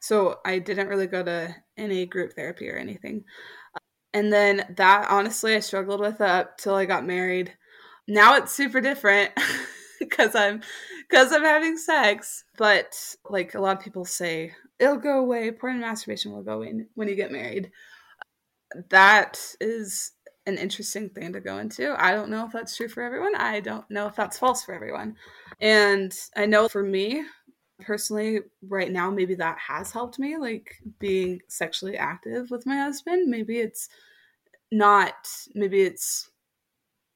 so 0.00 0.38
i 0.44 0.58
didn't 0.58 0.88
really 0.88 1.06
go 1.06 1.22
to 1.22 1.54
any 1.76 2.06
group 2.06 2.32
therapy 2.32 2.68
or 2.68 2.76
anything 2.76 3.24
and 4.16 4.32
then 4.32 4.64
that 4.78 5.08
honestly 5.10 5.54
I 5.54 5.60
struggled 5.60 6.00
with 6.00 6.22
up 6.22 6.56
till 6.56 6.74
I 6.74 6.86
got 6.86 7.04
married. 7.04 7.52
Now 8.08 8.36
it's 8.36 8.50
super 8.50 8.80
different 8.80 9.30
because 10.00 10.34
I'm 10.34 10.62
because 11.06 11.32
I'm 11.32 11.44
having 11.44 11.76
sex. 11.76 12.42
But 12.56 12.94
like 13.28 13.54
a 13.54 13.60
lot 13.60 13.76
of 13.76 13.84
people 13.84 14.06
say, 14.06 14.54
it'll 14.78 14.96
go 14.96 15.18
away. 15.18 15.50
Porn 15.50 15.74
and 15.74 15.82
masturbation 15.82 16.32
will 16.32 16.42
go 16.42 16.54
away 16.54 16.86
when 16.94 17.08
you 17.08 17.14
get 17.14 17.30
married. 17.30 17.70
That 18.88 19.38
is 19.60 20.12
an 20.46 20.58
interesting 20.58 21.10
thing 21.10 21.32
to 21.32 21.40
go 21.40 21.58
into. 21.58 21.94
I 22.02 22.12
don't 22.12 22.30
know 22.30 22.46
if 22.46 22.52
that's 22.52 22.76
true 22.76 22.88
for 22.88 23.02
everyone. 23.02 23.34
I 23.36 23.60
don't 23.60 23.88
know 23.90 24.06
if 24.06 24.14
that's 24.14 24.38
false 24.38 24.64
for 24.64 24.74
everyone. 24.74 25.16
And 25.60 26.14
I 26.36 26.46
know 26.46 26.68
for 26.68 26.82
me 26.82 27.24
personally, 27.80 28.40
right 28.62 28.90
now, 28.90 29.10
maybe 29.10 29.34
that 29.34 29.58
has 29.58 29.92
helped 29.92 30.18
me, 30.18 30.36
like 30.36 30.76
being 30.98 31.40
sexually 31.48 31.96
active 31.96 32.50
with 32.50 32.66
my 32.66 32.76
husband. 32.76 33.28
Maybe 33.28 33.58
it's 33.58 33.88
not 34.72 35.14
maybe 35.54 35.82
it's 35.82 36.28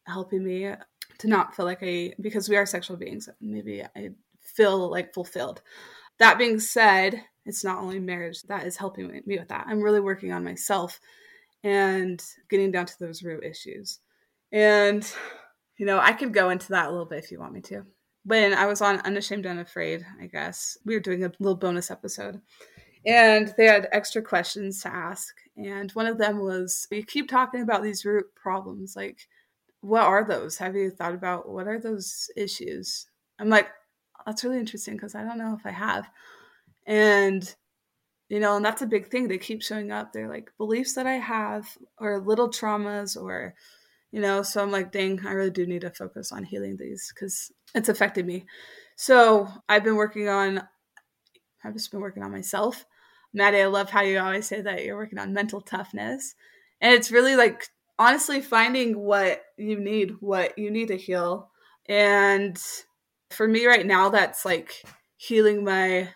helping 0.07 0.45
me 0.45 0.73
to 1.19 1.29
not 1.29 1.55
feel 1.55 1.67
like 1.67 1.83
I 1.83 2.13
because 2.21 2.49
we 2.49 2.57
are 2.57 2.67
sexual 2.67 2.97
beings, 2.97 3.29
maybe 3.41 3.83
I 3.83 4.11
feel 4.41 4.91
like 4.91 5.15
fulfilled. 5.15 5.63
That 6.19 6.39
being 6.39 6.61
said, 6.61 7.25
it's 7.47 7.65
not 7.65 7.79
only 7.79 7.99
marriage 7.99 8.43
that 8.45 8.67
is 8.67 8.77
helping 8.77 9.09
me 9.25 9.39
with 9.39 9.49
that. 9.49 9.67
I'm 9.67 9.81
really 9.81 10.01
working 10.01 10.33
on 10.33 10.45
myself 10.45 11.01
and 11.63 12.23
getting 12.49 12.71
down 12.71 12.87
to 12.87 12.99
those 12.99 13.23
root 13.23 13.45
issues. 13.45 13.99
And 14.53 15.11
you 15.79 15.87
know, 15.87 15.99
I 15.99 16.13
could 16.13 16.35
go 16.35 16.51
into 16.51 16.69
that 16.71 16.89
a 16.89 16.91
little 16.91 17.07
bit 17.07 17.25
if 17.25 17.31
you 17.31 17.41
want 17.41 17.55
me 17.55 17.63
to. 17.63 17.85
When 18.25 18.53
I 18.53 18.67
was 18.67 18.83
on 18.83 19.01
Unashamed 19.01 19.47
Unafraid, 19.47 20.05
I 20.21 20.27
guess, 20.27 20.77
we 20.85 20.95
were 20.95 21.01
doing 21.01 21.25
a 21.25 21.33
little 21.39 21.57
bonus 21.57 21.91
episode 21.91 22.43
and 23.07 23.55
they 23.57 23.67
had 23.67 23.89
extra 23.93 24.23
questions 24.23 24.83
to 24.83 24.89
ask. 24.93 25.35
And 25.57 25.91
one 25.93 26.07
of 26.07 26.19
them 26.19 26.41
was, 26.41 26.87
You 26.91 27.05
keep 27.05 27.29
talking 27.29 27.63
about 27.63 27.83
these 27.83 28.05
root 28.05 28.27
problems. 28.35 28.95
Like, 28.95 29.27
what 29.81 30.03
are 30.03 30.25
those? 30.25 30.59
Have 30.59 30.77
you 30.77 30.91
thought 30.91 31.15
about 31.15 31.49
what 31.49 31.67
are 31.67 31.81
those 31.81 32.31
issues? 32.37 33.07
I'm 33.39 33.49
like, 33.49 33.69
That's 34.27 34.45
really 34.45 34.59
interesting 34.59 34.95
because 34.95 35.15
I 35.15 35.23
don't 35.23 35.39
know 35.39 35.57
if 35.59 35.65
I 35.65 35.71
have. 35.71 36.09
And, 36.87 37.55
you 38.31 38.39
know, 38.39 38.57
and 38.57 38.65
that's 38.65 38.81
a 38.81 38.87
big 38.87 39.09
thing. 39.09 39.27
They 39.27 39.39
keep 39.39 39.61
showing 39.61 39.91
up. 39.91 40.13
They're 40.13 40.29
like 40.29 40.53
beliefs 40.57 40.95
that 40.95 41.07
I 41.07 41.15
have 41.15 41.67
or 41.99 42.21
little 42.21 42.49
traumas 42.49 43.21
or, 43.21 43.55
you 44.13 44.21
know, 44.21 44.43
so 44.43 44.63
I'm 44.63 44.71
like, 44.71 44.93
dang, 44.93 45.27
I 45.27 45.33
really 45.33 45.51
do 45.51 45.67
need 45.67 45.81
to 45.81 45.91
focus 45.91 46.31
on 46.31 46.45
healing 46.45 46.77
these 46.77 47.13
because 47.13 47.51
it's 47.75 47.89
affected 47.89 48.25
me. 48.25 48.47
So 48.95 49.49
I've 49.69 49.83
been 49.83 49.97
working 49.97 50.29
on 50.29 50.63
I've 51.65 51.75
just 51.75 51.91
been 51.91 52.01
working 52.01 52.23
on 52.23 52.31
myself. 52.31 52.87
Maddie, 53.35 53.63
I 53.63 53.67
love 53.67 53.91
how 53.91 54.03
you 54.03 54.19
always 54.19 54.47
say 54.47 54.61
that 54.61 54.85
you're 54.85 54.97
working 54.97 55.19
on 55.19 55.35
mental 55.35 55.61
toughness. 55.61 56.35
And 56.81 56.95
it's 56.95 57.11
really 57.11 57.37
like 57.37 57.67
honestly 57.99 58.41
finding 58.41 58.99
what 58.99 59.43
you 59.59 59.79
need, 59.79 60.17
what 60.21 60.57
you 60.57 60.71
need 60.71 60.89
to 60.89 60.97
heal. 60.97 61.51
And 61.87 62.59
for 63.31 63.47
me 63.47 63.67
right 63.67 63.85
now, 63.85 64.09
that's 64.09 64.45
like 64.45 64.83
healing 65.17 65.65
my, 65.65 66.09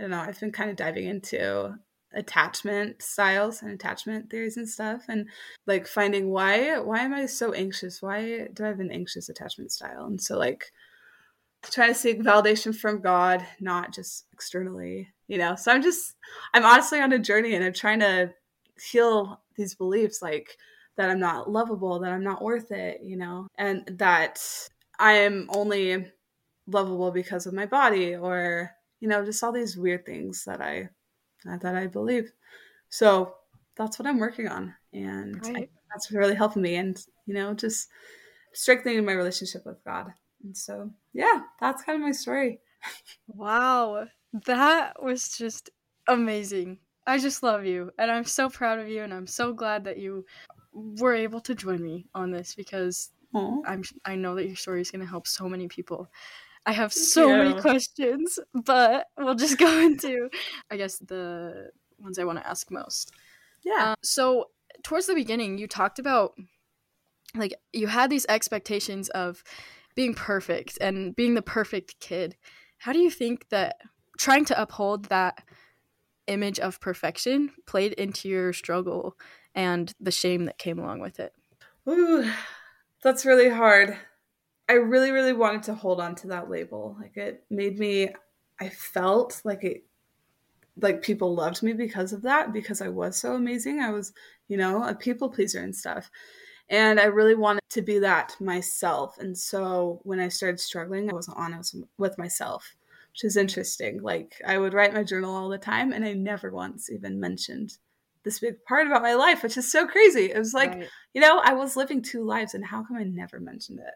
I 0.00 0.04
don't 0.04 0.12
know, 0.12 0.20
I've 0.20 0.40
been 0.40 0.50
kind 0.50 0.70
of 0.70 0.76
diving 0.76 1.06
into 1.06 1.74
attachment 2.14 3.02
styles 3.02 3.60
and 3.60 3.70
attachment 3.70 4.30
theories 4.30 4.56
and 4.56 4.66
stuff 4.66 5.04
and 5.08 5.28
like 5.66 5.86
finding 5.86 6.30
why 6.30 6.78
why 6.78 7.00
am 7.00 7.12
i 7.12 7.26
so 7.26 7.52
anxious? 7.52 8.00
Why 8.00 8.48
do 8.52 8.64
i 8.64 8.68
have 8.68 8.80
an 8.80 8.90
anxious 8.90 9.28
attachment 9.28 9.72
style? 9.72 10.06
And 10.06 10.20
so 10.20 10.38
like 10.38 10.72
trying 11.70 11.92
to 11.92 11.94
seek 11.94 12.20
validation 12.22 12.74
from 12.74 13.02
God, 13.02 13.44
not 13.60 13.92
just 13.92 14.24
externally, 14.32 15.08
you 15.28 15.36
know. 15.36 15.54
So 15.54 15.70
I'm 15.70 15.82
just 15.82 16.16
I'm 16.54 16.64
honestly 16.64 16.98
on 16.98 17.12
a 17.12 17.18
journey 17.18 17.54
and 17.54 17.62
I'm 17.62 17.74
trying 17.74 18.00
to 18.00 18.32
heal 18.82 19.42
these 19.56 19.74
beliefs 19.74 20.22
like 20.22 20.56
that 20.96 21.10
I'm 21.10 21.20
not 21.20 21.50
lovable, 21.50 22.00
that 22.00 22.12
I'm 22.12 22.24
not 22.24 22.42
worth 22.42 22.72
it, 22.72 23.02
you 23.02 23.18
know, 23.18 23.48
and 23.58 23.84
that 23.98 24.40
I 24.98 25.12
am 25.12 25.50
only 25.54 26.10
lovable 26.66 27.10
because 27.10 27.44
of 27.44 27.52
my 27.52 27.66
body 27.66 28.16
or 28.16 28.70
you 29.00 29.08
know, 29.08 29.24
just 29.24 29.42
all 29.42 29.52
these 29.52 29.76
weird 29.76 30.06
things 30.06 30.44
that 30.44 30.60
I 30.60 30.88
uh, 31.50 31.56
that 31.58 31.74
I 31.74 31.86
believe. 31.86 32.30
So 32.88 33.34
that's 33.76 33.98
what 33.98 34.06
I'm 34.06 34.18
working 34.18 34.48
on 34.48 34.74
and 34.92 35.44
right. 35.46 35.56
I, 35.56 35.68
that's 35.92 36.12
really 36.12 36.34
helping 36.34 36.62
me 36.62 36.76
and 36.76 37.02
you 37.26 37.34
know, 37.34 37.54
just 37.54 37.88
strengthening 38.52 39.04
my 39.04 39.12
relationship 39.12 39.64
with 39.64 39.82
God. 39.84 40.12
And 40.42 40.56
so, 40.56 40.90
yeah, 41.12 41.42
that's 41.60 41.84
kind 41.84 41.96
of 41.96 42.02
my 42.02 42.12
story. 42.12 42.58
wow. 43.28 44.06
That 44.46 45.00
was 45.02 45.28
just 45.36 45.70
amazing. 46.08 46.78
I 47.06 47.18
just 47.18 47.42
love 47.42 47.64
you. 47.64 47.92
And 47.98 48.10
I'm 48.10 48.24
so 48.24 48.48
proud 48.48 48.80
of 48.80 48.88
you. 48.88 49.02
And 49.02 49.14
I'm 49.14 49.26
so 49.26 49.52
glad 49.52 49.84
that 49.84 49.98
you 49.98 50.24
were 50.72 51.14
able 51.14 51.40
to 51.42 51.54
join 51.54 51.82
me 51.82 52.06
on 52.14 52.30
this 52.30 52.54
because 52.54 53.10
Aww. 53.34 53.62
I'm, 53.64 53.84
I 54.04 54.16
know 54.16 54.34
that 54.34 54.46
your 54.46 54.56
story 54.56 54.80
is 54.80 54.90
going 54.90 55.02
to 55.02 55.10
help 55.10 55.26
so 55.26 55.48
many 55.48 55.68
people. 55.68 56.10
I 56.66 56.72
have 56.72 56.92
so 56.92 57.28
yeah. 57.28 57.42
many 57.42 57.60
questions, 57.60 58.38
but 58.52 59.06
we'll 59.18 59.34
just 59.34 59.58
go 59.58 59.78
into, 59.86 60.28
I 60.70 60.76
guess, 60.76 60.98
the 60.98 61.70
ones 61.98 62.18
I 62.18 62.24
want 62.24 62.38
to 62.38 62.46
ask 62.46 62.70
most. 62.70 63.12
Yeah. 63.64 63.90
Um, 63.90 63.96
so 64.02 64.46
towards 64.82 65.06
the 65.06 65.14
beginning, 65.14 65.58
you 65.58 65.66
talked 65.66 65.98
about 65.98 66.32
like 67.34 67.54
you 67.72 67.86
had 67.86 68.10
these 68.10 68.26
expectations 68.28 69.08
of 69.10 69.42
being 69.94 70.14
perfect 70.14 70.78
and 70.80 71.14
being 71.14 71.34
the 71.34 71.42
perfect 71.42 72.00
kid. 72.00 72.36
How 72.78 72.92
do 72.92 72.98
you 72.98 73.10
think 73.10 73.48
that 73.50 73.76
trying 74.18 74.44
to 74.46 74.60
uphold 74.60 75.06
that 75.06 75.42
image 76.26 76.58
of 76.58 76.80
perfection 76.80 77.50
played 77.66 77.92
into 77.94 78.28
your 78.28 78.52
struggle 78.52 79.16
and 79.54 79.92
the 80.00 80.10
shame 80.10 80.44
that 80.46 80.58
came 80.58 80.78
along 80.78 81.00
with 81.00 81.20
it? 81.20 81.32
Ooh, 81.88 82.30
that's 83.02 83.24
really 83.24 83.48
hard. 83.48 83.96
I 84.70 84.74
really, 84.74 85.10
really 85.10 85.32
wanted 85.32 85.64
to 85.64 85.74
hold 85.74 86.00
on 86.00 86.14
to 86.16 86.28
that 86.28 86.48
label. 86.48 86.96
Like 87.00 87.16
it 87.16 87.42
made 87.50 87.78
me, 87.80 88.10
I 88.60 88.68
felt 88.68 89.40
like 89.44 89.64
it, 89.64 89.82
like 90.80 91.02
people 91.02 91.34
loved 91.34 91.62
me 91.64 91.72
because 91.72 92.12
of 92.12 92.22
that, 92.22 92.52
because 92.52 92.80
I 92.80 92.88
was 92.88 93.16
so 93.16 93.34
amazing. 93.34 93.80
I 93.80 93.90
was, 93.90 94.12
you 94.46 94.56
know, 94.56 94.84
a 94.84 94.94
people 94.94 95.28
pleaser 95.28 95.58
and 95.58 95.74
stuff. 95.74 96.08
And 96.68 97.00
I 97.00 97.06
really 97.06 97.34
wanted 97.34 97.68
to 97.70 97.82
be 97.82 97.98
that 97.98 98.36
myself. 98.40 99.18
And 99.18 99.36
so 99.36 100.00
when 100.04 100.20
I 100.20 100.28
started 100.28 100.60
struggling, 100.60 101.10
I 101.10 101.14
wasn't 101.14 101.36
honest 101.36 101.74
with 101.98 102.16
myself, 102.16 102.76
which 103.12 103.24
is 103.24 103.36
interesting. 103.36 104.00
Like 104.00 104.40
I 104.46 104.56
would 104.56 104.72
write 104.72 104.94
my 104.94 105.02
journal 105.02 105.34
all 105.34 105.48
the 105.48 105.58
time, 105.58 105.92
and 105.92 106.04
I 106.04 106.12
never 106.12 106.52
once 106.52 106.90
even 106.90 107.18
mentioned 107.18 107.76
this 108.22 108.38
big 108.38 108.62
part 108.66 108.86
about 108.86 109.02
my 109.02 109.14
life, 109.14 109.42
which 109.42 109.56
is 109.56 109.72
so 109.72 109.84
crazy. 109.84 110.30
It 110.30 110.38
was 110.38 110.54
like, 110.54 110.74
right. 110.74 110.88
you 111.12 111.20
know, 111.20 111.40
I 111.40 111.54
was 111.54 111.76
living 111.76 112.02
two 112.02 112.24
lives, 112.24 112.54
and 112.54 112.64
how 112.64 112.84
come 112.84 112.96
I 112.96 113.02
never 113.02 113.40
mentioned 113.40 113.80
it? 113.80 113.94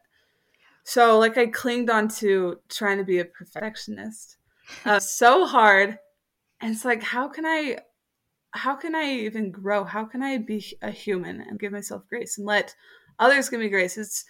So, 0.85 1.19
like, 1.19 1.39
I 1.39 1.47
clinged 1.47 1.91
on 1.91 2.09
to 2.21 2.61
trying 2.69 2.99
to 2.99 3.05
be 3.05 3.19
a 3.19 3.25
perfectionist 3.25 4.37
uh, 4.85 5.01
so 5.01 5.47
hard. 5.47 5.99
And 6.61 6.75
it's 6.75 6.85
like, 6.85 7.03
how 7.03 7.29
can 7.29 7.45
I 7.45 7.79
how 8.53 8.77
can 8.77 8.95
I 8.95 9.11
even 9.11 9.51
grow? 9.51 9.85
How 9.85 10.05
can 10.05 10.23
I 10.23 10.39
be 10.39 10.65
a 10.81 10.91
human 10.91 11.41
and 11.41 11.59
give 11.59 11.73
myself 11.73 12.05
grace 12.09 12.39
and 12.39 12.47
let 12.47 12.75
others 13.19 13.49
give 13.49 13.61
me 13.61 13.69
grace? 13.69 13.99
It's 13.99 14.25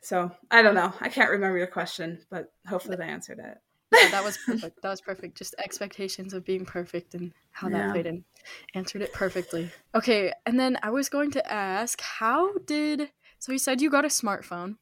so 0.00 0.30
I 0.50 0.62
don't 0.62 0.74
know. 0.74 0.92
I 1.00 1.08
can't 1.08 1.30
remember 1.30 1.58
your 1.58 1.66
question, 1.66 2.20
but 2.30 2.52
hopefully 2.68 2.96
I 3.00 3.06
answered 3.06 3.40
it. 3.40 3.58
yeah, 3.92 4.10
that 4.10 4.24
was 4.24 4.38
perfect. 4.46 4.80
That 4.82 4.90
was 4.90 5.00
perfect. 5.00 5.36
Just 5.36 5.54
expectations 5.58 6.32
of 6.32 6.44
being 6.44 6.64
perfect 6.64 7.14
and 7.14 7.32
how 7.50 7.68
that 7.68 7.86
yeah. 7.86 7.92
played 7.92 8.06
in. 8.06 8.24
Answered 8.74 9.02
it 9.02 9.12
perfectly. 9.12 9.70
Okay, 9.94 10.32
and 10.46 10.58
then 10.58 10.78
I 10.82 10.90
was 10.90 11.08
going 11.08 11.32
to 11.32 11.52
ask, 11.52 12.00
how 12.00 12.56
did 12.58 13.10
so 13.38 13.52
you 13.52 13.58
said 13.58 13.80
you 13.80 13.90
got 13.90 14.04
a 14.04 14.08
smartphone 14.08 14.76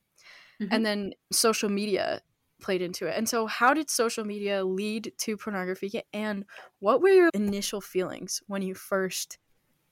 mm-hmm. 0.60 0.72
and 0.72 0.84
then 0.84 1.12
social 1.32 1.68
media 1.68 2.20
played 2.60 2.82
into 2.82 3.06
it. 3.06 3.14
And 3.16 3.28
so, 3.28 3.46
how 3.46 3.74
did 3.74 3.90
social 3.90 4.24
media 4.24 4.64
lead 4.64 5.12
to 5.18 5.36
pornography? 5.36 6.02
And 6.12 6.44
what 6.80 7.00
were 7.00 7.08
your 7.08 7.30
initial 7.34 7.80
feelings 7.80 8.42
when 8.46 8.62
you 8.62 8.74
first 8.74 9.38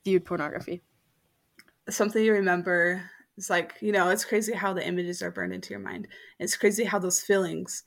viewed 0.05 0.25
pornography? 0.25 0.83
Something 1.89 2.25
you 2.25 2.33
remember 2.33 3.11
is 3.37 3.51
like, 3.51 3.75
you 3.81 3.93
know, 3.93 4.09
it's 4.09 4.25
crazy 4.25 4.55
how 4.55 4.73
the 4.73 4.87
images 4.87 5.23
are 5.23 5.31
burned 5.31 5.53
into 5.53 5.71
your 5.71 5.81
mind. 5.81 6.09
It's 6.39 6.57
crazy 6.57 6.85
how 6.85 6.99
those 6.99 7.21
feelings 7.21 7.85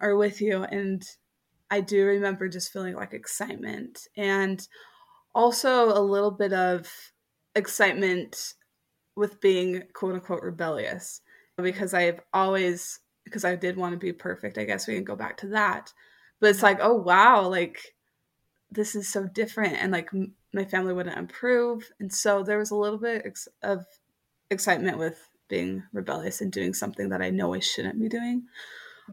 are 0.00 0.16
with 0.16 0.40
you. 0.40 0.64
And 0.64 1.02
I 1.70 1.80
do 1.80 2.04
remember 2.04 2.48
just 2.48 2.72
feeling 2.72 2.94
like 2.94 3.12
excitement 3.12 4.08
and 4.16 4.66
also 5.34 5.90
a 5.90 6.00
little 6.00 6.30
bit 6.30 6.52
of 6.52 6.88
excitement 7.54 8.54
with 9.16 9.40
being 9.40 9.82
quote 9.92 10.14
unquote 10.14 10.42
rebellious 10.42 11.20
because 11.60 11.94
I've 11.94 12.20
always 12.32 13.00
because 13.24 13.44
I 13.44 13.54
did 13.54 13.76
want 13.76 13.92
to 13.92 13.98
be 13.98 14.12
perfect. 14.12 14.58
I 14.58 14.64
guess 14.64 14.86
we 14.86 14.94
can 14.94 15.04
go 15.04 15.16
back 15.16 15.36
to 15.38 15.48
that. 15.48 15.92
But 16.40 16.50
it's 16.50 16.62
like, 16.62 16.78
oh 16.80 16.94
wow, 16.94 17.46
like 17.48 17.94
this 18.70 18.94
is 18.94 19.08
so 19.08 19.26
different 19.26 19.76
and 19.76 19.92
like 19.92 20.08
m- 20.12 20.34
my 20.52 20.64
family 20.64 20.94
wouldn't 20.94 21.18
approve. 21.18 21.88
And 22.00 22.12
so 22.12 22.42
there 22.42 22.58
was 22.58 22.70
a 22.70 22.76
little 22.76 22.98
bit 22.98 23.22
ex- 23.24 23.48
of 23.62 23.84
excitement 24.50 24.98
with 24.98 25.28
being 25.48 25.82
rebellious 25.92 26.40
and 26.40 26.52
doing 26.52 26.72
something 26.74 27.08
that 27.10 27.22
I 27.22 27.30
know 27.30 27.54
I 27.54 27.60
shouldn't 27.60 28.00
be 28.00 28.08
doing. 28.08 28.46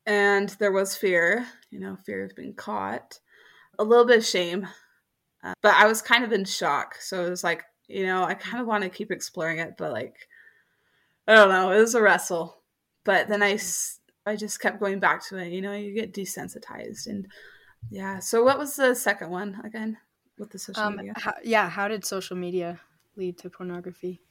And 0.05 0.49
there 0.59 0.71
was 0.71 0.95
fear, 0.95 1.45
you 1.71 1.79
know, 1.79 1.97
fear 2.05 2.23
of 2.23 2.35
being 2.35 2.53
caught, 2.53 3.19
a 3.79 3.83
little 3.83 4.05
bit 4.05 4.19
of 4.19 4.25
shame. 4.25 4.67
Uh, 5.43 5.53
but 5.61 5.73
I 5.73 5.87
was 5.87 6.01
kind 6.01 6.23
of 6.23 6.31
in 6.31 6.45
shock. 6.45 6.95
So 6.99 7.25
it 7.25 7.29
was 7.29 7.43
like, 7.43 7.63
you 7.87 8.05
know, 8.05 8.23
I 8.23 8.35
kind 8.35 8.61
of 8.61 8.67
want 8.67 8.83
to 8.83 8.89
keep 8.89 9.11
exploring 9.11 9.59
it, 9.59 9.75
but 9.77 9.91
like, 9.91 10.15
I 11.27 11.35
don't 11.35 11.49
know, 11.49 11.71
it 11.71 11.79
was 11.79 11.95
a 11.95 12.01
wrestle. 12.01 12.57
But 13.03 13.27
then 13.27 13.41
I 13.41 13.57
I 14.25 14.35
just 14.35 14.59
kept 14.59 14.79
going 14.79 14.99
back 14.99 15.25
to 15.29 15.37
it. 15.37 15.53
You 15.53 15.61
know, 15.61 15.73
you 15.73 15.93
get 15.93 16.13
desensitized, 16.13 17.07
and 17.07 17.27
yeah. 17.89 18.19
So, 18.19 18.43
what 18.43 18.59
was 18.59 18.75
the 18.75 18.93
second 18.93 19.29
one 19.29 19.61
again 19.63 19.97
with 20.37 20.51
the 20.51 20.59
social 20.59 20.83
um, 20.83 20.97
media? 20.97 21.13
How, 21.15 21.33
yeah, 21.43 21.69
how 21.69 21.87
did 21.87 22.03
social 22.03 22.35
media 22.35 22.79
lead 23.15 23.37
to 23.39 23.49
pornography? 23.49 24.21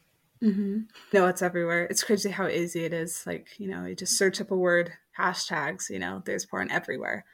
Mm-hmm. 0.42 0.80
No, 1.14 1.26
it's 1.26 1.42
everywhere. 1.42 1.84
It's 1.84 2.04
crazy 2.04 2.30
how 2.30 2.46
easy 2.46 2.84
it 2.84 2.92
is. 2.92 3.24
Like, 3.26 3.48
you 3.58 3.68
know, 3.68 3.86
you 3.86 3.94
just 3.94 4.18
search 4.18 4.40
up 4.40 4.50
a 4.50 4.56
word, 4.56 4.92
hashtags, 5.18 5.88
you 5.88 5.98
know, 5.98 6.22
there's 6.24 6.44
porn 6.44 6.70
everywhere. 6.70 7.24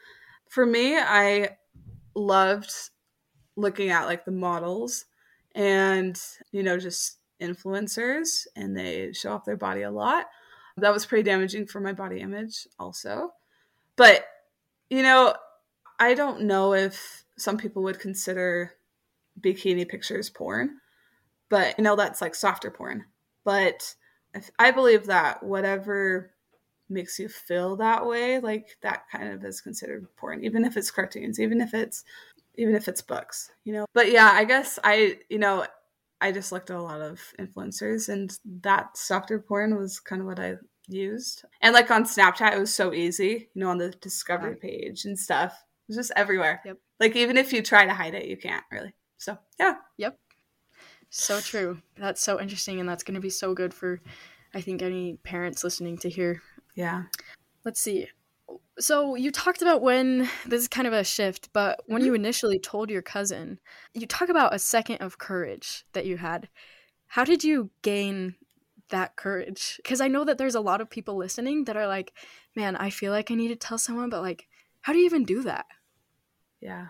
For 0.48 0.64
me, 0.64 0.96
I 0.96 1.56
loved 2.14 2.72
looking 3.56 3.90
at 3.90 4.04
like 4.04 4.24
the 4.24 4.30
models 4.30 5.06
and, 5.54 6.20
you 6.52 6.62
know, 6.62 6.78
just 6.78 7.18
influencers 7.42 8.46
and 8.56 8.76
they 8.76 9.12
show 9.12 9.32
off 9.32 9.44
their 9.44 9.56
body 9.56 9.82
a 9.82 9.90
lot. 9.90 10.26
That 10.76 10.92
was 10.92 11.04
pretty 11.04 11.24
damaging 11.24 11.66
for 11.66 11.80
my 11.80 11.92
body 11.92 12.20
image, 12.20 12.66
also. 12.78 13.32
But, 13.96 14.24
you 14.88 15.02
know, 15.02 15.34
I 15.98 16.14
don't 16.14 16.42
know 16.42 16.72
if 16.72 17.24
some 17.36 17.58
people 17.58 17.82
would 17.82 18.00
consider 18.00 18.72
bikini 19.40 19.88
pictures 19.88 20.30
porn, 20.30 20.78
but, 21.50 21.76
you 21.76 21.84
know, 21.84 21.96
that's 21.96 22.22
like 22.22 22.34
softer 22.34 22.70
porn. 22.70 23.04
But 23.44 23.94
I 24.58 24.70
believe 24.70 25.06
that 25.06 25.42
whatever 25.42 26.30
makes 26.88 27.18
you 27.18 27.28
feel 27.28 27.76
that 27.76 28.06
way, 28.06 28.38
like 28.38 28.76
that 28.82 29.04
kind 29.10 29.28
of 29.28 29.44
is 29.44 29.60
considered 29.60 30.06
porn, 30.16 30.44
even 30.44 30.64
if 30.64 30.76
it's 30.76 30.90
cartoons, 30.90 31.40
even 31.40 31.60
if 31.60 31.74
it's 31.74 32.04
even 32.56 32.74
if 32.74 32.86
it's 32.88 33.02
books, 33.02 33.50
you 33.64 33.72
know. 33.72 33.86
But 33.94 34.10
yeah, 34.12 34.30
I 34.32 34.44
guess 34.44 34.78
I, 34.84 35.18
you 35.28 35.38
know, 35.38 35.66
I 36.22 36.30
just 36.32 36.52
looked 36.52 36.70
at 36.70 36.76
a 36.76 36.82
lot 36.82 37.00
of 37.00 37.20
influencers, 37.38 38.08
and 38.08 38.32
that 38.62 38.96
softer 38.96 39.40
porn 39.40 39.76
was 39.76 39.98
kind 39.98 40.22
of 40.22 40.26
what 40.26 40.38
I 40.38 40.54
used. 40.86 41.44
And 41.60 41.74
like 41.74 41.90
on 41.90 42.04
Snapchat, 42.04 42.54
it 42.54 42.60
was 42.60 42.72
so 42.72 42.92
easy, 42.94 43.48
you 43.54 43.60
know, 43.60 43.70
on 43.70 43.78
the 43.78 43.90
discovery 43.90 44.54
page 44.54 45.04
and 45.04 45.18
stuff. 45.18 45.52
It 45.52 45.88
was 45.88 45.96
just 45.96 46.12
everywhere. 46.14 46.62
Yep. 46.64 46.78
Like 47.00 47.16
even 47.16 47.36
if 47.36 47.52
you 47.52 47.60
try 47.60 47.84
to 47.84 47.92
hide 47.92 48.14
it, 48.14 48.26
you 48.26 48.36
can't 48.36 48.64
really. 48.70 48.94
So 49.18 49.36
yeah. 49.58 49.74
Yep. 49.96 50.16
So 51.10 51.40
true. 51.40 51.82
That's 51.96 52.22
so 52.22 52.40
interesting, 52.40 52.78
and 52.78 52.88
that's 52.88 53.02
going 53.02 53.16
to 53.16 53.20
be 53.20 53.28
so 53.28 53.52
good 53.52 53.74
for, 53.74 54.00
I 54.54 54.60
think, 54.60 54.80
any 54.80 55.16
parents 55.24 55.64
listening 55.64 55.98
to 55.98 56.08
hear. 56.08 56.40
Yeah. 56.74 57.02
Let's 57.64 57.80
see 57.80 58.06
so 58.78 59.14
you 59.14 59.30
talked 59.30 59.62
about 59.62 59.82
when 59.82 60.28
this 60.46 60.62
is 60.62 60.68
kind 60.68 60.86
of 60.86 60.92
a 60.92 61.04
shift, 61.04 61.50
but 61.52 61.82
when 61.86 62.00
mm-hmm. 62.00 62.06
you 62.06 62.14
initially 62.14 62.58
told 62.58 62.90
your 62.90 63.02
cousin, 63.02 63.58
you 63.94 64.06
talk 64.06 64.28
about 64.28 64.54
a 64.54 64.58
second 64.58 64.98
of 64.98 65.18
courage 65.18 65.84
that 65.92 66.06
you 66.06 66.16
had. 66.16 66.48
How 67.08 67.24
did 67.24 67.44
you 67.44 67.70
gain 67.82 68.36
that 68.88 69.16
courage? 69.16 69.74
Because 69.76 70.00
I 70.00 70.08
know 70.08 70.24
that 70.24 70.38
there's 70.38 70.54
a 70.54 70.60
lot 70.60 70.80
of 70.80 70.88
people 70.88 71.16
listening 71.16 71.64
that 71.64 71.76
are 71.76 71.86
like, 71.86 72.14
man, 72.56 72.76
I 72.76 72.90
feel 72.90 73.12
like 73.12 73.30
I 73.30 73.34
need 73.34 73.48
to 73.48 73.56
tell 73.56 73.78
someone, 73.78 74.08
but 74.08 74.22
like, 74.22 74.48
how 74.80 74.92
do 74.92 74.98
you 74.98 75.04
even 75.04 75.24
do 75.24 75.42
that? 75.42 75.66
Yeah. 76.60 76.88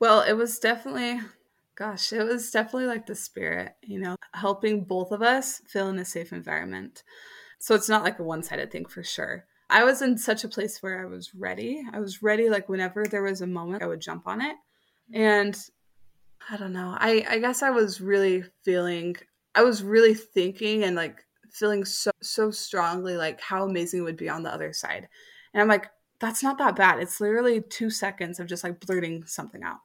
Well, 0.00 0.20
it 0.20 0.34
was 0.34 0.58
definitely, 0.58 1.20
gosh, 1.74 2.12
it 2.12 2.22
was 2.22 2.50
definitely 2.50 2.86
like 2.86 3.06
the 3.06 3.14
spirit, 3.14 3.74
you 3.82 3.98
know, 3.98 4.16
helping 4.34 4.84
both 4.84 5.10
of 5.10 5.22
us 5.22 5.60
feel 5.66 5.88
in 5.88 5.98
a 5.98 6.04
safe 6.04 6.32
environment. 6.32 7.02
So 7.58 7.74
it's 7.74 7.88
not 7.88 8.04
like 8.04 8.18
a 8.18 8.22
one 8.22 8.42
sided 8.44 8.70
thing 8.70 8.86
for 8.86 9.02
sure. 9.02 9.46
I 9.70 9.84
was 9.84 10.00
in 10.00 10.16
such 10.16 10.44
a 10.44 10.48
place 10.48 10.82
where 10.82 11.02
I 11.02 11.06
was 11.06 11.34
ready. 11.34 11.82
I 11.92 12.00
was 12.00 12.22
ready, 12.22 12.48
like 12.48 12.68
whenever 12.68 13.04
there 13.04 13.22
was 13.22 13.42
a 13.42 13.46
moment, 13.46 13.82
I 13.82 13.86
would 13.86 14.00
jump 14.00 14.26
on 14.26 14.40
it. 14.40 14.56
And 15.12 15.58
I 16.50 16.56
don't 16.56 16.72
know. 16.72 16.96
I, 16.98 17.26
I 17.28 17.38
guess 17.38 17.62
I 17.62 17.70
was 17.70 18.00
really 18.00 18.44
feeling, 18.64 19.16
I 19.54 19.62
was 19.62 19.82
really 19.82 20.14
thinking 20.14 20.84
and 20.84 20.96
like 20.96 21.24
feeling 21.50 21.84
so, 21.84 22.10
so 22.22 22.50
strongly 22.50 23.16
like 23.16 23.40
how 23.40 23.64
amazing 23.64 24.00
it 24.00 24.04
would 24.04 24.16
be 24.16 24.28
on 24.28 24.42
the 24.42 24.52
other 24.52 24.72
side. 24.72 25.08
And 25.52 25.60
I'm 25.60 25.68
like, 25.68 25.90
that's 26.18 26.42
not 26.42 26.58
that 26.58 26.76
bad. 26.76 27.00
It's 27.00 27.20
literally 27.20 27.60
two 27.60 27.90
seconds 27.90 28.40
of 28.40 28.46
just 28.46 28.64
like 28.64 28.80
blurting 28.80 29.24
something 29.26 29.62
out. 29.62 29.78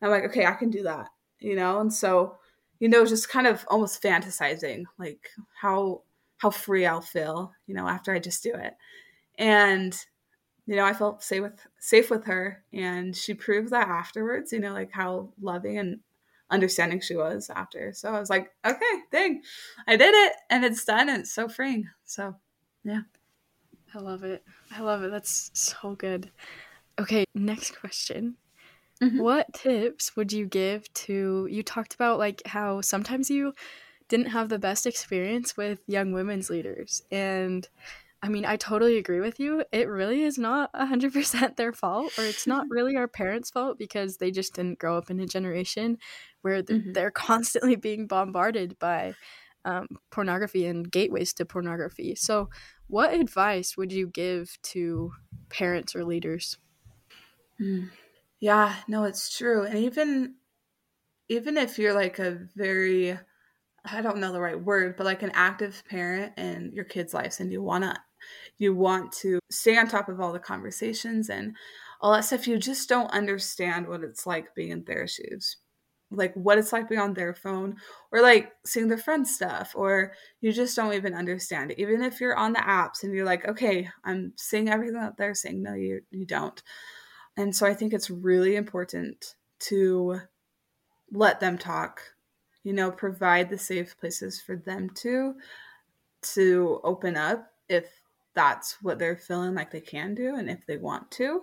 And 0.00 0.10
I'm 0.10 0.20
like, 0.20 0.30
okay, 0.30 0.44
I 0.44 0.52
can 0.52 0.70
do 0.70 0.82
that, 0.82 1.08
you 1.38 1.56
know? 1.56 1.80
And 1.80 1.92
so, 1.92 2.36
you 2.78 2.88
know, 2.88 3.06
just 3.06 3.30
kind 3.30 3.46
of 3.46 3.64
almost 3.68 4.02
fantasizing 4.02 4.84
like 4.98 5.28
how, 5.60 6.02
how 6.38 6.50
free 6.50 6.86
I'll 6.86 7.00
feel, 7.00 7.52
you 7.66 7.74
know, 7.74 7.88
after 7.88 8.12
I 8.12 8.18
just 8.18 8.42
do 8.42 8.54
it 8.54 8.74
and 9.40 9.96
you 10.66 10.76
know 10.76 10.84
i 10.84 10.92
felt 10.92 11.24
safe 11.24 11.42
with 11.42 11.66
safe 11.80 12.10
with 12.10 12.26
her. 12.26 12.62
And 12.72 13.16
she 13.16 13.34
proved 13.34 13.70
that 13.70 13.88
afterwards 13.88 14.52
you 14.52 14.60
know 14.60 14.72
like 14.72 14.92
how 14.92 15.30
loving 15.40 15.78
and 15.78 16.00
understanding 16.50 17.00
she 17.00 17.16
was 17.16 17.50
after. 17.50 17.92
So 17.92 18.12
i 18.12 18.20
was 18.20 18.30
like 18.30 18.52
okay 18.64 18.94
dang 19.10 19.42
i 19.88 19.96
did 19.96 20.14
it 20.14 20.34
and 20.50 20.64
it's 20.64 20.84
done 20.84 21.08
and 21.08 21.22
it's 21.22 21.32
so 21.32 21.48
freeing. 21.48 21.88
So 22.04 22.36
yeah. 22.84 23.00
I 23.92 23.98
love 23.98 24.22
it. 24.22 24.44
I 24.70 24.82
love 24.82 25.02
it. 25.02 25.10
That's 25.10 25.50
so 25.54 25.96
good. 25.96 26.30
Okay 27.00 27.24
next 27.34 27.80
question. 27.80 28.36
Mm-hmm. 29.02 29.18
what 29.18 29.50
tips 29.54 30.14
would 30.14 30.30
you 30.30 30.44
give 30.44 30.92
to 30.92 31.48
you 31.50 31.62
talked 31.62 31.94
about 31.94 32.18
like 32.18 32.42
how 32.44 32.82
sometimes 32.82 33.30
you 33.30 33.54
didn't 34.08 34.26
have 34.26 34.50
the 34.50 34.58
best 34.58 34.84
experience 34.84 35.56
with 35.56 35.80
young 35.86 36.12
women's 36.12 36.50
leaders 36.50 37.02
and 37.10 37.66
I 38.22 38.28
mean, 38.28 38.44
I 38.44 38.56
totally 38.56 38.98
agree 38.98 39.20
with 39.20 39.40
you. 39.40 39.64
It 39.72 39.88
really 39.88 40.22
is 40.22 40.36
not 40.36 40.70
100% 40.74 41.56
their 41.56 41.72
fault, 41.72 42.12
or 42.18 42.24
it's 42.24 42.46
not 42.46 42.66
really 42.68 42.96
our 42.96 43.08
parents' 43.08 43.50
fault 43.50 43.78
because 43.78 44.18
they 44.18 44.30
just 44.30 44.54
didn't 44.54 44.78
grow 44.78 44.98
up 44.98 45.10
in 45.10 45.20
a 45.20 45.26
generation 45.26 45.96
where 46.42 46.62
mm-hmm. 46.62 46.92
they're 46.92 47.10
constantly 47.28 47.76
being 47.76 48.06
bombarded 48.06 48.78
by 48.78 49.14
um, 49.64 49.88
pornography 50.10 50.66
and 50.66 50.90
gateways 50.90 51.32
to 51.34 51.44
pornography. 51.46 52.14
So, 52.14 52.50
what 52.88 53.14
advice 53.14 53.76
would 53.76 53.92
you 53.92 54.08
give 54.08 54.58
to 54.62 55.12
parents 55.48 55.94
or 55.94 56.04
leaders? 56.04 56.58
Mm. 57.60 57.90
Yeah, 58.40 58.74
no, 58.88 59.04
it's 59.04 59.36
true. 59.36 59.64
And 59.64 59.78
even 59.78 60.36
even 61.28 61.56
if 61.56 61.78
you're 61.78 61.94
like 61.94 62.18
a 62.18 62.38
very 62.56 63.18
I 63.84 64.02
don't 64.02 64.18
know 64.18 64.32
the 64.32 64.40
right 64.40 64.60
word, 64.60 64.96
but 64.96 65.06
like 65.06 65.22
an 65.22 65.32
active 65.32 65.82
parent 65.88 66.34
in 66.36 66.72
your 66.74 66.84
kids' 66.84 67.14
lives 67.14 67.40
and 67.40 67.52
you 67.52 67.62
want 67.62 67.84
to 67.84 67.94
you 68.60 68.74
want 68.74 69.10
to 69.10 69.40
stay 69.50 69.76
on 69.78 69.88
top 69.88 70.10
of 70.10 70.20
all 70.20 70.32
the 70.32 70.38
conversations 70.38 71.30
and 71.30 71.56
all 72.02 72.12
that 72.12 72.26
stuff, 72.26 72.46
you 72.46 72.58
just 72.58 72.90
don't 72.90 73.10
understand 73.10 73.88
what 73.88 74.04
it's 74.04 74.26
like 74.26 74.54
being 74.54 74.70
in 74.70 74.84
their 74.84 75.08
shoes. 75.08 75.56
Like 76.10 76.34
what 76.34 76.58
it's 76.58 76.72
like 76.72 76.88
being 76.88 77.00
on 77.00 77.14
their 77.14 77.32
phone 77.34 77.76
or 78.12 78.20
like 78.20 78.52
seeing 78.66 78.88
their 78.88 78.98
friends 78.98 79.34
stuff, 79.34 79.72
or 79.74 80.12
you 80.40 80.52
just 80.52 80.76
don't 80.76 80.92
even 80.92 81.14
understand. 81.14 81.72
Even 81.78 82.02
if 82.02 82.20
you're 82.20 82.36
on 82.36 82.52
the 82.52 82.58
apps 82.58 83.02
and 83.02 83.14
you're 83.14 83.24
like, 83.24 83.48
okay, 83.48 83.88
I'm 84.04 84.34
seeing 84.36 84.68
everything 84.68 85.00
that 85.00 85.16
they're 85.16 85.34
saying. 85.34 85.62
No, 85.62 85.72
you 85.74 86.02
you 86.10 86.26
don't. 86.26 86.60
And 87.36 87.56
so 87.56 87.66
I 87.66 87.74
think 87.74 87.94
it's 87.94 88.10
really 88.10 88.56
important 88.56 89.36
to 89.60 90.20
let 91.12 91.40
them 91.40 91.56
talk, 91.56 92.02
you 92.64 92.72
know, 92.72 92.90
provide 92.90 93.48
the 93.48 93.58
safe 93.58 93.98
places 93.98 94.40
for 94.40 94.56
them 94.56 94.90
to 94.96 95.36
to 96.34 96.80
open 96.84 97.16
up 97.16 97.52
if 97.68 97.99
that's 98.34 98.76
what 98.82 98.98
they're 98.98 99.16
feeling 99.16 99.54
like 99.54 99.70
they 99.70 99.80
can 99.80 100.14
do 100.14 100.36
and 100.36 100.48
if 100.48 100.66
they 100.66 100.76
want 100.76 101.10
to. 101.12 101.42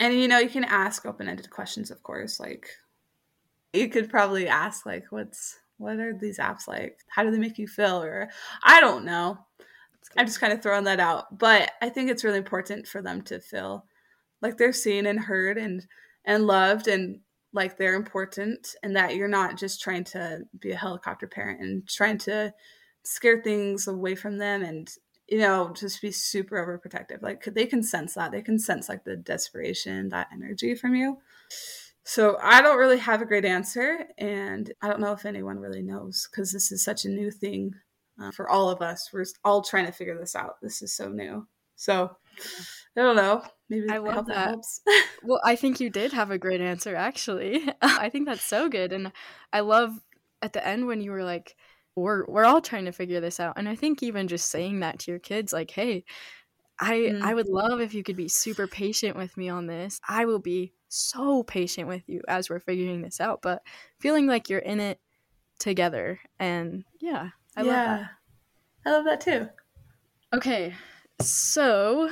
And 0.00 0.14
you 0.14 0.28
know, 0.28 0.38
you 0.38 0.48
can 0.48 0.64
ask 0.64 1.06
open-ended 1.06 1.50
questions, 1.50 1.90
of 1.90 2.02
course. 2.02 2.40
Like 2.40 2.68
you 3.72 3.88
could 3.88 4.10
probably 4.10 4.48
ask 4.48 4.86
like 4.86 5.06
what's 5.10 5.58
what 5.78 5.98
are 5.98 6.16
these 6.16 6.38
apps 6.38 6.68
like? 6.68 6.98
How 7.08 7.24
do 7.24 7.30
they 7.30 7.38
make 7.38 7.58
you 7.58 7.66
feel? 7.66 8.02
Or 8.02 8.28
I 8.62 8.80
don't 8.80 9.04
know. 9.04 9.38
I'm 10.16 10.26
just 10.26 10.40
kind 10.40 10.52
of 10.52 10.62
throwing 10.62 10.84
that 10.84 11.00
out. 11.00 11.38
But 11.38 11.72
I 11.82 11.88
think 11.88 12.10
it's 12.10 12.24
really 12.24 12.38
important 12.38 12.86
for 12.86 13.02
them 13.02 13.22
to 13.22 13.40
feel 13.40 13.86
like 14.40 14.56
they're 14.56 14.72
seen 14.72 15.06
and 15.06 15.18
heard 15.18 15.58
and 15.58 15.86
and 16.24 16.46
loved 16.46 16.88
and 16.88 17.20
like 17.52 17.76
they're 17.76 17.94
important 17.94 18.74
and 18.82 18.96
that 18.96 19.14
you're 19.14 19.28
not 19.28 19.56
just 19.56 19.80
trying 19.80 20.04
to 20.04 20.40
be 20.58 20.72
a 20.72 20.76
helicopter 20.76 21.26
parent 21.26 21.60
and 21.60 21.88
trying 21.88 22.18
to 22.18 22.52
scare 23.04 23.40
things 23.42 23.86
away 23.86 24.14
from 24.14 24.38
them 24.38 24.62
and 24.62 24.90
you 25.28 25.38
know, 25.38 25.72
just 25.74 26.02
be 26.02 26.12
super 26.12 26.56
overprotective. 26.56 27.22
Like 27.22 27.44
they 27.44 27.66
can 27.66 27.82
sense 27.82 28.14
that. 28.14 28.32
They 28.32 28.42
can 28.42 28.58
sense 28.58 28.88
like 28.88 29.04
the 29.04 29.16
desperation, 29.16 30.10
that 30.10 30.28
energy 30.32 30.74
from 30.74 30.94
you. 30.94 31.18
So 32.04 32.36
I 32.42 32.60
don't 32.60 32.78
really 32.78 32.98
have 32.98 33.22
a 33.22 33.26
great 33.26 33.46
answer, 33.46 34.06
and 34.18 34.70
I 34.82 34.88
don't 34.88 35.00
know 35.00 35.12
if 35.12 35.24
anyone 35.24 35.58
really 35.58 35.82
knows 35.82 36.28
because 36.30 36.52
this 36.52 36.70
is 36.70 36.84
such 36.84 37.06
a 37.06 37.08
new 37.08 37.30
thing 37.30 37.72
uh, 38.20 38.30
for 38.30 38.48
all 38.48 38.68
of 38.68 38.82
us. 38.82 39.08
We're 39.12 39.24
all 39.42 39.62
trying 39.62 39.86
to 39.86 39.92
figure 39.92 40.18
this 40.18 40.36
out. 40.36 40.56
This 40.60 40.82
is 40.82 40.94
so 40.94 41.08
new. 41.08 41.46
So 41.76 42.14
I 42.96 43.00
don't 43.00 43.16
know. 43.16 43.42
Maybe 43.70 43.88
I 43.88 43.98
love 43.98 44.26
that. 44.26 44.58
that 44.86 45.04
well, 45.22 45.40
I 45.44 45.56
think 45.56 45.80
you 45.80 45.88
did 45.88 46.12
have 46.12 46.30
a 46.30 46.38
great 46.38 46.60
answer. 46.60 46.94
Actually, 46.94 47.66
I 47.82 48.10
think 48.10 48.26
that's 48.26 48.44
so 48.44 48.68
good, 48.68 48.92
and 48.92 49.10
I 49.52 49.60
love 49.60 49.98
at 50.42 50.52
the 50.52 50.66
end 50.66 50.86
when 50.86 51.00
you 51.00 51.10
were 51.10 51.24
like 51.24 51.56
we're 51.96 52.24
we're 52.26 52.44
all 52.44 52.60
trying 52.60 52.84
to 52.84 52.92
figure 52.92 53.20
this 53.20 53.40
out 53.40 53.54
and 53.56 53.68
i 53.68 53.74
think 53.74 54.02
even 54.02 54.28
just 54.28 54.50
saying 54.50 54.80
that 54.80 54.98
to 54.98 55.10
your 55.10 55.20
kids 55.20 55.52
like 55.52 55.70
hey 55.70 56.04
i 56.80 56.94
mm. 56.94 57.22
i 57.22 57.32
would 57.32 57.48
love 57.48 57.80
if 57.80 57.94
you 57.94 58.02
could 58.02 58.16
be 58.16 58.28
super 58.28 58.66
patient 58.66 59.16
with 59.16 59.36
me 59.36 59.48
on 59.48 59.66
this 59.66 60.00
i 60.08 60.24
will 60.24 60.38
be 60.38 60.72
so 60.88 61.42
patient 61.42 61.88
with 61.88 62.02
you 62.08 62.20
as 62.28 62.50
we're 62.50 62.60
figuring 62.60 63.02
this 63.02 63.20
out 63.20 63.40
but 63.42 63.62
feeling 63.98 64.26
like 64.26 64.48
you're 64.48 64.58
in 64.60 64.80
it 64.80 64.98
together 65.58 66.18
and 66.38 66.84
yeah 67.00 67.30
i 67.56 67.62
yeah. 67.62 67.66
love 67.66 68.00
that 68.00 68.10
i 68.86 68.90
love 68.90 69.04
that 69.04 69.20
too 69.20 69.48
okay 70.34 70.74
so 71.20 72.10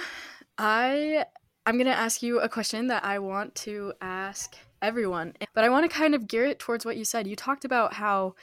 i 0.59 1.25
i'm 1.67 1.75
going 1.75 1.87
to 1.87 1.93
ask 1.93 2.23
you 2.23 2.39
a 2.41 2.49
question 2.49 2.87
that 2.87 3.05
i 3.05 3.19
want 3.19 3.53
to 3.55 3.93
ask 4.01 4.57
everyone 4.81 5.33
but 5.55 5.65
i 5.65 5.69
want 5.69 5.89
to 5.89 5.97
kind 5.97 6.15
of 6.15 6.29
gear 6.29 6.45
it 6.45 6.59
towards 6.59 6.85
what 6.85 6.97
you 6.97 7.05
said 7.05 7.27
you 7.27 7.37
talked 7.37 7.65
about 7.65 7.95
how 7.95 8.35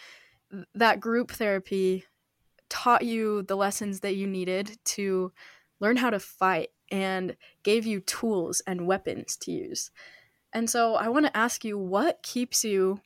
that 0.74 1.00
group 1.00 1.32
therapy 1.32 2.06
taught 2.70 3.04
you 3.04 3.44
the 3.44 3.58
lessons 3.58 4.02
that 4.02 4.16
you 4.16 4.28
needed 4.28 4.78
to 4.86 5.32
learn 5.80 5.98
how 5.98 6.10
to 6.10 6.20
fight 6.20 6.70
and 6.92 7.36
gave 7.64 7.86
you 7.86 8.00
tools 8.00 8.62
and 8.66 8.88
weapons 8.88 9.38
to 9.38 9.52
use. 9.52 9.92
And 10.54 10.70
so 10.70 10.96
I 10.96 11.10
want 11.10 11.26
to 11.26 11.38
ask 11.38 11.64
you 11.64 11.78
what 11.78 12.24
keeps 12.24 12.64
you 12.64 13.02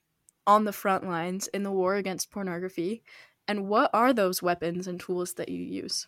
on 0.47 0.65
the 0.65 0.73
front 0.73 1.05
lines 1.05 1.47
in 1.47 1.63
the 1.63 1.71
war 1.71 1.95
against 1.95 2.31
pornography 2.31 3.03
and 3.47 3.67
what 3.67 3.89
are 3.93 4.13
those 4.13 4.41
weapons 4.41 4.87
and 4.87 4.99
tools 4.99 5.33
that 5.33 5.49
you 5.49 5.61
use? 5.63 6.07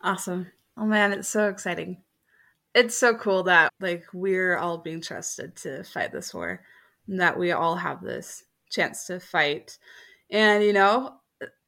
Awesome. 0.00 0.50
Oh 0.76 0.86
man, 0.86 1.12
it's 1.12 1.28
so 1.28 1.48
exciting. 1.48 2.02
It's 2.74 2.96
so 2.96 3.14
cool 3.14 3.42
that 3.44 3.72
like 3.80 4.04
we're 4.12 4.56
all 4.56 4.78
being 4.78 5.00
trusted 5.02 5.56
to 5.56 5.84
fight 5.84 6.12
this 6.12 6.32
war 6.32 6.62
and 7.06 7.20
that 7.20 7.38
we 7.38 7.52
all 7.52 7.76
have 7.76 8.02
this 8.02 8.44
chance 8.70 9.06
to 9.06 9.20
fight. 9.20 9.78
And, 10.30 10.62
you 10.64 10.72
know, 10.72 11.20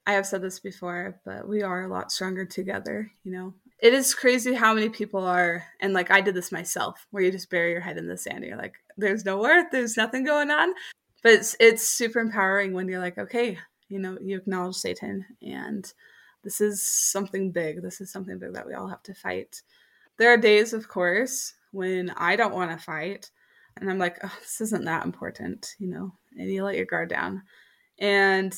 I 0.06 0.12
have 0.12 0.26
said 0.26 0.42
this 0.42 0.58
before, 0.58 1.20
but 1.24 1.46
we 1.48 1.62
are 1.62 1.82
a 1.82 1.88
lot 1.88 2.10
stronger 2.10 2.44
together, 2.44 3.10
you 3.22 3.32
know. 3.32 3.54
It 3.78 3.94
is 3.94 4.14
crazy 4.14 4.54
how 4.54 4.74
many 4.74 4.88
people 4.88 5.24
are, 5.24 5.64
and 5.80 5.92
like 5.92 6.10
I 6.10 6.20
did 6.20 6.34
this 6.34 6.52
myself, 6.52 7.06
where 7.10 7.22
you 7.22 7.32
just 7.32 7.50
bury 7.50 7.72
your 7.72 7.80
head 7.80 7.98
in 7.98 8.08
the 8.08 8.16
sand 8.16 8.38
and 8.38 8.46
you're 8.46 8.56
like, 8.56 8.74
there's 8.96 9.24
no 9.24 9.38
worth, 9.38 9.66
there's 9.72 9.96
nothing 9.96 10.24
going 10.24 10.50
on. 10.50 10.72
But 11.22 11.32
it's, 11.32 11.56
it's 11.60 11.86
super 11.86 12.20
empowering 12.20 12.72
when 12.72 12.88
you're 12.88 13.00
like, 13.00 13.18
okay, 13.18 13.58
you 13.88 13.98
know, 13.98 14.18
you 14.20 14.36
acknowledge 14.36 14.76
Satan 14.76 15.24
and 15.40 15.92
this 16.42 16.60
is 16.60 16.82
something 16.82 17.52
big. 17.52 17.82
This 17.82 18.00
is 18.00 18.10
something 18.10 18.38
big 18.38 18.54
that 18.54 18.66
we 18.66 18.74
all 18.74 18.88
have 18.88 19.02
to 19.04 19.14
fight. 19.14 19.62
There 20.16 20.32
are 20.32 20.36
days, 20.36 20.72
of 20.72 20.88
course, 20.88 21.54
when 21.70 22.10
I 22.16 22.34
don't 22.34 22.54
want 22.54 22.72
to 22.72 22.84
fight 22.84 23.30
and 23.76 23.88
I'm 23.88 23.98
like, 23.98 24.18
oh, 24.24 24.36
this 24.40 24.60
isn't 24.60 24.84
that 24.84 25.04
important, 25.04 25.74
you 25.78 25.88
know 25.88 26.12
and 26.38 26.50
you 26.50 26.64
let 26.64 26.76
your 26.76 26.86
guard 26.86 27.08
down. 27.08 27.42
And 27.98 28.54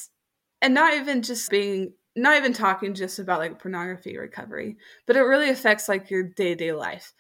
and 0.63 0.75
not 0.75 0.95
even 0.95 1.23
just 1.23 1.51
being 1.51 1.93
not 2.17 2.37
even 2.37 2.53
talking 2.53 2.95
just 2.95 3.19
about 3.19 3.41
like 3.41 3.61
pornography 3.61 4.17
recovery 4.17 4.77
but 5.07 5.17
it 5.17 5.21
really 5.23 5.51
affects 5.51 5.89
like 5.89 6.11
your 6.11 6.23
day-to-day 6.23 6.73
life. 6.73 7.13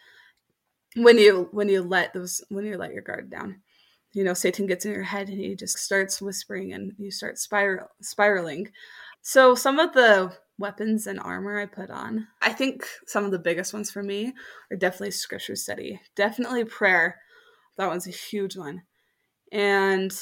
When 0.97 1.19
you 1.19 1.49
when 1.51 1.69
you 1.69 1.83
let 1.83 2.13
those 2.15 2.43
when 2.49 2.65
you 2.65 2.77
let 2.77 2.93
your 2.93 3.03
guard 3.03 3.31
down. 3.31 3.61
You 4.13 4.23
know 4.25 4.35
satan 4.35 4.67
gets 4.67 4.85
in 4.85 4.93
your 4.93 5.03
head 5.03 5.29
and 5.29 5.39
he 5.39 5.57
just 5.57 5.79
starts 5.79 6.23
whispering 6.23 6.73
and 6.73 6.93
you 6.99 7.11
start 7.11 7.39
spiral 7.39 7.89
spiraling. 8.01 8.69
So 9.23 9.55
some 9.55 9.79
of 9.79 9.93
the 9.93 10.33
weapons 10.57 11.09
and 11.09 11.19
armor 11.19 11.59
i 11.59 11.67
put 11.67 11.91
on 11.91 12.29
i 12.41 12.53
think 12.53 12.87
some 13.09 13.25
of 13.25 13.33
the 13.33 13.39
biggest 13.41 13.75
ones 13.75 13.91
for 13.91 14.05
me 14.05 14.33
are 14.71 14.77
definitely 14.77 15.11
scripture 15.11 15.57
study. 15.57 16.01
Definitely 16.15 16.65
prayer. 16.65 17.19
That 17.77 17.89
one's 17.89 18.07
a 18.07 18.11
huge 18.11 18.57
one 18.57 18.85
and 19.53 20.13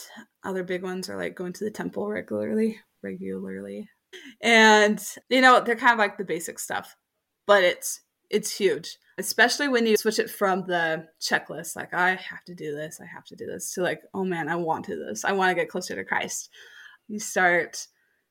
other 0.44 0.64
big 0.64 0.82
ones 0.82 1.08
are 1.08 1.16
like 1.16 1.34
going 1.34 1.52
to 1.52 1.64
the 1.64 1.70
temple 1.70 2.08
regularly 2.08 2.78
regularly. 3.02 3.88
And 4.42 5.02
you 5.28 5.40
know 5.40 5.60
they're 5.60 5.76
kind 5.76 5.92
of 5.92 5.98
like 5.98 6.18
the 6.18 6.24
basic 6.24 6.58
stuff 6.58 6.94
but 7.46 7.64
it's 7.64 8.00
it's 8.30 8.56
huge 8.56 8.96
especially 9.18 9.68
when 9.68 9.86
you 9.86 9.96
switch 9.96 10.18
it 10.18 10.30
from 10.30 10.64
the 10.66 11.06
checklist 11.20 11.76
like 11.76 11.92
i 11.92 12.10
have 12.10 12.44
to 12.46 12.54
do 12.54 12.74
this 12.74 13.00
i 13.00 13.06
have 13.06 13.24
to 13.24 13.36
do 13.36 13.46
this 13.46 13.72
to 13.72 13.82
like 13.82 14.00
oh 14.14 14.24
man 14.24 14.48
i 14.48 14.56
want 14.56 14.84
to 14.84 14.94
do 14.94 15.04
this. 15.04 15.24
I 15.24 15.32
want 15.32 15.50
to 15.50 15.54
get 15.54 15.68
closer 15.68 15.94
to 15.94 16.04
christ. 16.04 16.50
You 17.08 17.18
start 17.18 17.86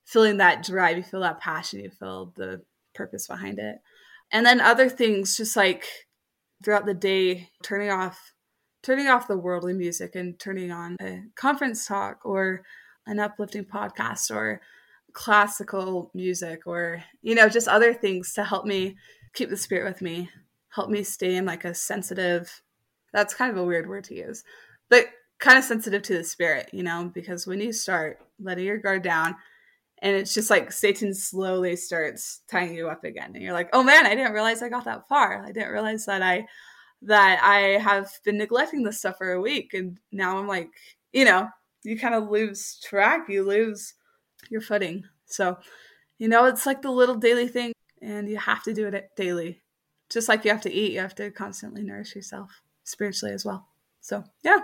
feeling 0.05 0.37
that 0.37 0.63
drive 0.63 0.97
you 0.97 1.03
feel 1.03 1.21
that 1.21 1.39
passion 1.39 1.79
you 1.79 1.89
feel 1.89 2.33
the 2.35 2.61
purpose 2.93 3.27
behind 3.27 3.59
it. 3.59 3.77
And 4.31 4.45
then 4.45 4.61
other 4.61 4.89
things 4.89 5.37
just 5.37 5.55
like 5.55 5.85
throughout 6.63 6.85
the 6.85 6.93
day 6.93 7.49
turning 7.63 7.91
off 7.91 8.33
turning 8.84 9.07
off 9.07 9.27
the 9.27 9.38
worldly 9.38 9.73
music 9.73 10.15
and 10.15 10.39
turning 10.39 10.71
on 10.71 10.97
a 11.01 11.23
conference 11.36 11.86
talk 11.86 12.19
or 12.25 12.63
an 13.05 13.19
uplifting 13.19 13.65
podcast 13.65 14.32
or 14.34 14.61
classical 15.13 16.09
music 16.13 16.61
or 16.65 17.03
you 17.21 17.36
know 17.36 17.49
just 17.49 17.67
other 17.67 17.93
things 17.93 18.34
to 18.34 18.43
help 18.43 18.65
me 18.65 18.95
keep 19.34 19.49
the 19.49 19.57
spirit 19.57 19.86
with 19.86 20.01
me 20.01 20.29
help 20.69 20.89
me 20.89 21.03
stay 21.03 21.36
in 21.36 21.45
like 21.45 21.65
a 21.65 21.73
sensitive 21.73 22.61
that's 23.11 23.34
kind 23.34 23.51
of 23.51 23.57
a 23.57 23.63
weird 23.63 23.89
word 23.89 24.05
to 24.05 24.15
use 24.15 24.43
but 24.89 25.07
kind 25.39 25.57
of 25.57 25.63
sensitive 25.63 26.01
to 26.01 26.13
the 26.13 26.23
spirit 26.23 26.69
you 26.71 26.82
know 26.82 27.11
because 27.13 27.45
when 27.45 27.59
you 27.59 27.73
start 27.73 28.19
letting 28.39 28.63
your 28.65 28.77
guard 28.77 29.03
down 29.03 29.36
and 30.01 30.15
it's 30.15 30.34
just 30.34 30.49
like 30.49 30.71
satan 30.71 31.13
slowly 31.13 31.75
starts 31.75 32.41
tying 32.49 32.73
you 32.73 32.88
up 32.88 33.03
again 33.03 33.32
and 33.34 33.43
you're 33.43 33.53
like 33.53 33.69
oh 33.73 33.84
man 33.84 34.05
i 34.05 34.15
didn't 34.15 34.34
realize 34.34 34.63
i 34.63 34.69
got 34.69 34.86
that 34.86 35.07
far. 35.09 35.43
I 35.45 35.51
didn't 35.51 35.73
realize 35.73 36.05
that 36.05 36.23
i 36.23 36.45
that 37.03 37.41
I 37.43 37.79
have 37.79 38.11
been 38.23 38.37
neglecting 38.37 38.83
this 38.83 38.99
stuff 38.99 39.17
for 39.17 39.31
a 39.31 39.41
week. 39.41 39.73
And 39.73 39.97
now 40.11 40.37
I'm 40.37 40.47
like, 40.47 40.69
you 41.11 41.25
know, 41.25 41.49
you 41.83 41.97
kind 41.97 42.15
of 42.15 42.29
lose 42.29 42.79
track, 42.79 43.27
you 43.27 43.43
lose 43.43 43.95
your 44.49 44.61
footing. 44.61 45.03
So, 45.25 45.57
you 46.17 46.27
know, 46.27 46.45
it's 46.45 46.65
like 46.65 46.81
the 46.81 46.91
little 46.91 47.15
daily 47.15 47.47
thing, 47.47 47.73
and 48.01 48.29
you 48.29 48.37
have 48.37 48.63
to 48.63 48.73
do 48.73 48.87
it 48.87 49.09
daily. 49.15 49.61
Just 50.09 50.29
like 50.29 50.45
you 50.45 50.51
have 50.51 50.61
to 50.61 50.71
eat, 50.71 50.93
you 50.93 50.99
have 50.99 51.15
to 51.15 51.31
constantly 51.31 51.81
nourish 51.83 52.15
yourself 52.15 52.61
spiritually 52.83 53.33
as 53.33 53.45
well. 53.45 53.67
So, 54.01 54.23
yeah. 54.43 54.59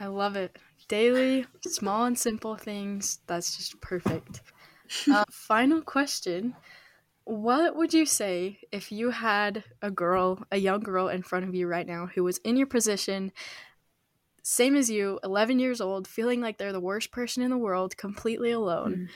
I 0.00 0.06
love 0.06 0.36
it. 0.36 0.56
Daily, 0.88 1.46
small 1.66 2.04
and 2.04 2.18
simple 2.18 2.56
things. 2.56 3.20
That's 3.26 3.56
just 3.56 3.80
perfect. 3.80 4.42
Uh, 5.12 5.22
final 5.30 5.82
question 5.82 6.56
What 7.28 7.76
would 7.76 7.92
you 7.92 8.06
say 8.06 8.60
if 8.72 8.90
you 8.90 9.10
had 9.10 9.62
a 9.82 9.90
girl, 9.90 10.42
a 10.50 10.56
young 10.56 10.80
girl 10.80 11.08
in 11.08 11.22
front 11.22 11.46
of 11.46 11.54
you 11.54 11.66
right 11.66 11.86
now 11.86 12.06
who 12.06 12.24
was 12.24 12.38
in 12.38 12.56
your 12.56 12.66
position, 12.66 13.32
same 14.42 14.74
as 14.74 14.88
you, 14.88 15.20
11 15.22 15.58
years 15.58 15.82
old, 15.82 16.08
feeling 16.08 16.40
like 16.40 16.56
they're 16.56 16.72
the 16.72 16.80
worst 16.80 17.10
person 17.10 17.42
in 17.42 17.50
the 17.50 17.58
world, 17.58 17.98
completely 17.98 18.50
alone? 18.50 19.08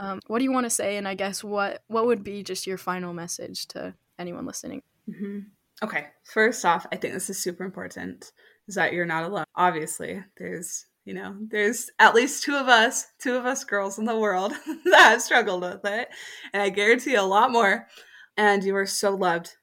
Mm-hmm. 0.00 0.04
Um, 0.04 0.20
what 0.26 0.38
do 0.38 0.44
you 0.44 0.50
want 0.50 0.66
to 0.66 0.70
say? 0.70 0.96
And 0.96 1.06
I 1.06 1.14
guess 1.14 1.44
what 1.44 1.84
what 1.86 2.06
would 2.06 2.24
be 2.24 2.42
just 2.42 2.66
your 2.66 2.76
final 2.76 3.14
message 3.14 3.66
to 3.68 3.94
anyone 4.18 4.46
listening? 4.46 4.82
Mm-hmm. 5.08 5.38
Okay, 5.84 6.08
first 6.24 6.64
off, 6.64 6.88
I 6.90 6.96
think 6.96 7.14
this 7.14 7.30
is 7.30 7.38
super 7.38 7.62
important 7.62 8.32
is 8.66 8.74
that 8.74 8.92
you're 8.92 9.06
not 9.06 9.22
alone. 9.22 9.44
Obviously, 9.54 10.24
there's 10.36 10.86
you 11.10 11.16
know 11.16 11.34
there's 11.48 11.90
at 11.98 12.14
least 12.14 12.44
two 12.44 12.54
of 12.54 12.68
us 12.68 13.08
two 13.18 13.34
of 13.34 13.44
us 13.44 13.64
girls 13.64 13.98
in 13.98 14.04
the 14.04 14.16
world 14.16 14.52
that 14.84 15.10
have 15.10 15.20
struggled 15.20 15.62
with 15.62 15.84
it 15.84 16.08
and 16.52 16.62
i 16.62 16.68
guarantee 16.68 17.16
a 17.16 17.22
lot 17.24 17.50
more. 17.50 17.88
And 18.36 18.62
you 18.62 18.76
are 18.76 18.86
so 18.86 19.14
loved. 19.14 19.56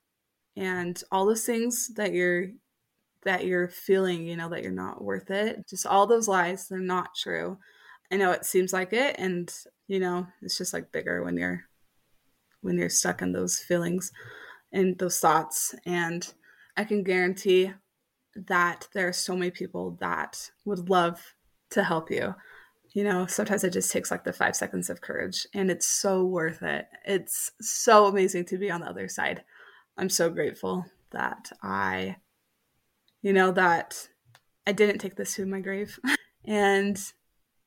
And 0.57 1.01
all 1.09 1.25
those 1.25 1.45
things 1.45 1.87
that 1.95 2.13
you're 2.13 2.49
that 3.23 3.45
you're 3.45 3.69
feeling 3.69 4.27
you 4.27 4.35
know 4.35 4.49
that 4.49 4.61
you're 4.61 4.71
not 4.71 5.03
worth 5.03 5.31
it 5.31 5.67
just 5.67 5.85
all 5.85 6.05
those 6.05 6.27
lies 6.27 6.67
they're 6.67 6.79
not 6.79 7.15
true. 7.15 7.57
I 8.11 8.17
know 8.17 8.31
it 8.31 8.45
seems 8.45 8.73
like 8.73 8.91
it 8.91 9.15
and 9.17 9.49
you 9.87 10.01
know 10.01 10.27
it's 10.41 10.57
just 10.57 10.73
like 10.73 10.91
bigger 10.91 11.23
when 11.23 11.37
you're 11.37 11.63
when 12.59 12.77
you're 12.77 12.89
stuck 12.89 13.21
in 13.21 13.31
those 13.31 13.57
feelings 13.57 14.11
and 14.73 14.97
those 14.97 15.19
thoughts. 15.19 15.73
And 15.85 16.27
i 16.75 16.83
can 16.83 17.03
guarantee 17.03 17.71
that 18.35 18.87
there 18.93 19.07
are 19.07 19.13
so 19.13 19.33
many 19.33 19.51
people 19.51 19.97
that 19.99 20.51
would 20.65 20.89
love 20.89 21.33
to 21.71 21.83
help 21.83 22.09
you. 22.11 22.35
You 22.93 23.03
know, 23.03 23.25
sometimes 23.27 23.63
it 23.63 23.73
just 23.73 23.91
takes 23.91 24.09
like 24.09 24.23
the 24.23 24.33
five 24.33 24.55
seconds 24.55 24.89
of 24.89 25.01
courage, 25.01 25.45
and 25.53 25.69
it's 25.69 25.87
so 25.87 26.23
worth 26.23 26.63
it. 26.63 26.87
It's 27.05 27.51
so 27.61 28.07
amazing 28.07 28.45
to 28.45 28.57
be 28.57 28.71
on 28.71 28.81
the 28.81 28.87
other 28.87 29.07
side. 29.07 29.43
I'm 29.97 30.09
so 30.09 30.29
grateful 30.29 30.85
that 31.11 31.51
I, 31.61 32.17
you 33.21 33.33
know, 33.33 33.51
that 33.51 34.07
I 34.65 34.71
didn't 34.71 34.99
take 34.99 35.15
this 35.15 35.35
to 35.35 35.45
my 35.45 35.59
grave 35.59 35.99
and 36.45 36.97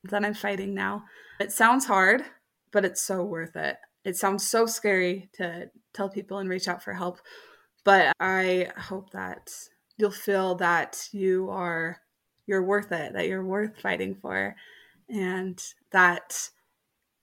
that 0.03 0.25
I'm 0.25 0.33
fighting 0.33 0.73
now. 0.73 1.03
It 1.39 1.51
sounds 1.51 1.85
hard, 1.85 2.23
but 2.71 2.85
it's 2.85 3.01
so 3.01 3.23
worth 3.23 3.55
it. 3.55 3.77
It 4.03 4.17
sounds 4.17 4.47
so 4.47 4.65
scary 4.65 5.29
to 5.33 5.69
tell 5.93 6.09
people 6.09 6.39
and 6.39 6.49
reach 6.49 6.67
out 6.67 6.83
for 6.83 6.93
help, 6.93 7.19
but 7.83 8.13
I 8.19 8.69
hope 8.77 9.11
that 9.11 9.51
you'll 9.97 10.11
feel 10.11 10.55
that 10.55 11.07
you 11.11 11.49
are 11.49 11.97
you're 12.51 12.61
worth 12.61 12.91
it, 12.91 13.13
that 13.13 13.29
you're 13.29 13.45
worth 13.45 13.79
fighting 13.81 14.13
for, 14.21 14.55
and 15.09 15.63
that 15.91 16.49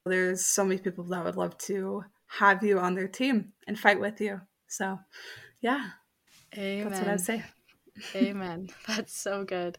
there's 0.06 0.44
so 0.44 0.64
many 0.64 0.80
people 0.80 1.04
that 1.04 1.22
would 1.22 1.36
love 1.36 1.56
to 1.58 2.02
have 2.38 2.64
you 2.64 2.78
on 2.78 2.94
their 2.94 3.06
team 3.08 3.52
and 3.66 3.78
fight 3.78 4.00
with 4.00 4.22
you. 4.22 4.40
So, 4.68 4.98
yeah. 5.60 5.90
Amen. 6.56 6.88
That's 6.88 7.00
what 7.00 7.10
I'd 7.10 7.20
say. 7.20 7.44
Amen. 8.14 8.70
That's 8.88 9.16
so 9.16 9.44
good. 9.44 9.78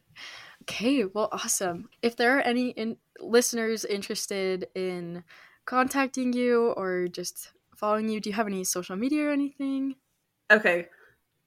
Okay, 0.64 1.06
well, 1.06 1.30
awesome. 1.32 1.90
If 2.04 2.16
there 2.16 2.38
are 2.38 2.42
any 2.42 2.70
in- 2.70 2.98
listeners 3.20 3.86
interested 3.86 4.68
in 4.76 5.24
contacting 5.66 6.32
you 6.34 6.74
or 6.78 7.08
just 7.08 7.52
following 7.76 8.08
you, 8.08 8.20
do 8.20 8.30
you 8.30 8.36
have 8.36 8.46
any 8.46 8.64
social 8.64 8.96
media 8.96 9.26
or 9.26 9.32
anything? 9.32 9.96
Okay. 10.52 10.88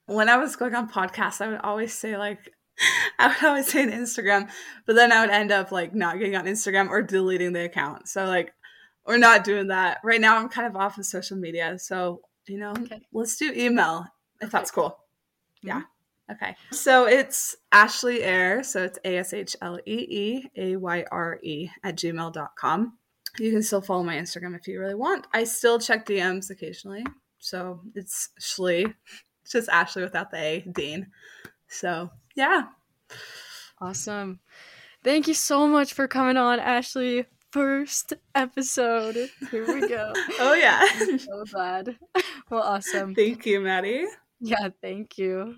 When 0.07 0.27
I 0.27 0.35
was 0.35 0.57
going 0.57 0.75
on 0.75 0.89
podcasts, 0.89 1.39
I 1.39 1.47
would 1.47 1.61
always 1.61 1.93
say 1.93 2.17
like 2.17 2.53
I 3.19 3.27
would 3.27 3.43
always 3.43 3.67
say 3.67 3.83
an 3.83 3.91
Instagram, 3.91 4.49
but 4.85 4.95
then 4.95 5.11
I 5.11 5.21
would 5.21 5.29
end 5.29 5.51
up 5.51 5.71
like 5.71 5.93
not 5.93 6.19
getting 6.19 6.35
on 6.35 6.45
Instagram 6.45 6.89
or 6.89 7.01
deleting 7.01 7.53
the 7.53 7.65
account. 7.65 8.07
So 8.07 8.25
like 8.25 8.53
we're 9.05 9.17
not 9.17 9.43
doing 9.43 9.67
that. 9.67 9.99
Right 10.03 10.21
now 10.21 10.37
I'm 10.37 10.49
kind 10.49 10.67
of 10.67 10.75
off 10.75 10.97
of 10.97 11.05
social 11.05 11.37
media. 11.37 11.77
So, 11.79 12.21
you 12.47 12.57
know, 12.57 12.71
okay. 12.71 13.01
let's 13.11 13.37
do 13.37 13.51
email 13.55 14.05
if 14.39 14.47
okay. 14.47 14.51
that's 14.51 14.71
cool. 14.71 14.97
Mm-hmm. 15.63 15.67
Yeah. 15.67 15.81
Okay. 16.31 16.55
So 16.71 17.05
it's 17.05 17.55
Ashlee 17.73 18.21
Ayre. 18.21 18.63
So 18.63 18.83
it's 18.83 18.99
A 19.03 19.17
S 19.17 19.33
H 19.33 19.55
L 19.61 19.77
E 19.85 20.07
E 20.09 20.49
A 20.55 20.75
Y 20.77 21.05
R 21.11 21.39
E 21.43 21.69
at 21.83 21.95
gmail.com. 21.95 22.97
You 23.39 23.51
can 23.51 23.63
still 23.63 23.81
follow 23.81 24.03
my 24.03 24.15
Instagram 24.15 24.55
if 24.55 24.67
you 24.67 24.79
really 24.79 24.95
want. 24.95 25.27
I 25.33 25.43
still 25.43 25.79
check 25.79 26.05
DMs 26.05 26.49
occasionally. 26.49 27.03
So 27.39 27.81
it's 27.95 28.29
Shlee. 28.39 28.93
It's 29.41 29.51
just 29.51 29.69
Ashley 29.69 30.03
without 30.03 30.31
the 30.31 30.37
A, 30.37 30.59
Dean. 30.71 31.07
So 31.67 32.09
yeah. 32.35 32.63
Awesome. 33.81 34.39
Thank 35.03 35.27
you 35.27 35.33
so 35.33 35.67
much 35.67 35.93
for 35.93 36.07
coming 36.07 36.37
on, 36.37 36.59
Ashlee. 36.59 37.25
First 37.51 38.13
episode. 38.33 39.29
Here 39.51 39.67
we 39.67 39.87
go. 39.87 40.11
oh, 40.39 40.53
yeah. 40.53 40.79
I'm 40.81 41.19
so 41.19 41.43
glad. 41.51 41.97
Well, 42.49 42.61
awesome. 42.61 43.15
Thank 43.15 43.47
you, 43.47 43.61
Maddie. 43.61 44.05
Yeah, 44.39 44.69
thank 44.81 45.17
you. 45.17 45.55